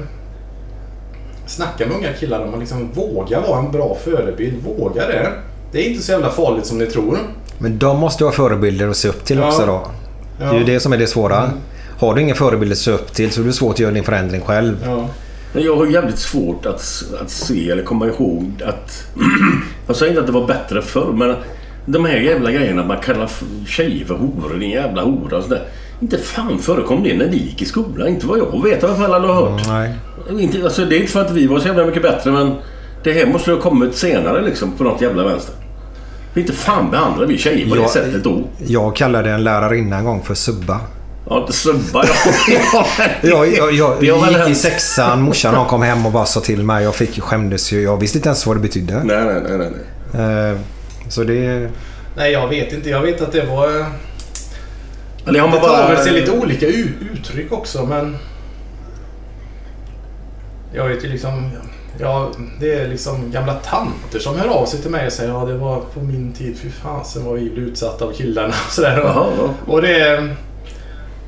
[1.45, 2.53] snacka med unga killar om.
[2.53, 4.63] Att liksom våga vara en bra förebild.
[4.63, 5.31] Våga det.
[5.71, 7.17] Det är inte så jävla farligt som ni tror.
[7.59, 9.47] Men de måste ju ha förebilder att se upp till Ja.
[9.47, 9.87] också då.
[10.37, 11.49] Det är ju det som är det svåra.
[11.99, 14.03] Har du inga förebilder att se upp till så är det svårt att göra din
[14.03, 14.77] förändring själv.
[14.85, 15.09] Ja.
[15.53, 19.07] Men jag har jävligt svårt att, att se eller komma ihåg att...
[19.87, 21.35] jag säger inte att det var bättre förr men
[21.85, 23.29] de här jävla grejerna man kallar
[23.67, 25.63] tjejer för horor, din jävla hora och sådär.
[26.01, 28.07] Inte fan förekom det när vi gick i skolan.
[28.07, 29.67] Inte vad jag vet i alla fall eller har hört.
[29.67, 29.93] Nej.
[30.39, 32.55] Inte, alltså, det är inte för att vi var så jävla mycket bättre men
[33.03, 35.55] det här måste ha kommit senare liksom på något jävla vänster.
[36.37, 38.43] Inte fan behandlar vi tjejer på det Jag- sättet då.
[38.67, 40.79] Jag kallade en lärarinna en gång för subba.
[41.29, 42.05] Ja, subba.
[42.73, 42.85] Ja.
[43.21, 44.05] Jag, jag, jag Det
[44.39, 45.21] gick i sexan.
[45.21, 46.83] Morsan hon kom hem och bara sa till mig.
[46.83, 47.81] Jag fick skämdes ju.
[47.81, 49.03] Jag visste inte ens vad det betydde.
[49.03, 49.57] Nej, nej, nej.
[49.57, 49.71] nej,
[50.13, 50.51] nej.
[50.51, 50.57] Eh,
[51.09, 51.69] Så det...
[52.17, 52.89] Nej, jag vet inte.
[52.89, 53.79] Jag vet att det var...
[53.79, 53.85] eh,
[55.25, 58.17] Eller har man det tar bara- väl sig lite olika uttryck också, men...
[60.73, 61.51] Jag vet ju liksom...
[61.99, 65.45] Ja, det är liksom gamla tanter som hör av sig till mig och säger ja
[65.45, 69.01] det var på min tid, fy fasen vad vi blev utsatta av killarna och sådär.
[69.03, 69.73] Jaha, ja.
[69.73, 70.35] Och det är...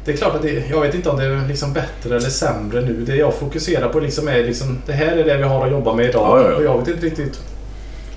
[0.05, 2.81] Det är klart att det, jag vet inte om det är liksom bättre eller sämre
[2.81, 2.93] nu.
[2.93, 5.93] Det jag fokuserar på liksom är liksom, det här är det vi har att jobba
[5.93, 6.39] med idag.
[6.39, 6.55] Ja, ja.
[6.55, 7.39] Och jag vet inte riktigt.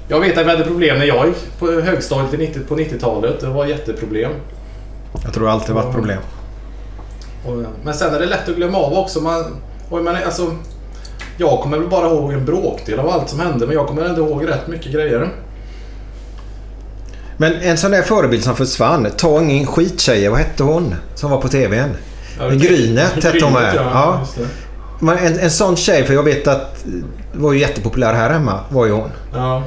[0.09, 3.41] Jag vet att vi hade problem när jag gick på högstadiet i 90, på 90-talet.
[3.41, 4.33] Det var jätteproblem.
[5.24, 6.19] Jag tror det alltid varit problem.
[7.47, 9.20] Och, men sen är det lätt att glömma av också.
[9.20, 9.45] Man,
[9.89, 10.57] och man, alltså,
[11.37, 14.29] jag kommer väl bara ihåg en bråkdel av allt som hände men jag kommer ändå
[14.29, 15.29] ihåg rätt mycket grejer.
[17.37, 19.07] Men en sån där förebild som försvann.
[19.17, 20.31] Ta ingen skittjejer.
[20.31, 20.95] Vad hette hon?
[21.15, 21.91] Som var på TVn.
[22.39, 23.75] Ja, Grynet hette hon med.
[23.77, 24.27] Ja,
[25.01, 25.17] Ja.
[25.19, 26.85] en, en sån tjej, för jag vet att
[27.33, 29.09] det var ju jättepopulär här hemma, var ju hon.
[29.35, 29.63] Ja.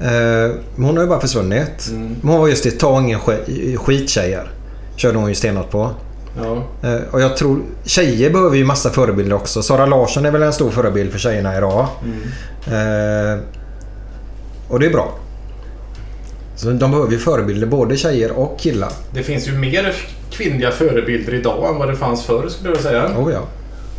[0.00, 1.88] Eh, hon har ju bara försvunnit.
[1.90, 2.16] Mm.
[2.20, 4.50] Men hon var just det, ta ingen sk- skittjejer.
[4.96, 5.90] Körde hon ju stenhårt på.
[6.36, 6.64] Ja.
[6.88, 9.62] Eh, och jag tror, tjejer behöver ju massa förebilder också.
[9.62, 11.86] Sara Larsson är väl en stor förebild för tjejerna idag.
[12.66, 13.38] Eh,
[14.68, 15.14] och det är bra.
[16.56, 18.92] Så de behöver ju förebilder, både tjejer och killar.
[19.14, 19.94] Det finns ju mer
[20.30, 23.06] kvinnliga förebilder idag än vad det fanns förr skulle jag säga.
[23.18, 23.40] Oh ja.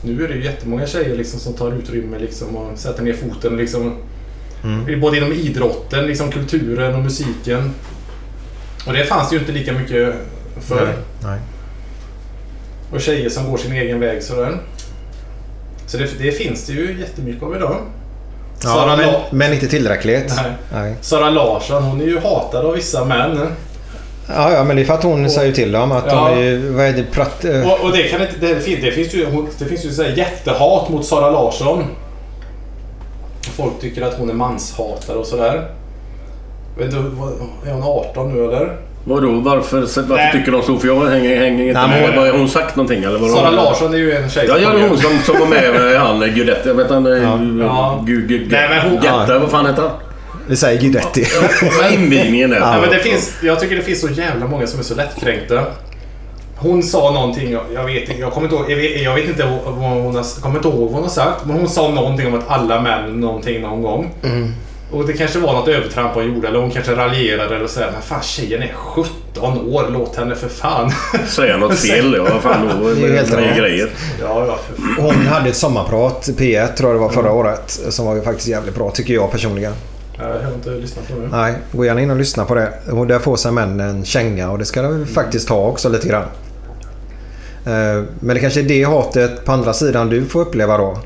[0.04, 3.58] Nu är det ju jättemånga tjejer liksom som tar utrymme liksom och sätter ner foten.
[3.58, 3.94] Liksom,
[4.64, 5.02] Mm.
[5.02, 7.72] Både inom idrotten, liksom kulturen och musiken.
[8.88, 10.14] Och det fanns ju inte lika mycket
[10.60, 10.86] förr.
[10.86, 11.40] Nej, nej.
[12.94, 14.58] Och tjejer som går sin egen väg sådär.
[15.88, 17.76] Så det, det finns det ju jättemycket av idag.
[18.64, 20.34] Ja, Sara, men, La- men inte tillräckligt.
[20.36, 20.52] Nej.
[20.74, 20.96] Nej.
[21.02, 23.40] Sara Larsson, hon är ju hatad av vissa män.
[24.28, 26.30] Ja, ja, men det är för att hon säger till dem att Ja.
[26.36, 26.72] de är...
[26.72, 27.04] Vad är det?
[27.04, 29.28] Pratt, eh, Och, och det, kan inte, det, fin- det finns ju,
[29.60, 31.84] det finns ju så här jättehat mot Sara Larsson.
[33.42, 35.70] Folk tycker att hon är manshatare och sådär.
[37.66, 38.78] Är hon 18 nu eller?
[39.10, 39.32] Vadå?
[39.32, 40.32] Varför, varför Nej.
[40.32, 40.78] tycker de så?
[40.78, 42.20] För jag hänger, hänger inte Nej, med.
[42.20, 43.20] Har hon sagt någonting eller?
[43.20, 45.48] Vad Sara Larsson är ju en tjej Ja, ja, det är hon som, som var
[45.48, 46.70] med med han Guidetti.
[46.70, 47.06] Jag vet han...
[47.06, 48.04] Ja.
[49.28, 49.40] Ja.
[49.40, 49.92] Vad fan heter han?
[50.48, 51.26] Vi säger Guidetti.
[51.94, 52.60] Invigningen där.
[52.60, 55.64] Ja, men det finns, jag tycker det finns så jävla många som är så lättkränkta.
[56.56, 59.46] Hon sa någonting, jag, vet inte, jag kommer inte ihåg, jag vet, jag vet inte
[59.66, 61.46] vad hon har, kommer inte ihåg vad hon har sagt.
[61.46, 64.12] Men hon sa någonting om att alla män någonting någon gång.
[64.24, 64.54] Mm.
[64.92, 67.92] Och det kanske var något övertramp hon gjorde eller hon kanske raljerade eller så här,
[67.92, 69.14] Men fan tjejen är 17
[69.74, 70.92] år, låt henne för fan.
[71.28, 72.24] Säga något fel, ja.
[72.34, 72.90] Vad fan då?
[72.90, 73.90] Det är helt grejer.
[74.22, 74.60] Ja, ja.
[74.96, 78.22] För, Hon hade ett sommarprat, P1 tror jag det var förra året, som var ju
[78.22, 79.74] faktiskt jävligt bra tycker jag personligen.
[80.18, 81.28] jag har inte lyssnat på det.
[81.38, 82.74] Nej, gå gärna in och lyssna på det.
[82.92, 86.08] Och där får sig män en känga och det ska de faktiskt ha också lite
[86.08, 86.24] grann.
[87.66, 90.98] Eh, Men det kanske är det hatet på andra sidan du får uppleva då.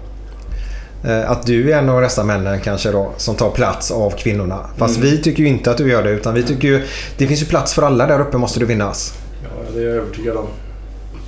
[1.05, 4.59] Eh, Att du är en av dessa männen kanske då som tar plats av kvinnorna.
[4.77, 5.09] Fast Mm.
[5.09, 6.81] vi tycker ju inte att du gör det utan vi tycker ju
[7.17, 9.13] det finns ju plats för alla där uppe måste du finnas.
[9.43, 10.45] Ja, det är jag övertygad om.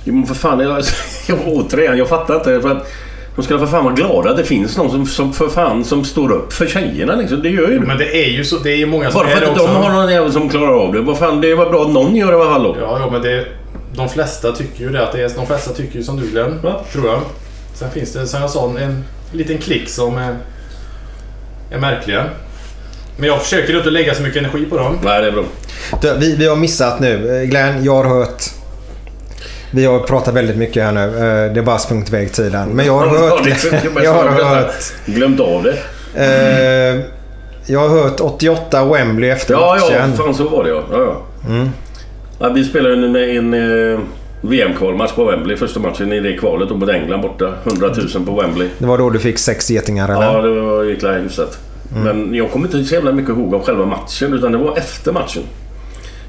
[0.04, 0.82] Jo, men för fan, jag,
[1.28, 2.60] jag, återigen, jag fattar inte.
[2.60, 2.86] För att
[3.36, 6.04] de ska för fan vara glada att det finns någon som, som för fan som
[6.04, 7.16] står upp för tjejerna.
[7.16, 7.42] Liksom.
[7.42, 9.34] Det gör ju Men det är ju så, det är ju många som Bara är
[9.34, 9.66] för det att också.
[9.66, 11.00] de har någon jävel som klarar av det.
[11.00, 12.76] Vad fan, det var bra att någon gör det i alla fall då.
[12.80, 13.46] Ja, ja men det,
[13.96, 15.02] de flesta tycker ju det.
[15.06, 16.60] Att det är, de flesta tycker ju som du Glenn.
[16.92, 17.20] Tror jag.
[17.74, 20.36] Sen finns det som jag sa en, en liten klick som är,
[21.70, 22.24] är märkliga.
[23.16, 24.98] Men jag försöker inte lägga så mycket energi på dem.
[25.04, 25.44] Nej, det är bra.
[26.02, 27.40] Du, Vi, vi har missat nu.
[27.42, 28.42] Eh, Glenn, jag har hört...
[29.70, 31.00] Vi har pratat väldigt mycket här nu.
[31.04, 32.68] Eh, Det är bara sprungit iväg tiden.
[32.68, 33.46] Men jag har hört...
[34.04, 34.74] jag har hört...
[35.06, 35.76] Glömt av det.
[36.24, 37.00] Eh,
[37.66, 40.16] jag har hört 88 Wembley efter Ja, ja, matchen.
[40.16, 40.82] fan så var det ja.
[40.92, 41.22] ja, ja.
[41.48, 41.70] Mm.
[42.38, 43.54] ja vi spelade en, en
[43.94, 43.98] eh,
[44.48, 45.56] VM-kvalmatch på Wembley.
[45.56, 47.54] Första matchen i det kvalet och mot England borta.
[47.64, 48.68] 100 000 på Wembley.
[48.78, 50.22] Det var då du fick sex getingar eller?
[50.22, 51.58] Ja, det var jäkla hyfsat.
[51.92, 52.02] Mm.
[52.04, 55.12] Men jag kommer inte så jävla mycket ihåg av själva matchen utan det var efter
[55.12, 55.42] matchen.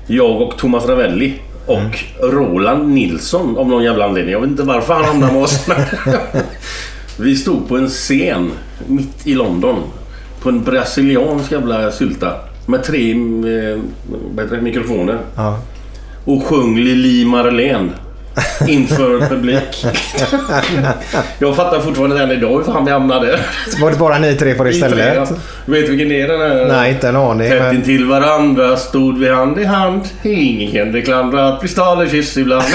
[0.07, 1.33] Jag och Thomas Ravelli
[1.65, 1.91] och Mm.
[2.21, 4.31] Roland Nilsson av någon jävla anledning.
[4.33, 5.67] Jag vet inte varför han hamnade med oss.
[7.19, 8.51] Vi stod på en scen
[8.87, 9.75] mitt i London.
[10.41, 12.31] På en brasiliansk jävla sylta.
[12.65, 13.17] Med tre eh,
[14.37, 15.17] heter det, mikrofoner.
[15.35, 15.59] Ja.
[16.25, 17.89] Och sjöng Lili Marlene.
[18.67, 19.85] Inför publik.
[21.39, 23.39] Jag fattar fortfarande än idag hur fan vi hamnade.
[23.81, 25.15] Var det bara ni tre på det Vi stället?
[25.15, 25.25] ja.
[25.65, 26.65] Vet du vilken är den här?
[26.67, 27.49] Nej, inte en aning.
[27.49, 27.75] Tätt Men...
[27.75, 30.01] intill varandra stod vi hand i hand.
[30.23, 31.69] Ingen kunde klandra att bli
[32.11, 32.65] kyss ibland.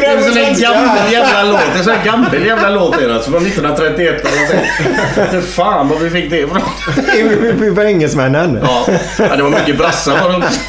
[0.00, 1.60] Det är en sån här gammal jävla låt.
[1.60, 4.26] Det är en sån här gammal jävla låt är alltså från 1931
[5.16, 6.60] eller fan vad vi fick det ifrån.
[7.60, 8.58] Vi var engelsmännen.
[8.62, 8.86] Ja,
[9.36, 10.60] det var mycket brassar var det också.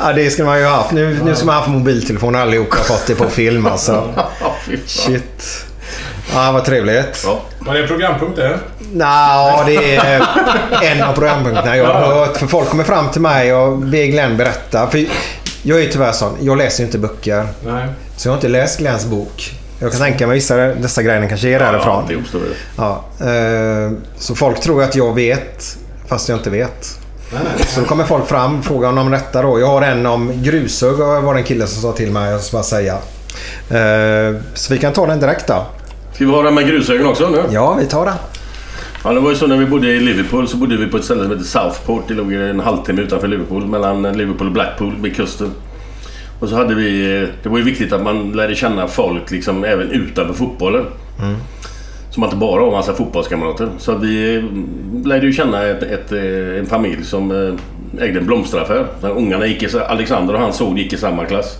[0.00, 0.92] Ja, det skulle man ju ha haft.
[0.92, 4.14] Nu, nu ska man ha haft mobiltelefoner allihopa och fått det på film alltså.
[4.86, 5.64] Shit.
[6.34, 7.26] Ja, vad trevligt.
[7.58, 8.58] Var det en programpunkt det?
[8.92, 10.22] Nå, det är
[10.82, 12.36] en av programpunkterna jag har hört.
[12.36, 14.86] För folk kommer fram till mig och ber Glenn berätta.
[14.90, 15.06] För
[15.62, 16.36] jag är ju tyvärr sån.
[16.40, 17.46] Jag läser ju inte böcker.
[17.66, 17.86] Nej.
[18.16, 19.54] Så jag har inte läst Glenns bok.
[19.78, 22.04] Jag kan tänka mig vissa dessa grejerna kanske är därifrån.
[22.08, 22.54] det uppstår det.
[22.76, 25.76] Ja, eh, så folk tror att jag vet,
[26.08, 26.98] fast jag inte vet.
[27.66, 29.60] Så då kommer folk fram och frågar om detta då.
[29.60, 32.30] Jag har en om grushugg var det en kille som sa till mig.
[32.30, 32.94] Jag ska bara säga.
[33.68, 35.66] Eh, så vi kan ta den direkt då.
[36.12, 37.42] Ska vi ha den med grushögen också nu?
[37.50, 38.14] Ja, vi tar den.
[39.04, 41.04] Ja, det var ju så när vi bodde i Liverpool så bodde vi på ett
[41.04, 42.04] ställe som heter Southport.
[42.08, 45.50] Det låg en halvtimme utanför Liverpool, mellan Liverpool och Blackpool vid kusten.
[46.40, 47.28] Och så hade vi...
[47.42, 50.86] Det var ju viktigt att man lärde känna folk liksom även utanför fotbollen.
[51.22, 51.36] Mm.
[52.14, 53.68] Så man inte bara har massa fotbollskamrater.
[53.78, 58.26] Så vi mm, lärde ju känna ett, ett, eh, en familj som eh, ägde en
[58.26, 58.86] blomsteraffär.
[59.00, 61.58] Där ungarna gick i, Alexander och hans son gick i samma klass.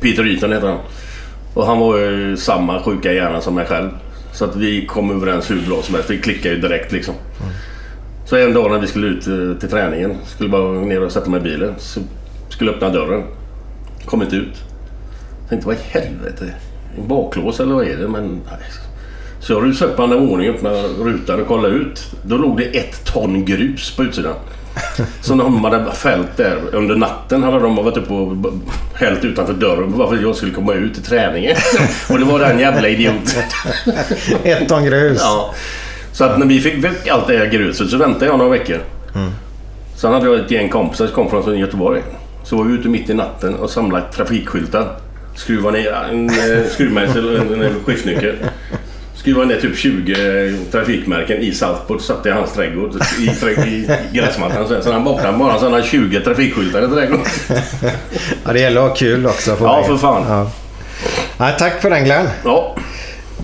[0.00, 0.78] Peter Yton heter han.
[1.54, 3.90] Och han var ju samma sjuka hjärna som mig själv.
[4.32, 6.10] Så att vi kom överens hur bra som helst.
[6.10, 7.14] Vi klickade ju direkt liksom.
[8.24, 11.30] Så en dag när vi skulle ut eh, till träningen, skulle bara ner och sätta
[11.30, 11.74] mig i bilen.
[11.78, 12.00] Så
[12.48, 13.22] skulle öppna dörren.
[14.04, 14.62] Kom inte ut.
[15.48, 16.54] Tänkte vad i helvete?
[16.98, 18.08] En baklås eller vad är det?
[18.08, 18.83] Men nej.
[19.44, 22.04] Så jag rusade upp andra våningen, öppnade rutan och kollade ut.
[22.22, 24.34] Då låg det ett ton grus på utsidan.
[25.20, 28.36] Som de hade fällt där under natten hade de varit uppe och
[28.94, 31.56] hällt utanför dörren bara för att jag skulle komma ut till träningen.
[32.10, 33.42] Och det var den jävla idioten.
[34.44, 35.20] Ett ton grus.
[35.20, 35.54] Ja.
[36.12, 38.78] Så att när vi fick väck allt det här gruset så väntade jag några veckor.
[39.14, 39.30] Mm.
[39.96, 42.02] Sen hade jag ett gäng kompisar som kom från Göteborg.
[42.44, 44.96] Så var vi ute mitt i natten och samlade trafikskyltar.
[45.36, 48.36] Skruva ner en eh, skruvmejsel och en, en skiftnyckel.
[49.24, 52.02] Skruva ner typ 20 trafikmärken i Southport.
[52.02, 52.90] Satte i hans trädgård.
[53.20, 54.68] I, trä- i gräsmattan.
[54.68, 57.26] Så, så han vaknade bara så han hade 20 trafikskyltar i trädgården.
[58.46, 59.56] Ja, det gäller att ha kul också.
[59.60, 59.88] Ja, mig.
[59.88, 60.24] för fan.
[60.28, 60.50] Ja.
[61.38, 62.28] Ja, tack för den Glenn.
[62.44, 62.76] Ja.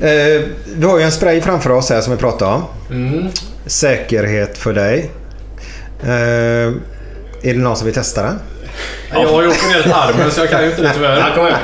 [0.01, 0.43] Eh,
[0.77, 2.65] vi har ju en spray framför oss här som vi pratade om.
[2.91, 3.29] Mm.
[3.67, 5.11] Säkerhet för dig.
[6.03, 6.11] Eh,
[7.43, 8.39] är det någon som vill testa den?
[9.13, 11.17] Jag har ju åkt ner armen så jag kan ju inte det tyvärr.
[11.19, 11.59] Ja, kom igen.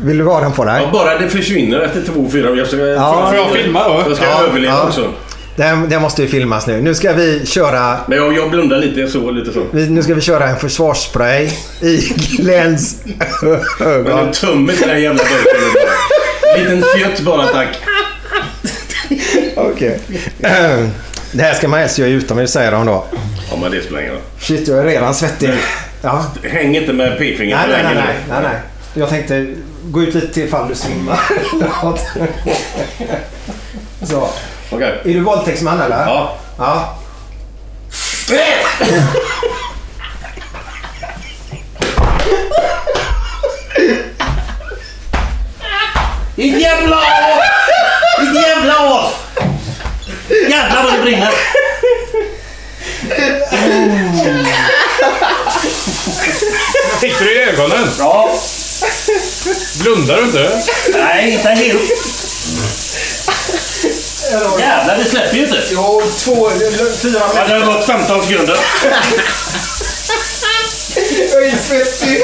[0.00, 0.82] Vill du ha den på dig?
[0.82, 2.50] Ja, bara det försvinner efter två, fyra...
[2.50, 3.26] Jag ska, Ja.
[3.30, 4.04] Får jag filma då?
[4.08, 4.86] Jag ska Ja, överleva ja.
[4.86, 5.12] också.
[5.56, 6.80] Den, den måste ju filmas nu.
[6.80, 7.96] Nu ska vi köra...
[8.08, 9.66] Men jag, jag blundar lite, jag såg lite så.
[9.72, 11.50] vi- Nu ska vi köra en försvarsspray
[11.80, 11.96] i
[12.38, 12.96] Glenns
[13.42, 14.26] Men ögon.
[14.26, 16.72] du tömmer inte den jävla burken.
[16.72, 17.68] Liten fjutt bara tack.
[19.56, 20.00] Okej.
[21.32, 23.04] Det här ska man helst göra utomhus säger de då.
[23.50, 24.22] Ja men det spelar ingen roll.
[24.40, 25.50] Shit, jag är redan svettig.
[26.02, 26.24] Ja.
[26.42, 28.56] Häng inte med pekfingret Nej, nej, nej, nej, nej.
[28.94, 29.46] Jag tänkte
[29.84, 31.20] gå ut lite ifall du svimmar.
[34.02, 34.28] Så.
[34.70, 35.00] Okej.
[35.04, 36.06] Är du våldtäktsman eller?
[36.06, 36.36] Ja.
[36.58, 36.98] Ja.
[46.36, 47.40] Ditt jävla as!
[48.20, 49.12] Ditt jävla as!
[50.50, 51.30] Jävlar vad det brinner!
[57.00, 57.88] Fick du det i ögonen?
[57.98, 58.40] Ja.
[59.82, 60.62] Blundar du inte?
[60.88, 61.90] Nej, inte helt.
[64.58, 65.62] Jävlar, det släpper ju inte.
[65.70, 66.50] Jo, två,
[67.02, 68.56] fyra Ja, det har gått 15 sekunder.
[71.32, 72.22] Jag är svettig.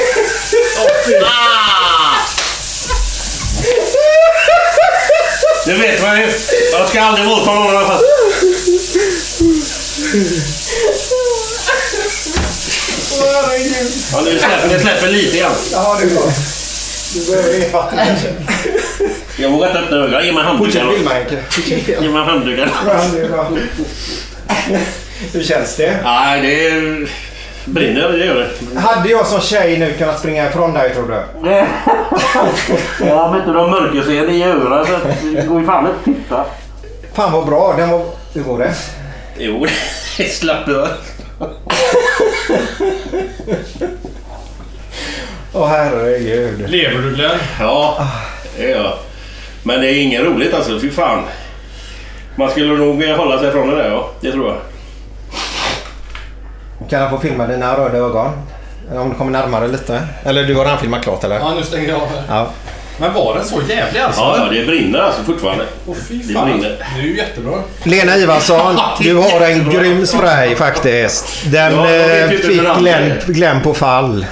[5.66, 6.32] Det vet man ju.
[6.73, 8.05] Jag ska aldrig våldta någon i alla fall.
[14.12, 15.53] Ja, det släpper, det släpper lite grann.
[15.73, 16.23] Ja, det är bra.
[17.15, 18.28] Du behöver inget vatten kanske.
[19.43, 20.24] Jag vågar inte öppna ögonen.
[20.27, 20.97] Ge mig Fortsätt handduken.
[20.97, 22.03] filma Henke.
[22.03, 22.69] Ge mig handduken.
[25.32, 26.01] Hur känns det?
[26.05, 27.07] Nej, det
[27.65, 28.09] brinner.
[28.09, 28.35] Det gör
[28.74, 28.81] det.
[28.81, 31.45] Hade jag som tjej nu kunnat springa ifrån dig tror du?
[33.07, 34.99] Ja, men inte de mörkerseende i ögonen så
[35.35, 36.45] det går ju fan inte att titta.
[37.15, 37.74] Fan vad bra.
[37.77, 38.05] Den var...
[38.35, 38.74] Hur går det?
[39.39, 39.66] Jo,
[40.16, 40.89] det slapp jag.
[45.53, 46.71] Åh herregud.
[46.71, 47.39] Lever du Glenn?
[47.61, 48.09] Ja,
[48.57, 48.93] det gör jag.
[49.62, 50.81] Men det är inget roligt alltså.
[50.81, 51.23] Fy fan.
[52.37, 54.11] Man skulle nog hålla sig från det där ja.
[54.21, 54.57] Det tror jag.
[56.91, 58.31] Kan jag få filma dina röda ögon?
[58.95, 60.03] Om du kommer närmare lite.
[60.25, 61.37] Eller du har redan filmat klart eller?
[61.37, 62.23] Ja, nu stänger jag av här.
[62.29, 62.51] Ja.
[63.01, 64.21] Men var den så jävlig alltså?
[64.21, 65.65] Ja, ja, det brinner alltså fortfarande.
[65.87, 66.45] Åh fy Det fan.
[66.51, 66.69] brinner.
[66.95, 67.55] Det är ju jättebra.
[67.85, 71.27] Lena Ivarsson, du har en grym spray faktiskt.
[71.53, 73.61] Den Ja, jag vet eh, inte fick den är.
[73.61, 74.27] På fall.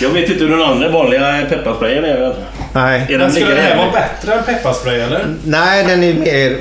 [0.00, 2.34] Jag vet inte hur den andra vanliga pepparsprayen är.
[2.72, 3.06] Nej.
[3.08, 5.34] Är den Men det här vara bättre än pepparspray eller?
[5.44, 6.58] Nej, den är mer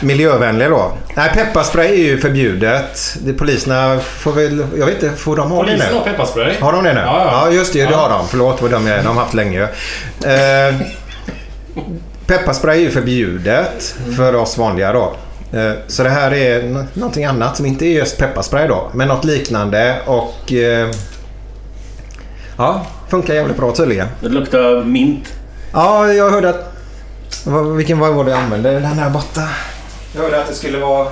[0.00, 0.92] miljövänlig då.
[1.14, 3.16] Nej, pepparspray är ju förbjudet.
[3.20, 4.66] Det, poliserna får väl...
[4.78, 5.98] Jag vet inte, får de ha det Polisen nu?
[5.98, 6.54] har pepparspray.
[6.60, 7.00] Har de det nu?
[7.00, 7.52] Ja, ja.
[7.52, 7.84] just det.
[7.84, 7.96] Det Ja.
[7.96, 8.28] har de.
[8.28, 8.96] Förlåt, vad de är.
[8.96, 9.62] De har haft länge.
[10.24, 10.74] Eh,
[12.26, 15.16] pepparspray är ju förbjudet för oss vanliga då.
[15.52, 18.90] Eh, så det här är någonting annat som inte är just pepparspray då.
[18.94, 20.52] Men något liknande och...
[20.52, 20.88] Eh,
[22.58, 24.06] ja, funkar jävligt bra tydligen.
[24.20, 25.32] Det luktar mint.
[25.76, 26.72] Ja, jag hörde att...
[27.46, 28.72] vad- Vilken var det jag använde?
[28.72, 29.42] Den här borta.
[30.14, 31.06] Jag hörde att det skulle vara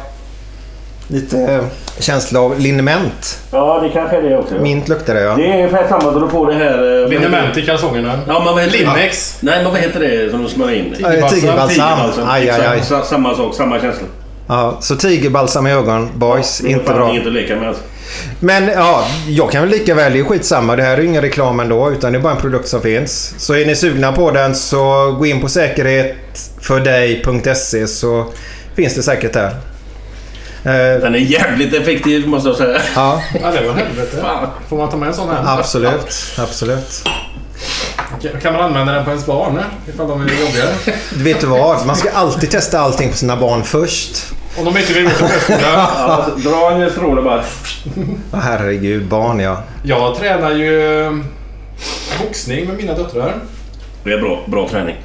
[1.09, 1.65] lite
[1.99, 3.39] känsla av liniment.
[3.51, 4.55] Ja, det kanske är det också.
[4.55, 5.35] Mint luktar det ja.
[5.37, 7.03] Det är ungefär samma som du får det här...
[7.03, 8.19] eh, Liniment i kalsongerna.
[8.29, 9.39] Ja, men vad heter Linnex.
[9.41, 10.95] Nej, men vad heter det som de smörjer in?
[11.31, 11.99] Tigerbalsam.
[12.29, 12.83] Aj, aj, aj.
[13.05, 14.07] Samma sak, samma känsla.
[14.49, 14.77] ja.
[14.81, 16.59] Så tigerbalsam i ögon, boys.
[16.59, 17.11] Det är inte bra.
[17.11, 17.83] Inget att leka med alltså.
[18.41, 20.13] Men ja, jag kan väl lika väl.
[20.13, 20.77] Det är skitsamma.
[20.77, 21.91] Det här är ju ingen reklam ändå.
[21.91, 23.35] Utan det är bara en produkt som finns.
[23.39, 28.27] Så är ni sugna på den så gå in på säkerhetfördig.se så
[28.77, 29.47] finns det säkert där.
[30.65, 32.79] Eh, Den är jävligt effektiv måste jag säga.
[32.95, 34.17] Ja, Ja, det var helvete.
[34.23, 34.49] Fan.
[34.69, 35.59] Får man ta med en sån här?
[35.59, 36.25] absolut.
[36.39, 37.05] Absolut.
[38.43, 39.61] Kan man använda den på ens barn?
[39.89, 40.65] Ifall de är jobbiga?
[41.15, 41.87] Vet du vad?
[41.87, 44.34] Man ska alltid testa allting på sina barn först.
[44.59, 45.61] Om de inte vill gå till förskola.
[45.63, 47.45] Ja, dra en stråle bara.
[48.33, 49.63] Herregud, barn ja.
[49.83, 51.13] Jag tränar ju eh,
[52.23, 53.35] boxning med mina döttrar.
[54.05, 54.97] Det är bra, bra träning.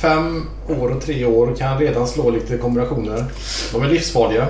[0.00, 3.24] Fem år och tre år kan redan slå lite kombinationer.
[3.72, 4.46] De är livsfarliga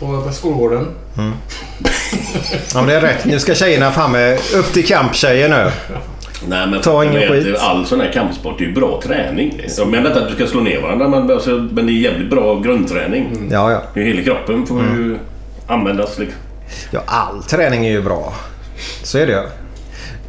[0.00, 0.86] på, på skolgården.
[1.16, 1.32] Ja,
[2.74, 3.24] men det är rätt.
[3.24, 5.70] Nu ska tjejerna fram med upp till kamp tjejer nu.
[6.48, 7.56] Nej, men Ta ingen vet, skit.
[7.58, 9.62] All sån här kampsport är ju bra träning.
[9.78, 12.30] Jag menar inte att du ska slå ner varandra, men, alltså, men det är jävligt
[12.30, 13.48] bra grundträning.
[13.52, 14.00] Ja, ja.
[14.00, 15.18] Är Hela kroppen får ju
[15.66, 16.18] användas.
[16.18, 16.38] Liksom.
[16.90, 18.34] Ja, all träning är ju bra.
[19.02, 19.42] Så är det ju.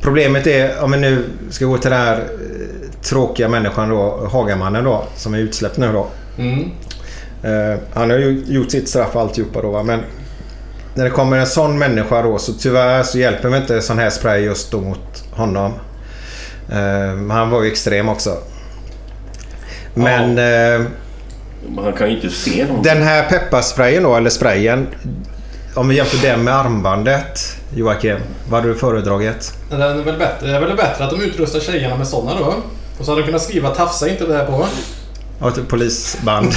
[0.01, 4.83] Problemet är, om vi nu ska gå till den här eh, tråkiga människan då, Hagamannen
[4.83, 6.07] då, som är utsläppt nu då.
[6.37, 6.71] Mm.
[7.43, 9.83] Eh, han har ju gjort sitt straff och alltihopa då va.
[9.83, 9.99] Men
[10.95, 14.09] när det kommer en sån människa då så tyvärr så hjälper mig inte sån här
[14.09, 15.73] spray just då mot honom.
[16.71, 18.37] Eh, han var ju extrem också.
[19.93, 20.87] Men eh,
[21.69, 22.83] Men Han kan ju inte se någon.
[22.83, 24.87] den här pepparsprayen då, eller sprayen.
[25.73, 28.17] Om vi jämför den med armbandet Joakim.
[28.49, 29.53] Vad hade du föredragit?
[29.69, 30.47] Den är väl bättre.
[30.47, 32.55] Det är väl bättre att de utrustar tjejerna med sådana då.
[32.99, 34.65] Och så hade de kunnat skriva tafsa inte det här på.
[35.41, 36.53] Ja, ett polisband.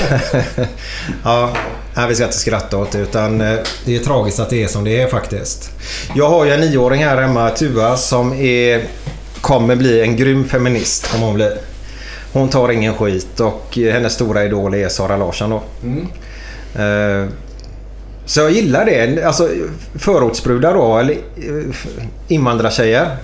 [1.24, 1.51] ja,
[1.95, 4.69] nej, vi ska inte skratta åt det utan eh, det är tragiskt att det är
[4.69, 5.70] som det är faktiskt.
[6.15, 8.85] Jag har ju en nioåring här hemma, Tua, som är,
[9.45, 11.12] kommer bli en grym feminist.
[11.12, 11.51] Kommer hon, bli.
[12.33, 15.62] hon tar ingen skit och hennes stora idol är Sara Larsson då.
[15.83, 16.07] Mm.
[16.75, 17.29] Eh,
[18.27, 19.25] Så jag gillar det.
[19.25, 19.49] Alltså
[19.95, 21.75] förortsbrudar då, eller eh,
[22.29, 23.16] invandrartjejer.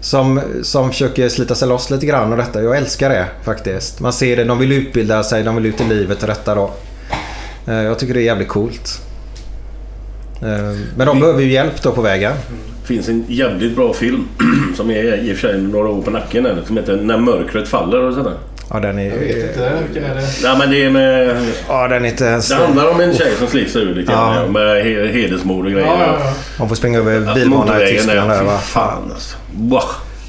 [0.00, 2.62] Som, som försöker slita sig loss lite grann och detta.
[2.62, 4.00] Jag älskar det faktiskt.
[4.00, 6.70] Man ser det, de vill utbilda sig, de vill ut i livet och detta då.
[7.66, 9.00] Eh, Jag tycker det är jävligt coolt.
[10.96, 12.32] Men de behöver ju hjälp då på vägen.
[12.94, 14.28] Finns en jävligt bra film
[14.76, 17.68] som är i och för sig några år på nacken ännu, som heter När mörkret
[17.68, 18.00] faller.
[18.02, 18.32] Och sådär.
[18.70, 19.04] Ja, den är...
[19.10, 19.72] Jag vet inte.
[19.86, 20.22] Vilken är det?
[20.42, 21.36] Ja, men det är med...
[21.68, 22.48] Ja, den är inte ens...
[22.48, 24.46] Det handlar om en tjej som slits ur lite Ja.
[24.48, 25.86] Med he- hedersmord och grejer.
[25.86, 26.32] Ja, ja, ja.
[26.58, 28.58] Man får springa över Ja, bilbana i Tyskland där, va?
[28.58, 29.36] fan alltså.
[29.56, 29.82] Wow.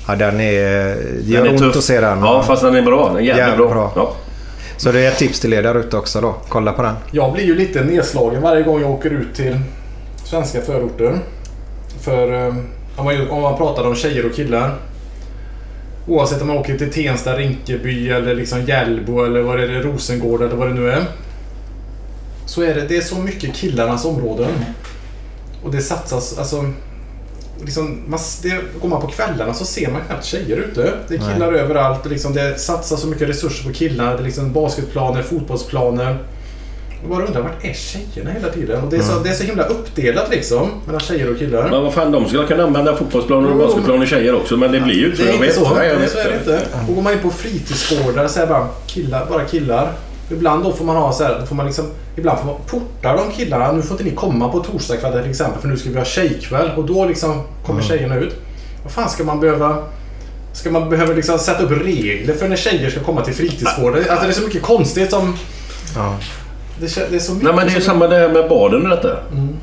[0.07, 0.53] Ja, den är...
[0.95, 1.77] Det gör Den är ont tuff.
[1.77, 2.19] att se den.
[2.19, 3.07] Ja, fast den är bra.
[3.07, 3.73] Den är jävligt, Jävligt bra.
[3.73, 3.91] bra.
[3.95, 4.13] Ja.
[4.77, 6.35] Så det är ett tips till er där ute också då.
[6.49, 6.93] Kolla på den.
[7.11, 9.59] Jag blir ju lite nedslagen varje gång jag åker ut till
[10.25, 11.13] svenska förorter.
[12.01, 12.55] För eh,
[12.95, 14.75] om man, om man pratar om tjejer och killar.
[16.07, 20.41] Oavsett om man åker till Tensta, Rinkeby eller liksom Hjällbo eller vad det är, Rosengård
[20.41, 21.05] eller vad det nu är.
[22.45, 24.65] Så är det, det är så mycket killarnas områden.
[25.63, 26.65] Och det satsas, alltså...
[27.63, 30.93] Liksom, man, det, går man på kvällarna så ser man knappt tjejer ute.
[31.07, 32.05] Det är killar överallt.
[32.05, 34.13] Och liksom, det satsas så mycket resurser på killar.
[34.13, 36.17] Det är liksom basketplaner, fotbollsplaner.
[37.01, 38.83] Jag bara undrar, vart är tjejerna hela tiden?
[38.83, 41.69] Och det, är så, det är så himla uppdelat liksom, mellan tjejer och killar.
[41.69, 44.57] Men vad fan, de skulle kunna använda fotbollsplaner och basketplaner tjejer också.
[44.57, 45.55] Men det blir ju Det är inte vet.
[45.55, 45.73] så.
[45.75, 46.11] Nej, vet.
[46.11, 46.61] så är det inte.
[46.89, 49.91] Och går man in på fritidsgårdar så är det bara killar, bara killar.
[50.31, 53.15] Ibland då får man ha så här, då får man liksom, ibland får man porta
[53.15, 53.71] de killarna.
[53.71, 56.69] Nu får inte ni komma på torsdagskvällar till exempel för nu ska vi ha tjejkväll.
[56.77, 58.35] Och då liksom kommer tjejerna ut.
[58.83, 59.83] Vad fan ska man behöva...
[60.53, 63.97] Ska man behöva liksom sätta upp regler för när tjejer ska komma till fritidsgårdar?
[63.97, 65.35] Alltså det är så mycket konstigt som...
[65.95, 66.15] Ja.
[66.81, 69.17] Det, det är så mycket Nej men det är samma där med baden och detta.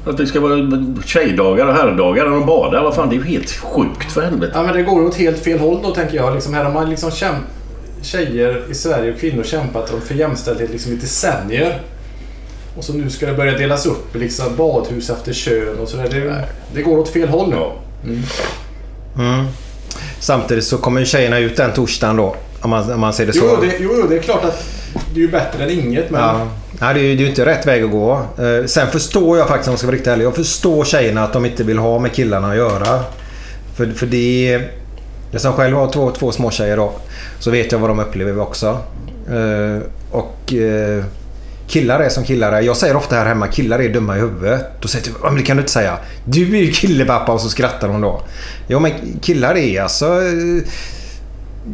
[0.06, 0.58] Att det ska vara
[1.04, 2.82] tjejdagar och herrdagar och de badar.
[2.82, 4.52] Vad fan, det är ju helt sjukt för helvete.
[4.54, 6.34] Ja men det går åt helt fel håll då tänker jag.
[6.34, 7.44] Liksom här har man liksom kämp...
[8.02, 11.80] Tjejer i Sverige och kvinnor kämpat för jämställdhet liksom i decennier.
[12.76, 16.08] Och så nu ska det börja delas upp liksom badhus efter kön och sådär.
[16.10, 17.56] Det, det går åt fel håll nu.
[17.56, 17.72] Ja.
[19.18, 19.46] Mm.
[20.20, 22.36] Samtidigt så kommer ju tjejerna ut den torsdagen då.
[22.60, 23.44] Om man, om man ser det så.
[23.44, 24.64] Jo, det, jo, det är klart att
[25.14, 26.10] det är ju bättre än inget.
[26.10, 26.48] Men Ja.
[26.80, 28.12] Nej, det är ju det är inte rätt väg att gå.
[28.38, 30.24] Eh, sen förstår jag faktiskt, om jag ska vara riktigt ärlig.
[30.24, 33.04] Jag förstår tjejerna att de inte vill ha med killarna att göra.
[33.76, 34.70] För, för det är...
[35.30, 36.92] Jag som själv har två, två små tjejer då.
[37.38, 38.78] Så vet jag vad de upplever också.
[39.30, 41.04] Eh, och eh,
[41.68, 42.60] killar är som killar är.
[42.60, 44.66] Jag säger ofta här hemma killar är dumma i huvudet.
[44.80, 45.98] Då säger jag typ, men det kan du inte säga.
[46.24, 48.22] Du är ju kille pappa och så skrattar hon då.
[48.66, 48.92] Ja men
[49.22, 50.06] killar är alltså...
[50.06, 50.62] Eh,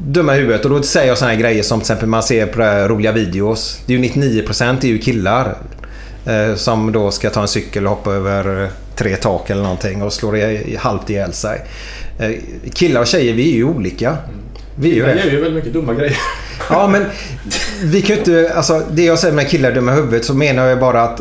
[0.07, 0.65] dumma i huvudet.
[0.65, 2.63] Och då säger jag här grejer som till exempel man ser på
[2.95, 3.81] roliga videos.
[3.87, 5.57] Det är ju 99% är ju killar.
[6.27, 10.03] Eh, som då ska ta en cykel och hoppa över eh, tre tak eller någonting
[10.03, 11.61] och slår i, halvt ihjäl sig.
[12.19, 12.31] Eh,
[12.75, 14.17] killar och tjejer, vi är ju olika.
[14.77, 15.15] Vi är ju det.
[15.15, 16.17] gör ju väldigt mycket dumma grejer.
[16.71, 17.05] Ja, men
[17.83, 18.53] vi kan ju inte...
[18.55, 21.21] Alltså, det jag säger med killar dumma i huvudet så menar jag bara att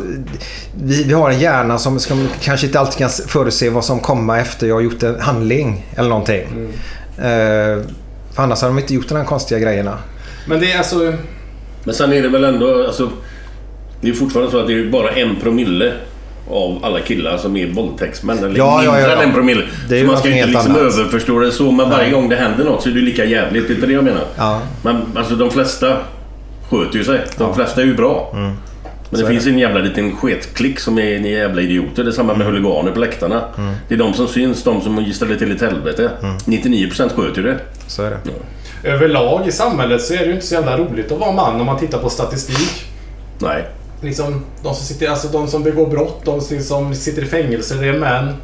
[0.82, 4.38] vi, vi har en hjärna som, som kanske inte alltid kan förutse vad som kommer
[4.38, 6.68] efter jag har gjort en handling eller någonting.
[7.18, 7.78] Eh,
[8.34, 9.98] för annars hade de inte gjort de här konstiga grejerna.
[10.46, 11.14] Men det är alltså...
[11.84, 12.86] Men sen är det väl ändå...
[12.86, 13.10] Alltså,
[14.00, 15.92] det är fortfarande så att det är bara en promille
[16.50, 18.38] av alla killar som är våldtäktsmän.
[18.38, 19.22] Eller Ja, mindre ja, ja.
[19.22, 19.62] än en promille.
[19.88, 20.82] Det är så man ska inte liksom annat.
[20.82, 21.70] överförstå det så.
[21.70, 22.12] Men varje Nej.
[22.12, 23.68] gång det händer något så är det lika jävligt.
[23.68, 24.24] Det är det jag menar.
[24.36, 24.60] Ja.
[24.82, 25.96] Men alltså de flesta
[26.70, 27.20] sköter ju sig.
[27.38, 28.30] De flesta är ju bra.
[28.34, 28.52] Mm.
[29.10, 32.04] Så det finns en jävla liten sketklick som är ni jävla idioter.
[32.04, 33.44] Det är samma med huliganer på läktarna.
[33.58, 33.74] Mm.
[33.88, 36.10] Det är de som syns, de som ställer till ett helvete.
[36.44, 37.58] 99% sköter ju det.
[37.86, 38.18] Så är det.
[38.88, 41.66] Överlag i samhället så är det ju inte så jävla roligt att vara man om
[41.66, 42.84] man tittar på statistik.
[43.38, 43.64] Nej.
[44.02, 47.86] Liksom, de, som sitter, alltså de som begår brott, de som sitter i fängelse, det
[47.86, 48.34] är män.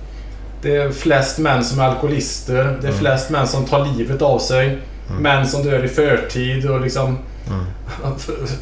[0.62, 2.78] Det är flest män som är alkoholister.
[2.82, 4.78] Det är flest män som tar livet av sig.
[5.20, 7.18] Män som dör i förtid och liksom...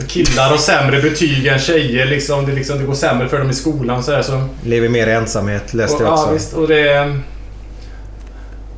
[0.09, 2.07] Killar har sämre betyg än tjejer.
[2.07, 4.03] Liksom, det, liksom, det går sämre för dem i skolan.
[4.03, 6.27] Så, där, så Lever mer i ensamhet läste och, jag också.
[6.27, 6.53] Ja, visst.
[6.53, 7.17] Och det...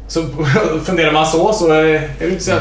[0.08, 0.24] Så
[0.84, 1.82] funderar man så så är
[2.18, 2.52] det inte så,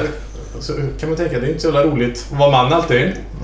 [0.60, 3.12] så kan man tänka det är inte så jävla roligt att vara man alltid.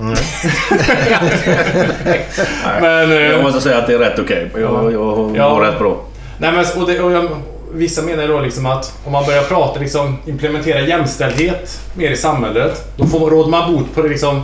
[2.80, 4.50] Men, eh, jag måste säga att det är rätt okej.
[4.54, 5.48] Jag, jag Ja.
[5.54, 6.04] mår rätt bra.
[6.38, 7.28] Nej, men, och det, och jag,
[7.72, 12.92] vissa menar då liksom att om man börjar prata, liksom, implementera jämställdhet mer i samhället,
[12.96, 14.42] då får, råder man bot på det liksom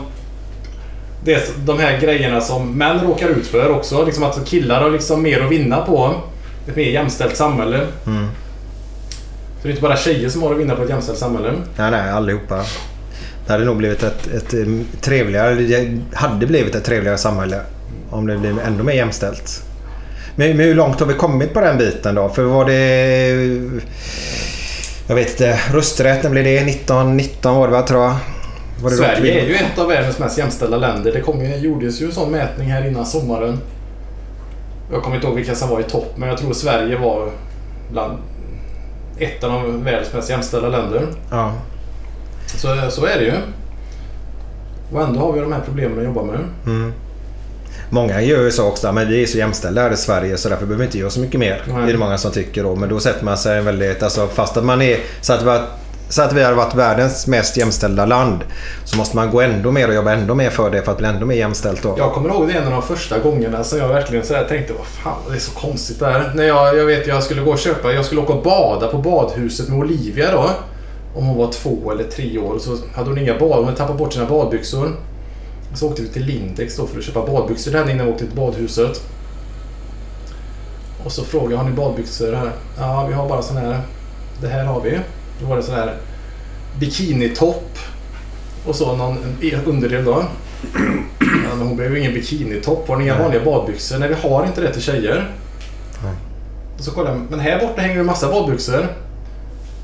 [1.25, 4.05] det, de här grejerna som män råkar ut för också.
[4.05, 6.15] Liksom att killar har liksom mer att vinna på
[6.69, 7.87] ett mer jämställt samhälle.
[8.07, 8.27] Mm.
[9.57, 11.53] Så det är inte bara tjejer som har att vinna på ett jämställt samhälle.
[11.77, 12.65] Nej, nej, allihopa.
[13.47, 14.55] Det hade nog blivit ett, ett
[15.01, 17.61] trevligare, det hade blivit ett trevligare samhälle
[18.11, 19.63] om det blev ännu mer jämställt.
[20.37, 22.29] Men, men hur långt har vi kommit på den biten då?
[22.29, 22.79] För var det...
[25.07, 25.61] Jag vet inte.
[25.73, 28.17] Rösträtten blev det 1919 var det va, tror jag?
[28.93, 31.13] Sverige är ju ett av världens mest jämställda länder.
[31.13, 33.59] Det kom ju, gjordes ju en sån mätning här innan sommaren.
[34.93, 37.31] Jag kommer inte ihåg vilka som var i topp, men jag tror Sverige var
[37.93, 38.19] bland
[39.19, 41.07] ett av världens mest jämställda länder.
[41.31, 41.53] Ja.
[42.47, 43.35] Så, så är det ju.
[44.93, 46.39] Och ändå har vi de här problemen att jobba med.
[46.67, 46.93] Mm.
[47.95, 50.67] Många gör ju så också, men vi är så jämställda här i Sverige så därför
[50.67, 51.63] behöver vi inte göra så mycket mer.
[51.67, 51.77] Nej.
[51.77, 52.77] Det är det många som tycker då.
[52.77, 55.65] Men då sätter man sig väldigt, alltså fast att man är, så att vi, har-
[56.09, 58.41] så att vi har varit världens mest jämställda land
[58.85, 61.07] så måste man gå ändå mer och jobba ändå mer för det för att bli
[61.07, 61.95] ändå mer jämställt då.
[61.99, 64.73] Jag kommer ihåg det en av de första gångerna som jag verkligen så här tänkte
[64.73, 66.33] vad fan det är så konstigt det här.
[66.35, 68.99] När jag, jag vet jag skulle gå och köpa, jag skulle åka och bada på
[68.99, 70.51] badhuset med Olivia då.
[71.15, 73.99] Om hon var två eller tre år så hade hon inga bad, hon hade tappat
[73.99, 74.89] bort sina badbyxor.
[75.75, 78.37] Så åkte vi till Lindex då för att köpa badbyxor henne innan vi åkte till
[78.37, 79.03] badhuset.
[81.05, 82.53] Och så frågade jag, har ni badbyxor här?
[82.79, 83.81] Ja, vi har bara sån här.
[84.41, 84.99] Det här har vi.
[85.41, 85.97] Då var det sån här
[86.81, 87.79] bikinitopp.
[88.67, 90.25] Och så någon en underdel då.
[91.21, 92.89] Ja, men hon behöver ju ingen bikinitopp.
[92.89, 93.99] Har ni inga vanliga badbyxor?
[93.99, 95.31] Nej, vi har inte det till tjejer.
[96.05, 96.15] Nej.
[96.79, 98.89] Och så kollar jag, men här borta hänger en massa badbyxor.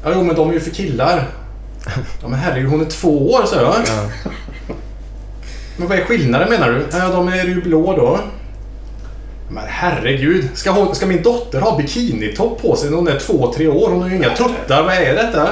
[0.04, 1.28] Ja, jo, men de är ju för killar.
[2.22, 3.74] Ja, men herregud, hon är två år, så jag.
[5.78, 6.86] Men vad är skillnaden menar du?
[6.98, 8.20] Ja, de är ju blå då.
[9.50, 13.52] Men herregud, ska, hon, ska min dotter ha bikinitopp på sig när hon är två,
[13.52, 13.90] tre år?
[13.90, 15.48] Hon har ju inga tuttar, vad är detta?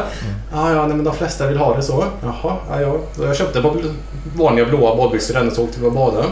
[0.53, 2.05] Ja, ja, nej, men de flesta vill ha det så.
[2.23, 2.98] Jaha, ja, ja.
[3.24, 3.77] Jag köpte par
[4.36, 6.28] vanliga blåa badbyxor till henne så åkte vi och badade.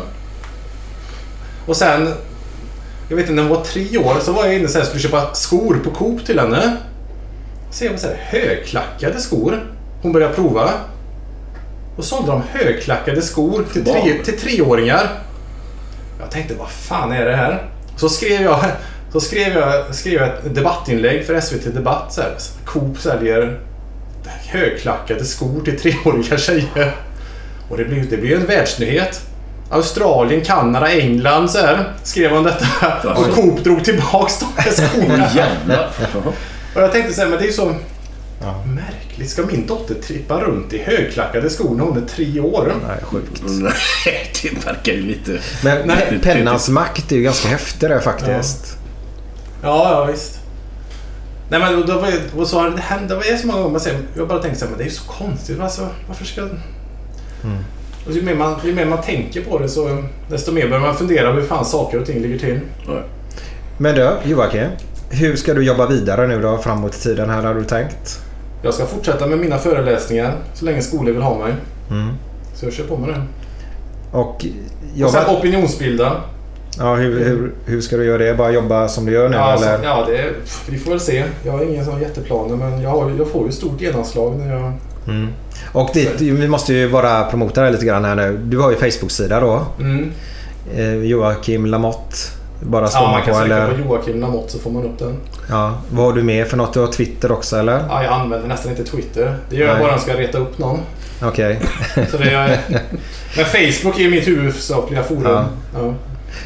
[1.67, 2.15] Och sen,
[3.09, 5.35] jag vet inte, när hon var tre år så var jag inne och skulle köpa
[5.35, 6.77] skor på Coop till henne.
[7.71, 9.67] Så jag var så här, högklackade skor.
[10.03, 10.71] Hon började prova.
[11.97, 15.09] Och sålde de högklackade skor till, tre, till treåringar.
[16.21, 17.63] Jag tänkte, vad fan är det här?
[17.97, 18.65] Så skrev jag,
[19.13, 22.13] så skrev jag, skrev jag ett debattinlägg för SVT Debatt.
[22.13, 22.33] Så här,
[22.65, 23.61] Coop säljer
[24.47, 26.95] högklackade skor till treåriga tjejer.
[27.69, 29.21] Och det blev, det blev en världsnyhet.
[29.71, 33.13] Australien, Kanada, England så här, skrev om detta.
[33.15, 35.29] Och Coop drog tillbaks de här skorna.
[36.75, 37.75] Och jag tänkte så här, men det är ju så
[38.65, 39.31] märkligt äckligt.
[39.31, 42.75] Ska min dotter trippa runt i högklackade skor när hon är tre år?
[42.89, 43.43] Nej, sjukt.
[44.07, 45.39] Nej, det verkar ju lite...
[45.65, 48.77] Men Nej, pe- pennans makt är ju ganska häftig där faktiskt.
[49.63, 50.41] Ja, ja visst.
[51.49, 53.73] Nej men då var, jag- och så har det hänt, det var så många gånger
[53.73, 55.61] man säger, jag bara tänkte så här, men det är ju så konstigt.
[55.61, 56.43] Alltså, varför ska...
[58.07, 60.97] Och ju, mer man, ju mer man tänker på det så desto mer börjar man
[60.97, 62.61] fundera hur fan saker och ting ligger till.
[63.79, 64.69] Men du, Joakim.
[65.11, 68.21] Hur ska du jobba vidare nu då framåt i tiden här har du tänkt?
[68.65, 71.55] Jag ska fortsätta med mina föreläsningar så länge skolor vill ha mig.
[71.91, 72.09] Mm.
[72.55, 73.23] Så jag kör på med det.
[74.19, 74.51] Och, Och sen
[74.95, 76.13] jobba, opinionsbilda.
[76.79, 78.35] ja, hur, hur, hur ska du göra det?
[78.35, 79.85] Bara jobba som du gör nu Ja, alltså, eller?
[79.85, 80.25] ja det,
[80.71, 81.25] vi får väl se.
[81.45, 84.73] Jag har sån jätteplaner men jag, har, jag får ju stort genomslag när jag...
[85.09, 85.29] Mm.
[85.73, 88.41] Och dit, vi måste ju bara promota det lite grann här nu.
[88.45, 89.67] Du har ju Facebook-sida då.
[89.81, 90.13] Mm.
[90.77, 92.17] Eh, Joakim Lamotte.
[92.67, 93.83] Bara slår Ja, man kan på söka eller?
[93.83, 95.17] på Joakim Lamotte så får man upp den.
[95.51, 95.75] Ja.
[95.91, 96.73] Vad har du med för något?
[96.75, 97.85] Du har Twitter också eller?
[97.89, 99.37] Ja, jag använder nästan inte Twitter.
[99.51, 99.83] Det gör jag Nej.
[99.83, 100.79] bara om jag ska reta upp någon.
[101.23, 101.61] Okej.
[102.11, 102.61] Så det är,
[103.37, 105.23] men Facebook är mitt huvudsakliga forum.
[105.25, 105.45] Ja.
[105.75, 105.95] Ja.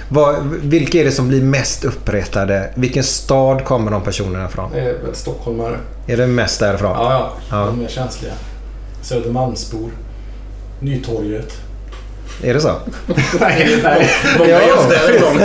[0.09, 2.71] Vad, vilka är det som blir mest uppretade?
[2.75, 4.71] Vilken stad kommer de personerna ifrån?
[4.75, 5.77] Det är väl stockholmare.
[6.07, 6.91] Är det mest därifrån?
[6.91, 7.33] Ja, ja.
[7.59, 7.67] Ja.
[7.67, 8.33] De är känsliga.
[9.03, 9.91] Södermalmsbor.
[10.81, 11.53] Nytorget.
[12.43, 12.69] Är det så?
[13.41, 14.11] nej, nej.
[14.39, 15.41] Många är just därifrån.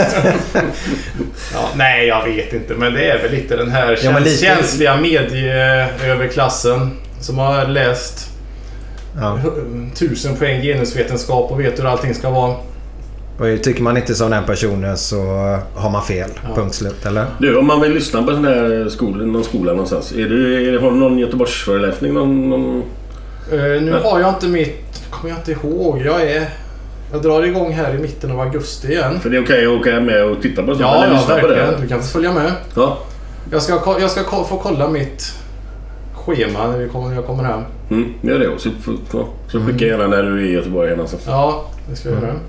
[1.53, 2.74] Ja, nej, jag vet inte.
[2.74, 6.91] Men det är väl lite den här Ja, käns- lite- känsliga medieöverklassen
[7.22, 8.30] som har läst
[9.22, 9.40] Ja.
[9.95, 12.56] tusen poäng genusvetenskap och vet hur allting ska vara.
[13.40, 15.18] Och tycker man inte som den personen så
[15.76, 16.30] har man fel.
[16.49, 16.56] Ja.
[16.56, 17.06] Punkt slut.
[17.06, 17.26] Eller?
[17.40, 20.11] Du, om man vill lyssna på sån här skola, någon skola någonstans.
[20.11, 22.14] Är du, är, har du någon Göteborgsföreläsning?
[22.14, 22.84] Någon, någon...
[23.52, 23.99] Eh, nu Nej.
[24.03, 25.02] har jag inte mitt...
[25.10, 26.02] kommer jag inte ihåg.
[26.06, 26.49] Jag är...
[27.14, 29.19] Jag drar igång här i mitten av augusti igen.
[29.19, 30.80] För det är okej att åka med och titta på sånt?
[30.81, 31.72] Ja, eller ja lyssna på verkligen.
[31.72, 31.81] det?
[31.81, 32.52] Du kan följa med.
[32.76, 32.98] Ja.
[33.52, 35.34] Jag ska, jag ska få kolla mitt
[36.14, 37.61] schema när, vi kommer, när jag kommer hem.
[37.91, 38.48] Mm, gör det.
[38.48, 38.69] Och så,
[39.11, 39.69] så, så Mm.
[39.72, 40.99] skicka gärna när du är i Göteborg igen.
[41.02, 41.18] Alltså.
[41.27, 42.30] Ja, det ska jag Mm.
[42.30, 42.40] göra.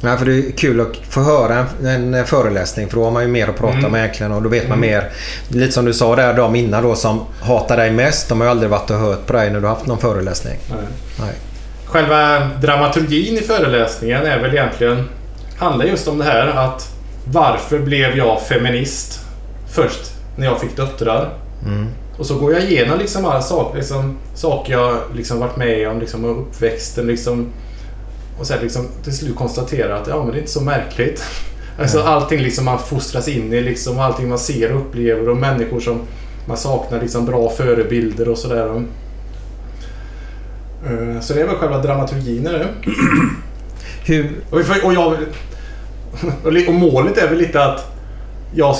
[0.00, 3.22] Ja, för det är kul att få höra en, en föreläsning för då har man
[3.22, 3.84] ju mer att prata Mm.
[3.84, 4.90] om egentligen och då vet man Mm.
[4.90, 5.10] mer.
[5.48, 8.28] Lite som du sa där de innan då som hatar dig mest.
[8.28, 10.56] De har ju aldrig varit och hört på dig när du har haft någon föreläsning.
[10.70, 10.78] Nej.
[11.20, 11.34] Nej.
[11.88, 15.08] Själva dramaturgin i föreläsningen är väl egentligen...
[15.58, 16.94] Handlar just om det här att
[17.24, 19.20] varför blev jag feminist
[19.70, 21.30] först när jag fick döttrar?
[21.66, 21.86] Mm.
[22.18, 26.00] Och så går jag igenom liksom alla saker, liksom, saker jag liksom varit med om,
[26.00, 27.06] liksom, och uppväxten.
[27.06, 27.46] Liksom,
[28.38, 31.24] och sen liksom, till slut konstatera att ja, men det är inte så märkligt.
[31.80, 35.80] Alltså, allting liksom man fostras in i, liksom, allting man ser och upplever och människor
[35.80, 36.00] som
[36.46, 38.82] man saknar liksom, bra förebilder och sådär.
[40.86, 42.66] Eh, Så det är väl själva dramaturgin i det.
[44.06, 44.30] Hur...
[44.50, 45.16] Och, och, jag,
[46.68, 47.92] och målet är väl lite att
[48.54, 48.76] jag,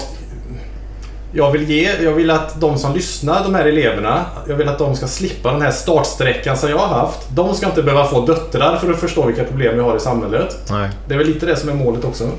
[1.32, 4.78] jag, vill ge, jag vill att de som lyssnar, de här eleverna, jag vill att
[4.78, 7.28] de ska slippa den här startsträckan som jag har haft.
[7.34, 10.56] De ska inte behöva få döttrar för att förstå vilka problem vi har i samhället.
[10.70, 10.90] Nej.
[11.08, 12.30] Det är väl lite det som är målet också.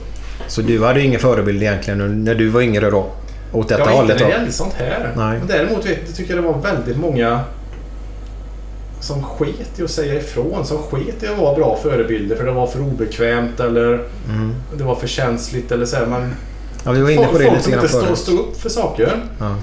[0.48, 3.06] Så du hade ingen förebild egentligen när du var yngre då?
[3.52, 4.32] Åt detta jag inte hållet när då?
[4.32, 5.12] det gällde sånt här.
[5.18, 5.40] Nej.
[5.40, 7.40] Men däremot jag tycker jag det var väldigt många
[9.00, 10.66] som sket i att säga ifrån.
[10.66, 13.94] Som sket i att vara bra förebilder för det var för obekvämt eller
[14.30, 14.56] Mm.
[14.78, 16.06] det var för känsligt eller så här.
[16.06, 16.36] Men
[16.86, 19.24] Ja, vi var inne på det folk lite som grann inte stå, upp för saker.
[19.40, 19.56] Ja.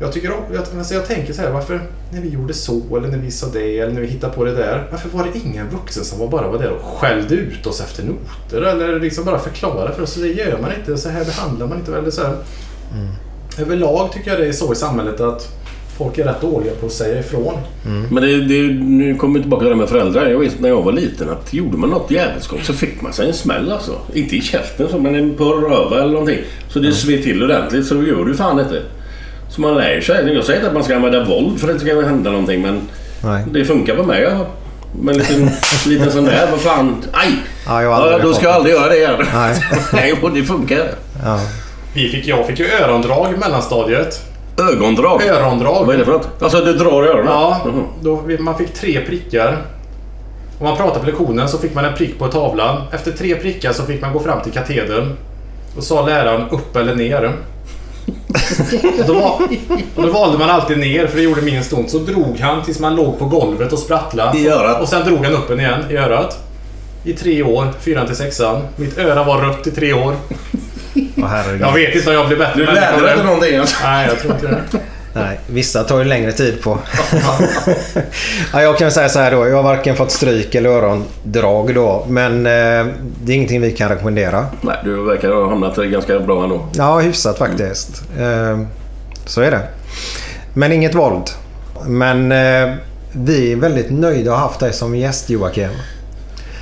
[0.00, 1.80] Jag, tycker, jag, alltså jag tänker så här, varför
[2.12, 4.54] när vi gjorde så eller när vi sa det eller när vi hittade på det
[4.54, 4.88] där.
[4.90, 8.02] Varför var det ingen vuxen som var bara var där och skällde ut oss efter
[8.04, 10.12] noter eller liksom bara förklarade för oss.
[10.12, 11.96] Så det gör man inte, så här behandlar man inte.
[11.96, 12.36] Eller så här.
[12.94, 13.08] Mm.
[13.58, 15.48] Överlag tycker jag det är så i samhället att
[16.00, 17.54] folk är rätt dåliga på att säga ifrån.
[18.10, 20.26] Men det, det, nu kommer vi tillbaka till det här med föräldrar.
[20.26, 23.26] Jag vet när jag var liten att gjorde man något jävelskap så fick man sig
[23.26, 23.92] en smäll alltså.
[24.14, 26.38] Inte i käften så, men en på röva eller någonting.
[26.68, 28.82] Så det sved till ordentligt så gör du fan inte.
[29.50, 30.34] Så man lär sig.
[30.34, 32.80] Jag säger inte att man ska använda våld för att det ska hända någonting men
[33.24, 33.44] Nej.
[33.52, 34.22] det funkar på mig.
[34.22, 34.46] Ja.
[35.00, 35.50] Men en liten,
[35.86, 36.96] liten sån där, vad fan.
[37.12, 37.32] Aj!
[37.66, 39.14] Ja, Ja, då ska jag aldrig göra det igen.
[39.34, 39.56] Nej.
[39.92, 40.90] Nej, och det funkar.
[41.24, 41.40] Ja.
[41.94, 44.29] Vi fick, jag fick ju örondrag i mellanstadiet.
[44.60, 45.22] Ögondrag?
[45.22, 45.84] Örondrag.
[45.84, 46.42] Vad är det för något?
[46.42, 47.26] Alltså du drar i öronen?
[47.32, 47.84] Ja, Mhm.
[48.00, 49.62] då, man fick tre prickar.
[50.58, 52.82] Om man pratade på lektionen så fick man en prick på tavlan.
[52.92, 55.16] Efter tre prickar så fick man gå fram till katedern.
[55.76, 57.24] Och sa läraren upp eller ner.
[59.00, 59.32] Och då, var,
[59.96, 61.90] och då valde man alltid ner för det gjorde minst ont.
[61.90, 64.38] Så drog han tills man låg på golvet och sprattlade.
[64.38, 64.80] I örat?
[64.82, 66.38] Och sen drog han upp den igen i örat.
[67.04, 68.62] I tre år, fyran till sexan.
[68.76, 70.14] Mitt öra var rött i tre år.
[71.28, 71.60] Herregud.
[71.60, 73.76] Jag vet inte om jag blev bättre Du lärde dig inte någonting alltså?
[73.84, 74.80] Nej, jag tror inte det.
[75.12, 76.78] Nej, vissa tar ju längre tid på.
[78.52, 79.48] ja, jag kan säga så här då.
[79.48, 82.06] Jag har varken fått stryk eller örondrag då.
[82.08, 82.86] Men eh,
[83.22, 84.46] det är ingenting vi kan rekommendera.
[84.60, 86.66] Nej, du verkar ha hamnat ganska bra ändå.
[86.76, 88.02] Ja, hyfsat faktiskt.
[88.18, 88.60] Eh,
[89.26, 89.60] så är det.
[90.54, 91.30] Men inget våld.
[91.86, 92.74] Men eh,
[93.12, 95.70] vi är väldigt nöjda att ha haft dig som gäst Joakim.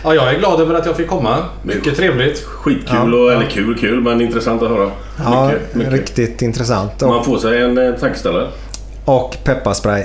[0.09, 1.36] Ja, jag är glad över att jag fick komma.
[1.62, 2.44] Mycket trevligt.
[2.44, 4.90] Skitkul, och, eller kul kul, men intressant att höra.
[5.24, 5.93] Ja, Mycket, mycket.
[5.93, 7.01] riktigt intressant.
[7.01, 8.48] Man Och, får sig en eh, tankeställare.
[9.05, 10.05] och pepparspray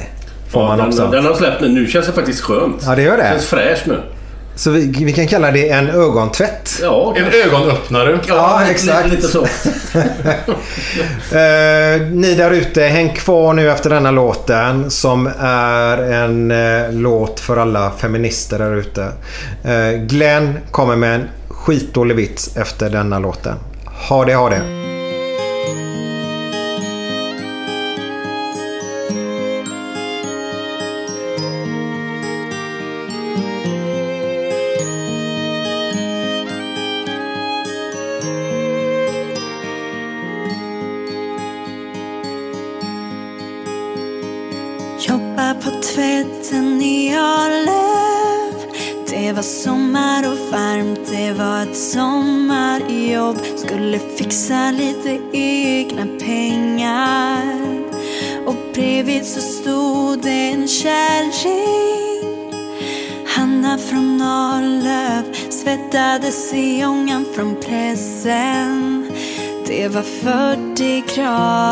[0.51, 1.07] får Ja, man den, också.
[1.07, 1.67] den har släppt nu.
[1.67, 2.83] Nu känns det faktiskt skönt.
[2.85, 3.23] Ja, det gör det.
[3.23, 3.97] känns fräscht nu.
[4.55, 6.79] Så vi, vi kan kalla det en ögontvätt.
[6.81, 8.19] Ja, En ögonöppnare.
[8.27, 9.09] Ja, lite- exakt.
[9.09, 9.47] Lite så.
[11.31, 17.39] Eh, ni där ute, häng kvar nu efter denna låten som är en eh, låt
[17.39, 19.07] för alla feminister där ute.
[19.63, 23.55] Eh, Glenn kommer med en skitdålig vits efter denna låten.
[24.09, 24.82] Ha det, ha det.
[67.35, 69.07] Från pressen.
[69.67, 71.62] Det var 40 grader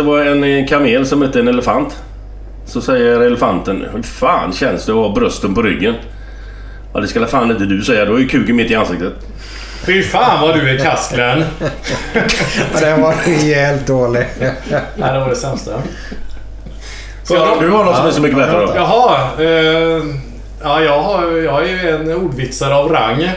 [0.00, 1.96] det var en kamel som mötte en elefant.
[2.66, 5.94] Så säger elefanten, hur fan känns det att ha brösten på ryggen?
[6.94, 8.04] Ja, det ska fan inte du säga.
[8.04, 9.12] Du har ju kuken mitt i ansiktet.
[9.86, 10.84] Fy fan vad du är.
[10.84, 11.36] Ja,
[12.80, 14.26] Den var rejält dålig.
[14.40, 15.72] Nej, det var det sämsta.
[17.22, 18.72] Så du har något som är så mycket bättre då?
[18.76, 19.28] Jaha.
[19.38, 20.04] Eh,
[20.62, 23.30] ja, jag, har, jag är ju en ordvitsare av rang.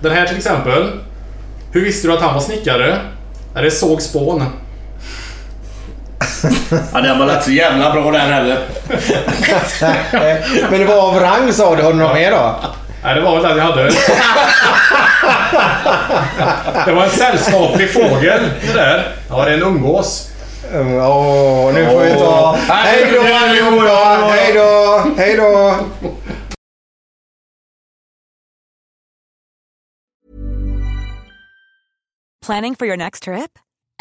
[0.00, 0.90] Den här till exempel.
[1.72, 2.98] Hur visste du att han var snickare?
[3.54, 4.44] Det såg spån.
[6.92, 8.58] Ja, den var inte så jävla bra den heller.
[10.70, 11.82] Men det var av rang sa du.
[11.82, 12.56] Har du något mer då?
[13.04, 13.90] Nej, det var väl den jag hade.
[16.86, 19.14] Det var en sällskaplig fågel det där.
[19.30, 20.30] Ja, det är en umgås.
[20.74, 22.56] Åh, nu får vi ta...
[22.68, 24.28] Hej då allihopa!
[24.30, 25.02] Hej då!
[25.16, 25.74] Hej då!
[32.46, 33.58] Planning for your next trip?